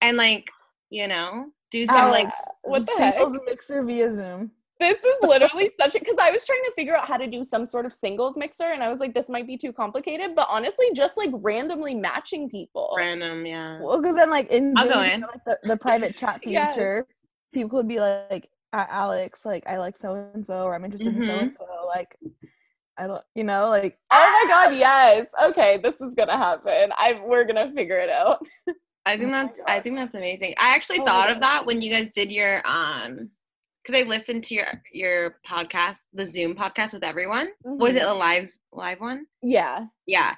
and 0.00 0.16
like, 0.16 0.48
you 0.90 1.08
know, 1.08 1.46
do 1.70 1.86
some 1.86 1.96
Alex, 1.96 2.24
like 2.24 2.34
what 2.62 2.86
the 2.86 2.92
heck? 2.96 3.14
Singles 3.14 3.38
mixer 3.46 3.82
via 3.82 4.12
Zoom. 4.12 4.52
This 4.80 4.98
is 4.98 5.14
literally 5.22 5.70
such 5.80 5.94
a 5.94 5.98
because 5.98 6.16
I 6.20 6.30
was 6.30 6.44
trying 6.44 6.62
to 6.64 6.72
figure 6.76 6.96
out 6.96 7.06
how 7.06 7.16
to 7.16 7.26
do 7.26 7.44
some 7.44 7.66
sort 7.66 7.86
of 7.86 7.92
singles 7.92 8.36
mixer, 8.36 8.72
and 8.72 8.82
I 8.82 8.88
was 8.88 9.00
like, 9.00 9.14
this 9.14 9.28
might 9.28 9.46
be 9.46 9.56
too 9.56 9.72
complicated. 9.72 10.34
But 10.34 10.46
honestly, 10.50 10.86
just 10.94 11.16
like 11.16 11.30
randomly 11.32 11.94
matching 11.94 12.48
people. 12.50 12.94
random, 12.96 13.46
yeah. 13.46 13.80
Well, 13.80 14.00
because 14.00 14.16
then 14.16 14.30
like 14.30 14.50
in 14.50 14.74
I'll 14.76 14.84
Zoom, 14.84 14.94
go 14.94 15.02
you 15.02 15.18
know, 15.18 15.26
like, 15.28 15.44
the, 15.46 15.58
the 15.68 15.76
private 15.76 16.16
chat 16.16 16.40
Yes. 16.46 16.74
feature, 16.74 17.06
people 17.52 17.78
would 17.78 17.88
be 17.88 18.00
like, 18.00 18.48
"A- 18.74 18.92
Alex, 18.92 19.44
like 19.46 19.64
I 19.66 19.78
like 19.78 19.96
so 19.96 20.28
and 20.34 20.44
so, 20.44 20.64
or 20.64 20.74
I'm 20.74 20.84
interested 20.84 21.14
in 21.16 21.22
so 21.24 21.38
and 21.38 21.52
so. 21.52 21.64
Like, 21.86 22.16
I 22.98 23.06
don't, 23.06 23.22
you 23.34 23.44
know, 23.44 23.68
like 23.68 23.98
Oh 24.10 24.40
my 24.44 24.48
god, 24.50 24.76
yes. 24.76 25.26
Okay, 25.42 25.78
this 25.82 26.00
is 26.00 26.14
gonna 26.14 26.36
happen. 26.36 26.92
I 26.96 27.20
we're 27.24 27.44
gonna 27.44 27.70
figure 27.70 27.98
it 27.98 28.10
out. 28.10 28.44
I 29.06 29.16
think 29.16 29.28
Oh 29.28 29.32
that's 29.32 29.60
I 29.66 29.80
think 29.80 29.96
that's 29.96 30.14
amazing. 30.14 30.54
I 30.58 30.74
actually 30.74 31.00
Oh 31.00 31.04
my 31.04 31.10
thought 31.10 31.30
of 31.30 31.40
that 31.40 31.66
when 31.66 31.80
you 31.82 31.92
guys 31.92 32.08
did 32.14 32.30
your 32.32 32.62
um 32.66 33.30
because 33.82 34.00
I 34.02 34.08
listened 34.08 34.44
to 34.44 34.54
your 34.54 34.66
your 34.92 35.36
podcast, 35.46 35.98
the 36.14 36.24
Zoom 36.24 36.54
podcast 36.54 36.94
with 36.94 37.04
everyone. 37.04 37.48
Was 37.64 37.96
it 37.96 38.02
Mhm. 38.02 38.10
a 38.10 38.14
live 38.14 38.50
live 38.72 39.00
one? 39.00 39.26
Yeah. 39.42 39.86
Yeah. 40.06 40.34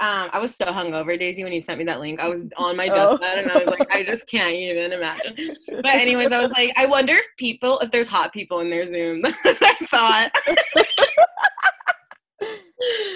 Um, 0.00 0.30
I 0.32 0.38
was 0.38 0.54
so 0.54 0.64
hungover, 0.66 1.18
Daisy, 1.18 1.44
when 1.44 1.52
you 1.52 1.60
sent 1.60 1.78
me 1.78 1.84
that 1.84 2.00
link. 2.00 2.20
I 2.20 2.28
was 2.28 2.40
on 2.56 2.74
my 2.74 2.88
Oh. 2.88 3.18
and 3.22 3.50
I 3.50 3.58
was 3.58 3.68
like, 3.68 3.86
I 3.90 4.02
just 4.02 4.26
can't 4.26 4.54
even 4.54 4.92
imagine. 4.92 5.36
But 5.68 5.94
anyways, 5.94 6.28
I 6.32 6.40
was 6.40 6.50
like, 6.52 6.72
I 6.76 6.86
wonder 6.86 7.12
if 7.12 7.26
people, 7.36 7.78
if 7.80 7.90
there's 7.90 8.08
hot 8.08 8.32
people 8.32 8.60
in 8.60 8.70
their 8.70 8.86
Zoom. 8.86 9.22
I 9.44 9.74
thought. 9.82 10.30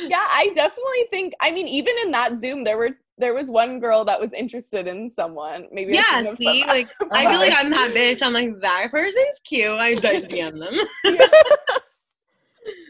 Yeah, 0.06 0.26
I 0.30 0.50
definitely 0.54 1.04
think 1.10 1.32
I 1.40 1.50
mean, 1.50 1.66
even 1.68 1.94
in 2.04 2.10
that 2.10 2.36
Zoom, 2.36 2.64
there 2.64 2.76
were 2.76 2.90
there 3.16 3.32
was 3.32 3.50
one 3.50 3.78
girl 3.80 4.04
that 4.04 4.20
was 4.20 4.32
interested 4.34 4.86
in 4.86 5.08
someone. 5.08 5.68
Maybe 5.72 5.94
Yeah, 5.94 6.02
shouldn't 6.02 6.26
have 6.26 6.36
said 6.36 6.52
see, 6.52 6.66
like 6.66 6.88
I 7.12 7.30
feel 7.30 7.38
like 7.38 7.54
I'm 7.56 7.70
that 7.70 7.94
bitch. 7.94 8.22
I'm 8.22 8.32
like 8.34 8.60
that 8.60 8.88
person's 8.90 9.40
cute. 9.44 9.70
I 9.70 9.94
DM 9.94 10.58
them. 10.58 10.74
it's 11.04 11.56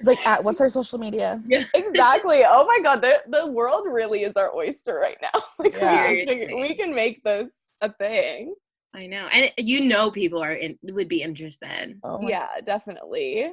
like, 0.03 0.25
at 0.27 0.43
what's 0.45 0.61
our 0.61 0.69
social 0.69 0.99
media? 0.99 1.43
exactly. 1.75 2.43
Oh 2.47 2.67
my 2.67 2.79
god, 2.83 3.03
the 3.03 3.23
the 3.29 3.47
world 3.47 3.87
really 3.89 4.23
is 4.23 4.37
our 4.37 4.55
oyster 4.55 4.95
right 4.99 5.19
now. 5.23 5.41
Like 5.59 5.77
Yeah. 5.77 6.11
we, 6.11 6.25
can 6.27 6.61
we 6.61 6.75
can 6.77 6.95
make 6.95 7.23
this 7.25 7.51
a 7.81 7.93
thing. 7.93 8.55
I 8.95 9.07
know, 9.07 9.27
and 9.33 9.51
you 9.59 9.85
know, 9.85 10.11
people 10.11 10.43
are 10.43 10.53
in, 10.53 10.79
would 10.85 11.09
be 11.09 11.23
interested. 11.23 11.99
Oh 12.05 12.21
my- 12.21 12.31
Yeah, 12.31 12.49
definitely. 12.65 13.53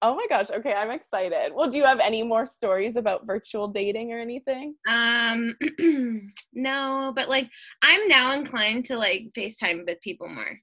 Oh 0.00 0.14
my 0.14 0.26
gosh. 0.28 0.50
Okay, 0.50 0.72
I'm 0.72 0.90
excited. 0.92 1.52
Well, 1.52 1.68
do 1.68 1.76
you 1.76 1.84
have 1.84 1.98
any 1.98 2.22
more 2.22 2.46
stories 2.46 2.94
about 2.96 3.26
virtual 3.26 3.66
dating 3.68 4.12
or 4.12 4.20
anything? 4.20 4.76
Um, 4.88 5.56
no, 6.52 7.12
but 7.16 7.28
like 7.28 7.50
I'm 7.82 8.06
now 8.08 8.32
inclined 8.32 8.84
to 8.86 8.96
like 8.96 9.30
FaceTime 9.36 9.84
with 9.86 10.00
people 10.00 10.28
more. 10.28 10.56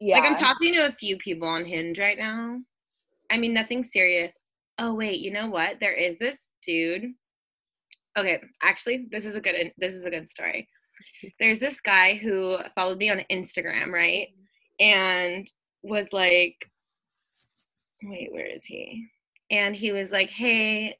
Yeah. 0.00 0.18
Like 0.18 0.28
I'm 0.28 0.36
talking 0.36 0.74
to 0.74 0.86
a 0.86 0.92
few 0.92 1.16
people 1.16 1.46
on 1.48 1.64
Hinge 1.64 1.98
right 1.98 2.18
now. 2.18 2.58
I 3.30 3.38
mean, 3.38 3.54
nothing 3.54 3.84
serious. 3.84 4.38
Oh 4.78 4.94
wait, 4.94 5.20
you 5.20 5.30
know 5.30 5.48
what? 5.48 5.78
There 5.80 5.94
is 5.94 6.18
this 6.18 6.38
dude. 6.64 7.12
Okay, 8.18 8.40
actually, 8.62 9.06
this 9.10 9.24
is 9.24 9.36
a 9.36 9.40
good 9.40 9.72
this 9.78 9.94
is 9.94 10.04
a 10.04 10.10
good 10.10 10.28
story. 10.28 10.68
There's 11.38 11.60
this 11.60 11.80
guy 11.80 12.14
who 12.14 12.58
followed 12.74 12.98
me 12.98 13.10
on 13.10 13.24
Instagram, 13.30 13.88
right? 13.92 14.28
And 14.80 15.46
was 15.82 16.12
like 16.12 16.56
wait, 18.02 18.32
where 18.32 18.46
is 18.46 18.64
he? 18.64 19.06
And 19.50 19.74
he 19.74 19.92
was 19.92 20.12
like, 20.12 20.30
"Hey, 20.30 20.96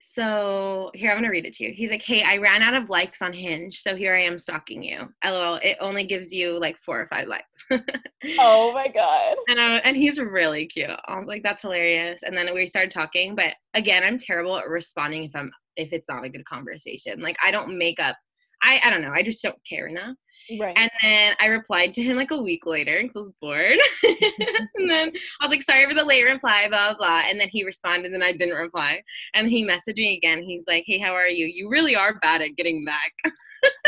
so 0.00 0.90
here 0.94 1.10
I'm 1.10 1.16
gonna 1.16 1.30
read 1.30 1.46
it 1.46 1.54
to 1.54 1.64
you. 1.64 1.72
He's 1.72 1.90
like, 1.90 2.02
"Hey, 2.02 2.22
I 2.22 2.36
ran 2.36 2.62
out 2.62 2.74
of 2.74 2.90
likes 2.90 3.22
on 3.22 3.32
Hinge, 3.32 3.78
so 3.80 3.96
here 3.96 4.14
I 4.14 4.22
am 4.22 4.38
stalking 4.38 4.82
you. 4.82 5.08
LOL. 5.24 5.56
It 5.56 5.76
only 5.80 6.04
gives 6.04 6.32
you 6.32 6.58
like 6.60 6.76
four 6.84 7.00
or 7.00 7.08
five 7.08 7.28
likes." 7.28 7.46
oh 8.38 8.72
my 8.72 8.88
god. 8.88 9.36
and 9.48 9.60
I, 9.60 9.76
and 9.78 9.96
he's 9.96 10.18
really 10.18 10.66
cute. 10.66 10.90
I 11.06 11.18
was 11.18 11.26
like, 11.26 11.42
"That's 11.42 11.62
hilarious." 11.62 12.22
And 12.22 12.36
then 12.36 12.52
we 12.54 12.66
started 12.66 12.90
talking, 12.90 13.34
but 13.34 13.54
again, 13.74 14.02
I'm 14.04 14.18
terrible 14.18 14.56
at 14.56 14.68
responding 14.68 15.24
if 15.24 15.34
I'm 15.34 15.50
if 15.76 15.92
it's 15.92 16.08
not 16.08 16.24
a 16.24 16.30
good 16.30 16.44
conversation. 16.44 17.20
Like 17.20 17.36
I 17.42 17.50
don't 17.50 17.78
make 17.78 17.98
up. 18.00 18.16
I 18.62 18.80
I 18.84 18.90
don't 18.90 19.02
know. 19.02 19.12
I 19.12 19.22
just 19.22 19.42
don't 19.42 19.58
care 19.68 19.86
enough. 19.86 20.16
Right. 20.60 20.74
And 20.76 20.90
then 21.02 21.34
I 21.40 21.46
replied 21.46 21.92
to 21.94 22.02
him 22.02 22.16
like 22.16 22.30
a 22.30 22.40
week 22.40 22.66
later 22.66 23.00
because 23.02 23.16
I 23.16 23.20
was 23.20 23.32
bored. 23.40 23.78
and 24.76 24.88
then 24.90 25.10
I 25.40 25.44
was 25.44 25.50
like, 25.50 25.62
sorry 25.62 25.86
for 25.88 25.94
the 25.94 26.04
late 26.04 26.24
reply, 26.24 26.68
blah, 26.68 26.90
blah, 26.94 26.98
blah. 26.98 27.22
And 27.28 27.40
then 27.40 27.48
he 27.48 27.64
responded 27.64 28.12
and 28.12 28.22
I 28.22 28.32
didn't 28.32 28.54
reply. 28.56 29.02
And 29.34 29.48
he 29.48 29.64
messaged 29.64 29.96
me 29.96 30.16
again. 30.16 30.42
He's 30.42 30.64
like, 30.68 30.84
hey, 30.86 30.98
how 30.98 31.12
are 31.14 31.28
you? 31.28 31.46
You 31.46 31.68
really 31.68 31.96
are 31.96 32.14
bad 32.20 32.42
at 32.42 32.56
getting 32.56 32.84
back. 32.84 33.12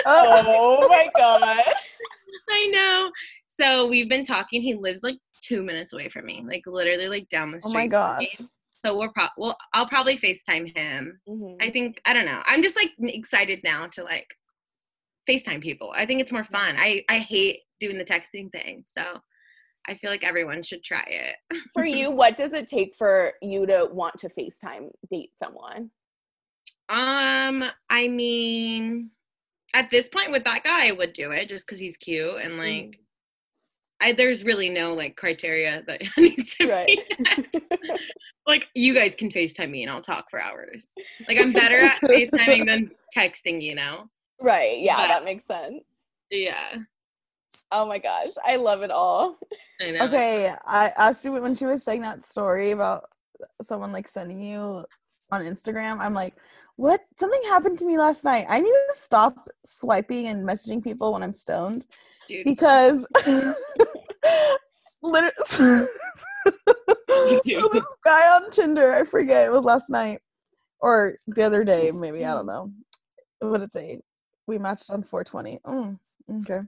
Oh, 0.06 0.86
my 0.88 1.08
god. 1.16 1.64
I 2.50 2.66
know. 2.70 3.10
So 3.48 3.86
we've 3.86 4.08
been 4.08 4.24
talking. 4.24 4.62
He 4.62 4.74
lives 4.74 5.02
like 5.02 5.18
two 5.40 5.62
minutes 5.62 5.92
away 5.92 6.08
from 6.08 6.26
me, 6.26 6.42
like 6.46 6.62
literally 6.66 7.08
like 7.08 7.28
down 7.28 7.52
the 7.52 7.60
street. 7.60 7.70
oh 7.70 7.74
my 7.74 7.86
gosh. 7.86 8.36
So 8.84 8.96
we're 8.96 9.10
pro- 9.10 9.26
well, 9.36 9.56
I'll 9.74 9.88
probably 9.88 10.16
FaceTime 10.16 10.76
him. 10.76 11.20
Mhm. 11.28 11.56
I 11.60 11.70
think, 11.70 12.00
I 12.04 12.12
don't 12.12 12.26
know. 12.26 12.40
I'm 12.46 12.62
just 12.62 12.76
like 12.76 12.90
excited 13.00 13.60
now 13.64 13.88
to 13.88 14.04
like 14.04 14.26
FaceTime 15.28 15.60
people. 15.60 15.92
I 15.94 16.06
think 16.06 16.20
it's 16.20 16.32
more 16.32 16.44
fun. 16.44 16.76
I, 16.78 17.04
I 17.08 17.18
hate 17.18 17.60
doing 17.80 17.98
the 17.98 18.04
texting 18.04 18.50
thing. 18.50 18.84
So 18.86 19.02
I 19.86 19.94
feel 19.94 20.10
like 20.10 20.24
everyone 20.24 20.62
should 20.62 20.82
try 20.82 21.04
it. 21.06 21.36
For 21.74 21.84
you, 21.84 22.10
what 22.10 22.36
does 22.36 22.52
it 22.52 22.66
take 22.66 22.94
for 22.94 23.32
you 23.42 23.66
to 23.66 23.88
want 23.92 24.16
to 24.18 24.28
FaceTime 24.28 24.90
date 25.10 25.30
someone? 25.34 25.90
Um, 26.88 27.64
I 27.90 28.08
mean, 28.08 29.10
at 29.74 29.90
this 29.90 30.08
point 30.08 30.30
with 30.30 30.44
that 30.44 30.64
guy, 30.64 30.88
I 30.88 30.92
would 30.92 31.12
do 31.12 31.30
it 31.32 31.48
just 31.48 31.66
because 31.66 31.78
he's 31.78 31.96
cute 31.96 32.36
and 32.42 32.52
Mm-hmm. 32.54 32.86
like, 32.86 32.98
I 34.00 34.12
there's 34.12 34.44
really 34.44 34.70
no 34.70 34.94
like 34.94 35.16
criteria 35.16 35.82
that 35.88 36.00
needs 36.18 36.54
to 36.56 36.68
Right. 36.68 36.86
be. 36.86 37.02
met. 37.18 37.54
like 38.46 38.68
you 38.74 38.94
guys 38.94 39.14
can 39.16 39.30
FaceTime 39.30 39.70
me 39.70 39.82
and 39.82 39.90
I'll 39.90 40.00
talk 40.00 40.30
for 40.30 40.40
hours. 40.40 40.90
Like 41.26 41.38
I'm 41.38 41.52
better 41.52 41.80
at 41.80 42.00
FaceTiming 42.02 42.66
than 42.66 42.90
texting, 43.16 43.60
you 43.60 43.74
know. 43.74 44.04
Right. 44.40 44.78
Yeah, 44.78 44.96
But- 44.96 45.08
that 45.08 45.24
makes 45.24 45.44
sense. 45.44 45.82
Yeah, 46.30 46.76
Oh 47.70 47.86
my 47.86 47.98
gosh. 47.98 48.30
I 48.44 48.56
love 48.56 48.82
it 48.82 48.90
all. 48.90 49.38
I 49.80 49.90
know. 49.90 50.04
Okay, 50.06 50.54
I 50.66 50.92
asked 50.96 51.24
you 51.24 51.32
when 51.32 51.54
she 51.54 51.66
was 51.66 51.84
saying 51.84 52.02
that 52.02 52.24
story 52.24 52.70
about 52.70 53.04
someone 53.62 53.92
like 53.92 54.08
sending 54.08 54.40
you 54.40 54.84
on 55.30 55.44
Instagram. 55.44 55.98
I'm 56.00 56.14
like, 56.14 56.34
what? 56.76 57.00
Something 57.16 57.42
happened 57.44 57.78
to 57.80 57.84
me 57.86 57.98
last 57.98 58.24
night. 58.24 58.46
I 58.48 58.60
need 58.60 58.68
to 58.68 58.92
stop 58.92 59.48
swiping 59.64 60.28
and 60.28 60.46
messaging 60.46 60.82
people 60.82 61.12
when 61.12 61.22
I'm 61.22 61.32
stoned 61.32 61.86
Dude, 62.26 62.44
because 62.44 63.06
literally, 65.02 65.32
so 65.44 65.86
this 67.08 67.96
guy 68.04 68.34
on 68.34 68.50
Tinder, 68.50 68.94
I 68.94 69.04
forget 69.04 69.46
it 69.46 69.52
was 69.52 69.64
last 69.64 69.90
night 69.90 70.20
or 70.80 71.18
the 71.26 71.42
other 71.42 71.64
day, 71.64 71.90
maybe 71.90 72.24
I 72.24 72.32
don't 72.32 72.46
know. 72.46 72.72
What 73.40 73.58
did 73.58 73.64
it 73.64 73.72
say? 73.72 74.00
We 74.48 74.58
matched 74.58 74.90
on 74.90 75.02
420. 75.02 75.60
Mm, 75.66 75.98
okay. 76.40 76.66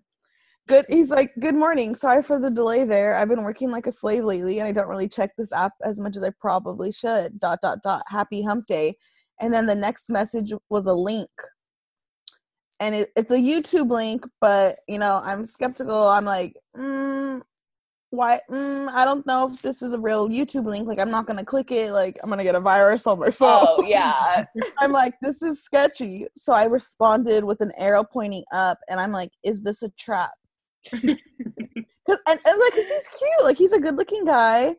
good 0.68 0.84
he's 0.90 1.10
like 1.10 1.32
good 1.40 1.54
morning 1.54 1.94
sorry 1.94 2.22
for 2.22 2.38
the 2.38 2.50
delay 2.50 2.84
there. 2.84 3.16
I've 3.16 3.30
been 3.30 3.42
working 3.42 3.70
like 3.70 3.86
a 3.86 3.92
slave 3.92 4.22
lately 4.22 4.58
and 4.60 4.68
i 4.68 4.72
don't 4.72 4.86
really 4.86 5.08
check 5.08 5.30
this 5.36 5.52
app 5.52 5.72
as 5.82 5.98
much 5.98 6.16
as 6.16 6.22
i 6.22 6.30
probably 6.38 6.92
should. 6.92 7.40
Dot 7.40 7.60
dot 7.62 7.78
dot. 7.82 8.02
Happy 8.06 8.42
hump 8.42 8.66
day. 8.66 8.96
And 9.40 9.52
then 9.52 9.64
the 9.64 9.74
next 9.74 10.10
message 10.10 10.52
was 10.68 10.84
a 10.84 10.92
link. 10.92 11.30
And 12.78 12.94
it, 12.94 13.12
it's 13.16 13.30
a 13.30 13.36
youtube 13.36 13.90
link 13.90 14.26
but 14.42 14.78
you 14.86 14.98
know 14.98 15.22
i'm 15.24 15.46
skeptical. 15.46 16.06
I'm 16.06 16.26
like 16.26 16.54
mm, 16.76 17.40
why 18.10 18.40
mm, 18.50 18.88
i 18.88 19.04
don't 19.04 19.24
know 19.26 19.48
if 19.48 19.62
this 19.62 19.82
is 19.82 19.92
a 19.92 19.98
real 19.98 20.28
youtube 20.28 20.64
link 20.64 20.88
like 20.88 20.98
i'm 20.98 21.10
not 21.10 21.26
gonna 21.26 21.44
click 21.44 21.70
it 21.70 21.92
like 21.92 22.18
i'm 22.22 22.28
gonna 22.28 22.42
get 22.42 22.56
a 22.56 22.60
virus 22.60 23.06
on 23.06 23.18
my 23.18 23.30
phone 23.30 23.70
Oh 23.80 23.84
yeah. 23.86 24.44
I'm 24.78 24.92
like, 24.92 25.14
this 25.20 25.42
is 25.42 25.62
sketchy. 25.62 26.26
So 26.36 26.52
I 26.52 26.64
responded 26.64 27.44
with 27.44 27.60
an 27.60 27.72
arrow 27.76 28.04
pointing 28.04 28.44
up, 28.52 28.78
and 28.88 29.00
I'm 29.00 29.12
like, 29.12 29.32
is 29.44 29.62
this 29.62 29.82
a 29.82 29.90
trap? 29.90 30.32
Cause 30.92 32.18
and, 32.26 32.40
and 32.44 32.58
like, 32.58 32.72
cause 32.72 32.88
he's 32.88 33.08
cute, 33.18 33.44
like 33.44 33.58
he's 33.58 33.72
a 33.72 33.78
good 33.78 33.94
looking 33.94 34.24
guy, 34.24 34.74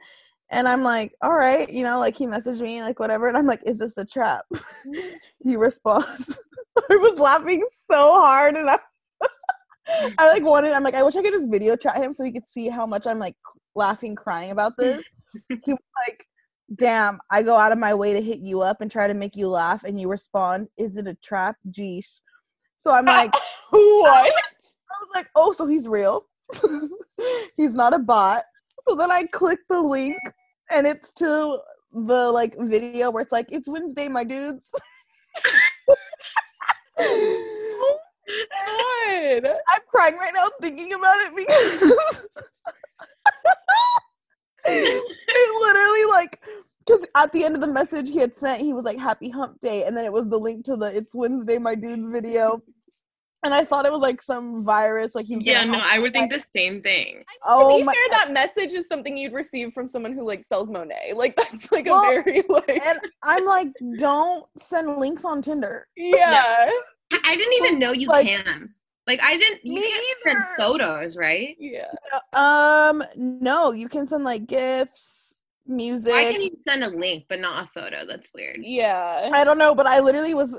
and 0.50 0.68
I'm 0.68 0.84
like, 0.84 1.14
all 1.22 1.34
right, 1.34 1.72
you 1.72 1.84
know, 1.84 2.00
like 2.00 2.18
he 2.18 2.26
messaged 2.26 2.60
me, 2.60 2.82
like 2.82 3.00
whatever, 3.00 3.28
and 3.28 3.38
I'm 3.38 3.46
like, 3.46 3.62
is 3.64 3.78
this 3.78 3.98
a 3.98 4.04
trap? 4.04 4.44
he 5.44 5.56
responds. 5.56 6.38
I 6.90 6.96
was 6.96 7.20
laughing 7.20 7.64
so 7.72 8.20
hard, 8.20 8.56
and 8.56 8.70
I, 8.70 8.80
I 10.18 10.28
like 10.32 10.44
wanted. 10.44 10.74
I'm 10.74 10.84
like, 10.84 10.96
I 10.96 11.04
wish 11.04 11.16
I 11.16 11.22
could 11.22 11.34
just 11.34 11.52
video 11.52 11.76
chat 11.76 11.98
him 11.98 12.14
so 12.14 12.24
he 12.24 12.32
could 12.32 12.48
see 12.48 12.70
how 12.70 12.86
much 12.86 13.08
I'm 13.08 13.20
like 13.20 13.36
laughing, 13.76 14.16
crying 14.16 14.52
about 14.52 14.74
this. 14.78 15.08
he 15.50 15.72
was 15.72 15.80
like, 16.08 16.26
damn, 16.76 17.20
I 17.30 17.44
go 17.44 17.56
out 17.56 17.72
of 17.72 17.78
my 17.78 17.94
way 17.94 18.14
to 18.14 18.22
hit 18.22 18.40
you 18.40 18.62
up 18.62 18.82
and 18.82 18.90
try 18.92 19.08
to 19.08 19.14
make 19.14 19.36
you 19.36 19.50
laugh, 19.50 19.84
and 19.84 20.00
you 20.00 20.08
respond, 20.08 20.68
is 20.78 20.98
it 20.98 21.08
a 21.08 21.16
trap? 21.16 21.56
Geesh. 21.70 22.20
So 22.78 22.92
I'm 22.92 23.06
like, 23.06 23.34
what? 23.72 24.26
I 24.26 24.32
was 24.32 25.10
like, 25.14 25.28
oh, 25.36 25.52
so 25.52 25.68
he's 25.68 25.88
real. 25.88 26.26
he's 27.56 27.74
not 27.74 27.94
a 27.94 28.00
bot. 28.00 28.44
So 28.82 28.96
then 28.96 29.12
I 29.12 29.26
click 29.26 29.60
the 29.70 29.82
link, 29.82 30.18
and 30.72 30.88
it's 30.88 31.12
to 31.14 31.60
the 31.94 32.32
like 32.32 32.56
video 32.58 33.12
where 33.12 33.22
it's 33.22 33.32
like, 33.32 33.48
it's 33.52 33.68
Wednesday, 33.68 34.08
my 34.08 34.24
dudes. 34.24 34.74
God. 38.68 39.46
I'm 39.70 39.82
crying 39.90 40.18
right 40.18 40.34
now 40.34 40.48
thinking 40.62 40.94
about 40.94 41.18
it 41.20 41.36
because 41.36 42.28
it 44.66 45.62
literally 45.62 46.06
like 46.12 46.40
because 46.86 47.06
at 47.16 47.32
the 47.32 47.44
end 47.44 47.56
of 47.56 47.62
the 47.62 47.68
message 47.68 48.10
he 48.10 48.18
had 48.18 48.36
sent 48.36 48.62
he 48.62 48.74
was 48.74 48.86
like 48.86 49.00
happy 49.00 49.30
hump 49.30 49.60
day 49.60 49.86
and 49.86 49.96
then 49.96 50.06
it 50.06 50.14
was 50.14 50.28
the 50.28 50.38
link 50.38 50.66
to 50.66 50.76
the 50.76 50.96
it's 50.96 51.16
wednesday 51.16 51.58
my 51.58 51.74
dudes 51.76 52.08
video 52.10 52.62
and 53.44 53.54
i 53.56 53.64
thought 53.66 53.86
it 53.86 53.92
was 53.92 54.02
like 54.02 54.22
some 54.22 54.64
virus 54.64 55.16
like 55.16 55.26
he 55.26 55.36
was 55.36 55.46
Yeah, 55.46 55.64
no, 55.64 55.80
I 55.80 55.98
would 55.98 56.14
think 56.14 56.32
the 56.32 56.44
same 56.56 56.82
thing. 56.82 57.24
oh 57.46 57.72
to 57.72 57.78
be 57.80 57.84
my 57.84 57.94
fair, 57.94 58.20
that 58.20 58.32
message 58.34 58.74
is 58.74 58.88
something 58.88 59.18
you'd 59.18 59.34
receive 59.34 59.74
from 59.74 59.88
someone 59.88 60.14
who 60.14 60.24
like 60.26 60.44
sells 60.44 60.70
Monat. 60.70 61.16
Like 61.16 61.36
that's 61.36 61.72
like 61.72 61.88
a 61.88 62.00
very 62.00 62.44
like 62.50 62.70
and 62.70 63.00
i'm 63.24 63.46
like 63.46 63.68
don't 63.98 64.46
send 64.58 64.98
links 64.98 65.26
on 65.26 65.42
tinder 65.42 65.88
yeah. 65.98 66.44
I 66.46 66.82
I 67.12 67.36
didn't 67.36 67.53
even 67.66 67.80
know 67.80 67.91
you 67.91 68.07
Like- 68.07 68.28
can. 68.28 68.74
Like 69.07 69.22
I 69.24 69.36
didn't. 69.36 69.62
You 69.66 69.76
Me 69.76 69.82
can't 69.91 70.24
send 70.24 70.38
photos, 70.57 71.18
right? 71.18 71.55
Yeah. 71.59 71.88
um 72.34 73.03
no 73.16 73.72
you 73.72 73.89
can 73.89 74.05
send 74.07 74.24
like 74.24 74.45
gifts, 74.45 75.39
music 75.66 76.14
Why 76.14 76.32
can 76.32 76.41
you 76.41 76.51
send 76.62 76.84
a 76.84 76.88
link 76.88 77.26
but 77.28 77.39
not 77.39 77.66
a 77.66 77.68
photo? 77.80 78.05
That's 78.05 78.32
weird. 78.34 78.59
Yeah. 78.62 79.30
I 79.34 79.43
don't 79.43 79.57
know, 79.57 79.74
but 79.74 79.88
I 79.88 79.99
literally 79.99 80.36
was 80.36 80.55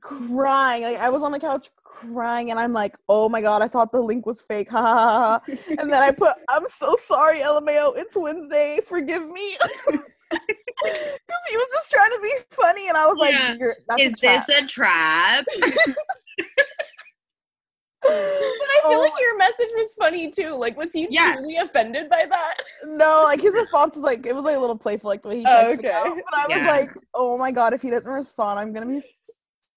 crying. 0.00 0.82
Like 0.82 0.98
I 0.98 1.08
was 1.08 1.22
on 1.22 1.30
the 1.32 1.38
couch 1.38 1.70
crying, 1.84 2.50
and 2.50 2.58
I'm 2.60 2.72
like, 2.72 2.96
"Oh 3.08 3.28
my 3.28 3.40
god, 3.40 3.62
I 3.62 3.68
thought 3.68 3.92
the 3.92 4.00
link 4.00 4.26
was 4.26 4.40
fake." 4.40 4.70
Ha 4.72 4.80
ha 4.82 4.96
ha! 4.96 5.40
ha. 5.46 5.56
and 5.78 5.90
then 5.90 6.02
I 6.02 6.10
put, 6.10 6.32
"I'm 6.48 6.66
so 6.68 6.96
sorry, 6.96 7.40
LMAO. 7.40 7.96
It's 7.96 8.16
Wednesday. 8.16 8.80
Forgive 8.84 9.26
me." 9.28 9.56
Because 10.82 11.44
he 11.50 11.56
was 11.56 11.68
just 11.74 11.90
trying 11.90 12.10
to 12.12 12.20
be 12.22 12.32
funny, 12.50 12.88
and 12.88 12.96
I 12.96 13.06
was 13.06 13.18
like, 13.18 13.32
Yeah. 13.34 13.54
You're, 13.58 13.76
that's 13.88 14.02
Is 14.02 14.12
a 14.12 14.16
this 14.20 14.48
a 14.48 14.66
trap? 14.66 15.44
But 18.00 18.12
I 18.12 18.80
feel 18.88 18.98
Oh 18.98 19.00
like 19.02 19.20
your 19.20 19.36
message 19.36 19.68
was 19.76 19.92
funny 19.98 20.30
too. 20.30 20.54
Like, 20.54 20.76
was 20.76 20.92
he 20.92 21.06
Yeah. 21.10 21.32
truly 21.34 21.56
offended 21.56 22.08
by 22.08 22.26
that? 22.28 22.54
no, 22.84 23.22
like 23.26 23.40
his 23.40 23.54
response 23.54 23.96
was 23.96 24.04
like, 24.04 24.24
it 24.24 24.34
was 24.34 24.44
like 24.44 24.56
a 24.56 24.60
little 24.60 24.78
playful, 24.78 25.08
like 25.08 25.22
the 25.22 25.28
way 25.28 25.40
he 25.40 25.46
Oh, 25.46 25.74
typed 25.74 25.84
it 25.84 25.90
out. 25.90 26.06
okay. 26.12 26.22
But 26.24 26.34
I 26.38 26.46
was 26.56 26.64
like, 26.64 26.90
"Oh 27.14 27.36
my 27.36 27.50
god, 27.50 27.72
if 27.74 27.82
he 27.82 27.90
doesn't 27.90 28.10
respond, 28.10 28.60
I'm 28.60 28.72
gonna 28.72 28.86
be 28.86 29.02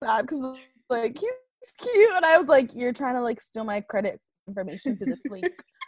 sad." 0.03 0.21
Because 0.21 0.55
like 0.89 1.17
he's 1.17 1.31
cute, 1.79 2.15
and 2.15 2.23
I 2.25 2.37
was 2.37 2.47
like, 2.47 2.73
"You're 2.75 2.93
trying 2.93 3.15
to 3.15 3.21
like 3.21 3.41
steal 3.41 3.63
my 3.63 3.81
credit 3.81 4.19
information 4.47 4.97
to 4.99 5.05
this 5.05 5.23
link." 5.29 5.47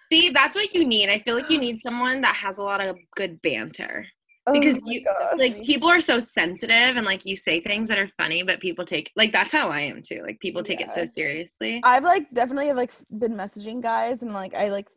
See, 0.09 0.29
that's 0.31 0.55
what 0.55 0.73
you 0.73 0.85
need. 0.85 1.09
I 1.09 1.19
feel 1.19 1.35
like 1.35 1.49
you 1.49 1.59
need 1.59 1.79
someone 1.79 2.21
that 2.21 2.35
has 2.35 2.57
a 2.57 2.63
lot 2.63 2.81
of 2.85 2.97
good 3.15 3.41
banter. 3.41 4.05
Oh 4.45 4.53
because 4.53 4.75
Oh 4.77 4.81
you- 4.85 5.03
gosh. 5.03 5.33
Like 5.37 5.63
people 5.63 5.87
are 5.89 6.01
so 6.01 6.19
sensitive 6.19 6.97
and 6.97 7.05
like 7.05 7.25
you 7.25 7.35
say 7.35 7.61
things 7.61 7.87
that 7.89 7.97
are 7.97 8.09
funny, 8.17 8.43
but 8.43 8.59
people 8.59 8.83
take 8.85 9.11
like 9.15 9.31
that's 9.31 9.51
how 9.51 9.69
I 9.69 9.81
am 9.81 10.01
too. 10.01 10.21
Like 10.23 10.39
people 10.39 10.63
take 10.63 10.81
it 10.81 10.93
so 10.93 11.05
seriously. 11.05 11.79
I've 11.83 12.03
like 12.03 12.29
definitely 12.33 12.67
have 12.67 12.77
like 12.77 12.91
been 13.17 13.33
messaging 13.35 13.81
guys 13.81 14.21
and 14.21 14.33
like 14.33 14.53
I 14.53 14.69
like 14.69 14.87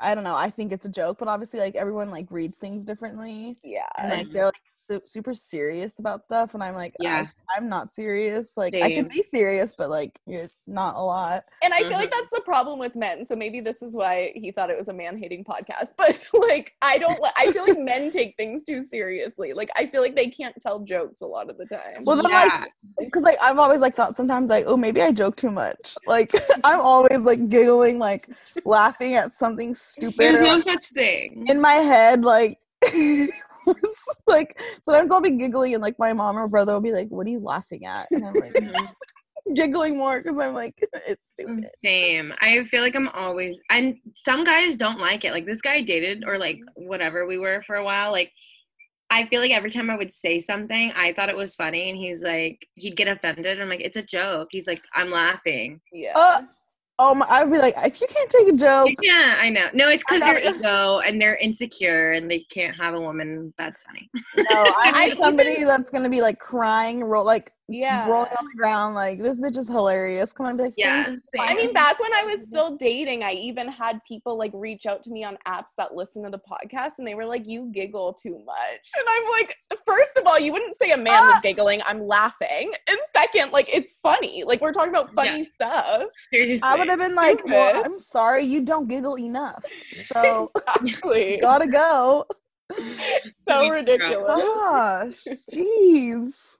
I 0.00 0.14
don't 0.14 0.24
know 0.24 0.34
I 0.36 0.50
think 0.50 0.72
it's 0.72 0.86
a 0.86 0.88
joke 0.90 1.18
but 1.18 1.28
obviously 1.28 1.60
like 1.60 1.74
everyone 1.74 2.10
like 2.10 2.26
reads 2.30 2.58
things 2.58 2.84
differently 2.84 3.56
Yeah. 3.62 3.86
and 3.98 4.10
like 4.10 4.32
they're 4.32 4.44
like 4.46 4.60
su- 4.66 5.02
super 5.04 5.34
serious 5.34 5.98
about 5.98 6.24
stuff 6.24 6.54
and 6.54 6.62
I'm 6.62 6.74
like 6.74 6.94
Yeah. 7.00 7.24
I, 7.54 7.58
am 7.58 7.68
not 7.68 7.90
serious 7.90 8.56
like 8.56 8.74
I 8.74 8.92
can 8.92 9.08
be 9.08 9.22
serious 9.22 9.72
but 9.76 9.90
like 9.90 10.18
you're 10.26 10.48
not 10.66 10.96
a 10.96 11.00
lot 11.00 11.44
And 11.62 11.72
I 11.74 11.80
feel 11.80 11.92
like 11.92 12.10
Mhm. 12.10 12.12
that's 12.18 12.30
the 12.30 12.42
problem 12.44 12.78
with 12.78 12.94
men. 12.96 13.24
So 13.24 13.34
maybe 13.36 13.60
this 13.60 13.82
is 13.82 13.94
why 13.94 14.32
he 14.34 14.50
thought 14.52 14.70
it 14.70 14.78
was 14.78 14.88
a 14.88 14.92
man 14.94 15.16
hating 15.18 15.44
podcast. 15.44 15.88
But 15.96 16.16
like, 16.34 16.74
I 16.82 16.98
don't. 16.98 17.20
li- 17.20 17.30
I 17.36 17.50
feel 17.52 17.62
like 17.66 17.78
men 17.78 18.10
take 18.10 18.36
things 18.36 18.64
too 18.64 18.82
seriously. 18.82 19.52
Like, 19.52 19.70
I 19.76 19.86
feel 19.86 20.02
like 20.02 20.14
they 20.14 20.28
can't 20.28 20.54
tell 20.60 20.80
jokes 20.80 21.20
a 21.22 21.26
lot 21.26 21.48
of 21.50 21.56
the 21.58 21.66
time. 21.66 22.04
well 22.04 22.16
then 22.16 22.30
yeah. 22.30 22.64
like 22.98 23.06
because 23.06 23.22
like 23.22 23.38
I've 23.42 23.58
always 23.58 23.80
like 23.80 23.94
thought 23.94 24.16
sometimes 24.16 24.50
like 24.50 24.64
oh 24.66 24.76
maybe 24.76 25.00
I 25.02 25.10
joke 25.12 25.36
too 25.36 25.50
much 25.50 25.96
like 26.06 26.32
I'm 26.64 26.80
always 26.80 27.20
like 27.20 27.48
giggling 27.48 27.98
like 27.98 28.28
laughing 28.64 29.14
at 29.14 29.32
something 29.32 29.74
stupid 29.86 30.18
There's 30.18 30.40
no 30.40 30.58
such 30.58 30.86
thing. 30.88 31.46
in 31.48 31.60
my 31.60 31.74
head 31.74 32.24
like 32.24 32.58
like 34.26 34.60
sometimes 34.84 35.10
I'll 35.10 35.20
be 35.20 35.30
giggling 35.32 35.74
and 35.74 35.82
like 35.82 35.98
my 35.98 36.12
mom 36.12 36.38
or 36.38 36.48
brother 36.48 36.72
will 36.72 36.80
be 36.80 36.92
like 36.92 37.08
what 37.08 37.26
are 37.26 37.30
you 37.30 37.40
laughing 37.40 37.84
at 37.86 38.08
and 38.12 38.24
I'm 38.24 38.34
like 38.34 38.52
Mhm. 38.54 38.88
giggling 39.54 39.96
more 39.96 40.20
because 40.20 40.36
I'm 40.38 40.54
like 40.54 40.74
it's 41.08 41.34
Mm, 41.40 41.62
stupid 41.62 41.70
Same. 41.84 42.32
I 42.40 42.64
feel 42.64 42.82
like 42.82 42.96
I'm 42.96 43.08
always 43.08 43.60
and 43.70 43.96
some 44.14 44.44
guys 44.44 44.76
don't 44.76 44.98
like 45.00 45.24
it. 45.24 45.32
Like 45.32 45.46
this 45.46 45.60
guy 45.62 45.74
I 45.74 45.82
dated 45.82 46.24
or 46.26 46.38
like 46.38 46.58
whatever 46.74 47.26
we 47.26 47.38
were 47.38 47.62
for 47.66 47.76
a 47.76 47.84
while. 47.84 48.10
Like 48.12 48.32
I 49.08 49.26
feel 49.26 49.40
like 49.40 49.52
every 49.52 49.70
time 49.70 49.88
I 49.88 49.96
would 49.96 50.12
say 50.12 50.40
something, 50.40 50.92
I 50.96 51.12
thought 51.12 51.28
it 51.28 51.36
was 51.36 51.54
funny, 51.54 51.90
and 51.90 51.96
he's 51.96 52.24
like, 52.24 52.66
he'd 52.74 52.96
get 52.96 53.06
offended. 53.06 53.60
I'm 53.60 53.68
like, 53.68 53.80
it's 53.80 53.96
a 53.96 54.02
joke. 54.02 54.48
He's 54.50 54.66
like, 54.66 54.82
I'm 54.96 55.10
laughing. 55.12 55.80
yeah. 55.92 56.10
uh 56.16 56.42
oh 56.98 57.14
my, 57.14 57.26
I'd 57.28 57.50
be 57.50 57.58
like 57.58 57.74
if 57.78 58.00
you 58.00 58.06
can't 58.08 58.30
take 58.30 58.48
a 58.48 58.56
joke 58.56 58.90
Yeah, 59.02 59.36
I 59.38 59.50
know. 59.50 59.68
No, 59.74 59.88
it's 59.88 60.04
because 60.04 60.20
they're 60.20 60.54
ego 60.56 61.00
and 61.00 61.20
they're 61.20 61.36
insecure 61.36 62.12
and 62.12 62.30
they 62.30 62.40
can't 62.50 62.76
have 62.76 62.94
a 62.94 63.00
woman 63.00 63.52
that's 63.58 63.82
funny. 63.82 64.08
no 64.36 64.44
I 64.50 64.92
I 64.94 65.08
need 65.08 65.18
somebody 65.18 65.64
that's 65.64 65.90
gonna 65.90 66.10
be 66.10 66.20
like 66.22 66.38
crying 66.38 67.02
roll 67.04 67.24
like 67.24 67.52
yeah. 67.68 68.08
rolling 68.08 68.30
on 68.38 68.44
the 68.46 68.56
ground 68.56 68.94
like 68.94 69.18
this 69.18 69.40
bitch 69.40 69.56
is 69.58 69.66
hilarious 69.68 70.32
come 70.32 70.46
on 70.46 70.56
be 70.56 70.64
like 70.64 70.74
Yeah, 70.76 71.06
same. 71.06 71.40
I 71.40 71.54
mean, 71.54 71.72
back 71.72 71.98
when 71.98 72.12
I 72.14 72.22
was 72.24 72.46
still 72.46 72.76
dating, 72.76 73.22
I 73.24 73.32
even 73.32 73.66
had 73.68 74.00
people 74.06 74.38
like 74.38 74.52
reach 74.54 74.86
out 74.86 75.02
to 75.04 75.10
me 75.10 75.24
on 75.24 75.36
apps 75.48 75.70
that 75.76 75.94
listen 75.94 76.22
to 76.24 76.30
the 76.30 76.38
podcast 76.40 76.92
and 76.98 77.06
they 77.06 77.14
were 77.14 77.24
like, 77.24 77.46
You 77.46 77.70
giggle 77.72 78.12
too 78.14 78.40
much. 78.44 78.90
And 78.96 79.04
I'm 79.08 79.30
like, 79.30 79.56
First 79.84 80.16
of 80.16 80.26
all, 80.26 80.38
you 80.38 80.52
wouldn't 80.52 80.74
say 80.76 80.92
a 80.92 80.96
man 80.96 81.22
was 81.26 81.34
Ah! 81.36 81.40
giggling. 81.42 81.80
I'm 81.86 82.06
laughing. 82.06 82.72
And 82.88 82.98
second, 83.10 83.50
like, 83.52 83.68
it's 83.74 83.92
funny. 84.02 84.44
Like, 84.44 84.60
we're 84.60 84.72
talking 84.72 84.90
about 84.90 85.12
funny 85.14 85.42
stuff. 85.44 86.04
Seriously. 86.32 86.60
I 86.62 86.76
would 86.76 86.88
have 86.88 86.98
been 87.00 87.14
like 87.14 87.44
well 87.44 87.82
I'm 87.84 87.98
sorry 87.98 88.44
you 88.44 88.64
don't 88.64 88.88
giggle 88.88 89.18
enough 89.18 89.64
so 89.92 90.50
Exactly. 90.56 91.38
gotta 91.40 91.66
go 91.66 92.26
so 93.46 93.68
ridiculous. 93.68 94.26
gosh 94.26 95.24
jeez 95.52 96.55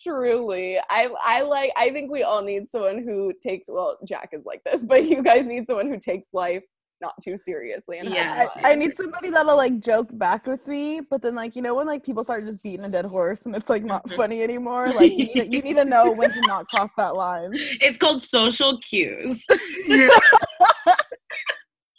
Truly. 0.00 0.78
I 0.90 1.08
I 1.24 1.42
like 1.42 1.72
I 1.76 1.90
think 1.90 2.10
we 2.10 2.22
all 2.22 2.42
need 2.42 2.70
someone 2.70 3.02
who 3.02 3.32
takes 3.42 3.68
well, 3.70 3.98
Jack 4.06 4.30
is 4.32 4.44
like 4.44 4.62
this, 4.64 4.84
but 4.84 5.04
you 5.06 5.22
guys 5.22 5.46
need 5.46 5.66
someone 5.66 5.88
who 5.88 5.98
takes 5.98 6.28
life 6.32 6.62
not 7.00 7.14
too 7.22 7.38
seriously 7.38 7.98
and 8.00 8.08
Yeah. 8.12 8.48
I, 8.56 8.72
I 8.72 8.74
need 8.74 8.96
somebody 8.96 9.30
that'll 9.30 9.56
like 9.56 9.78
joke 9.78 10.08
back 10.18 10.48
with 10.48 10.66
me, 10.66 11.00
but 11.00 11.22
then 11.22 11.36
like 11.36 11.54
you 11.54 11.62
know 11.62 11.76
when 11.76 11.86
like 11.86 12.02
people 12.04 12.24
start 12.24 12.44
just 12.44 12.60
beating 12.60 12.84
a 12.84 12.88
dead 12.88 13.04
horse 13.04 13.46
and 13.46 13.54
it's 13.54 13.70
like 13.70 13.84
not 13.84 14.04
Mhm. 14.08 14.16
funny 14.16 14.42
anymore. 14.42 14.92
Like 14.92 15.12
you 15.16 15.26
need, 15.26 15.54
you 15.54 15.62
need 15.62 15.76
to 15.76 15.84
know 15.84 16.10
when 16.10 16.32
to 16.32 16.40
not 16.40 16.66
cross 16.66 16.90
that 16.96 17.14
line. 17.14 17.52
It's 17.80 17.98
called 17.98 18.20
social 18.20 18.78
cues. 18.80 19.44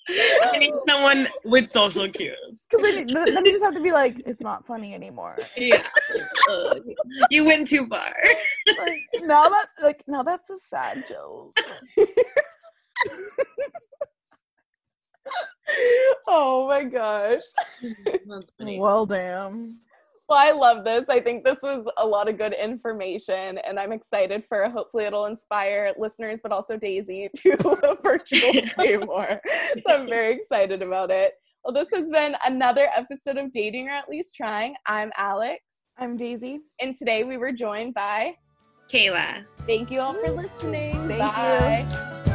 I 0.10 0.58
need 0.58 0.74
someone 0.88 1.28
with 1.44 1.72
social 1.72 2.10
cues. 2.10 2.66
Because 2.70 2.84
then, 2.84 3.08
you 3.46 3.52
just 3.52 3.64
have 3.64 3.76
to 3.76 3.82
be 3.82 3.92
like, 3.92 4.22
it's 4.26 4.42
not 4.42 4.66
funny 4.66 4.94
anymore. 4.94 5.38
Yeah. 5.56 5.84
You 7.30 7.44
went 7.46 7.68
too 7.68 7.86
far. 7.88 8.14
Like 8.80 9.02
now 9.22 9.50
that 9.50 9.68
like 9.84 10.04
now 10.08 10.24
that's 10.24 10.50
a 10.50 10.58
sad 10.58 11.06
joke. 11.08 11.60
oh 16.28 16.68
my 16.68 16.84
gosh. 16.86 17.44
Well, 18.58 19.06
damn. 19.06 19.80
Well, 20.30 20.38
I 20.38 20.52
love 20.52 20.86
this. 20.86 21.10
I 21.10 21.20
think 21.20 21.44
this 21.44 21.64
was 21.64 21.84
a 21.98 22.06
lot 22.06 22.30
of 22.30 22.38
good 22.38 22.54
information, 22.54 23.58
and 23.58 23.80
I'm 23.80 23.92
excited 23.92 24.46
for 24.48 24.70
hopefully 24.70 25.06
it'll 25.06 25.26
inspire 25.26 25.92
listeners, 25.98 26.40
but 26.44 26.52
also 26.52 26.78
Daisy 26.78 27.30
to 27.38 27.58
virtual 28.04 28.52
day 28.78 28.98
more. 28.98 29.42
So 29.84 29.92
I'm 29.92 30.08
very 30.08 30.36
excited 30.36 30.84
about 30.84 31.10
it. 31.10 31.34
Well, 31.64 31.74
this 31.74 31.88
has 31.96 32.12
been 32.12 32.36
another 32.46 32.90
episode 32.96 33.38
of 33.38 33.52
Dating 33.52 33.90
or 33.90 33.94
At 33.94 34.08
Least 34.08 34.36
Trying. 34.36 34.76
I'm 34.86 35.12
Alex. 35.18 35.64
I'm 35.98 36.16
Daisy. 36.16 36.60
And 36.80 36.94
today 36.94 37.24
we 37.24 37.38
were 37.38 37.52
joined 37.52 37.96
by 37.96 38.36
Kayla. 38.88 39.46
Thank 39.66 39.90
you 39.90 40.00
all 40.00 40.14
for 40.14 40.30
listening. 40.30 41.08
Thank 41.08 41.20
Bye. 41.20 41.88
you. 42.26 42.29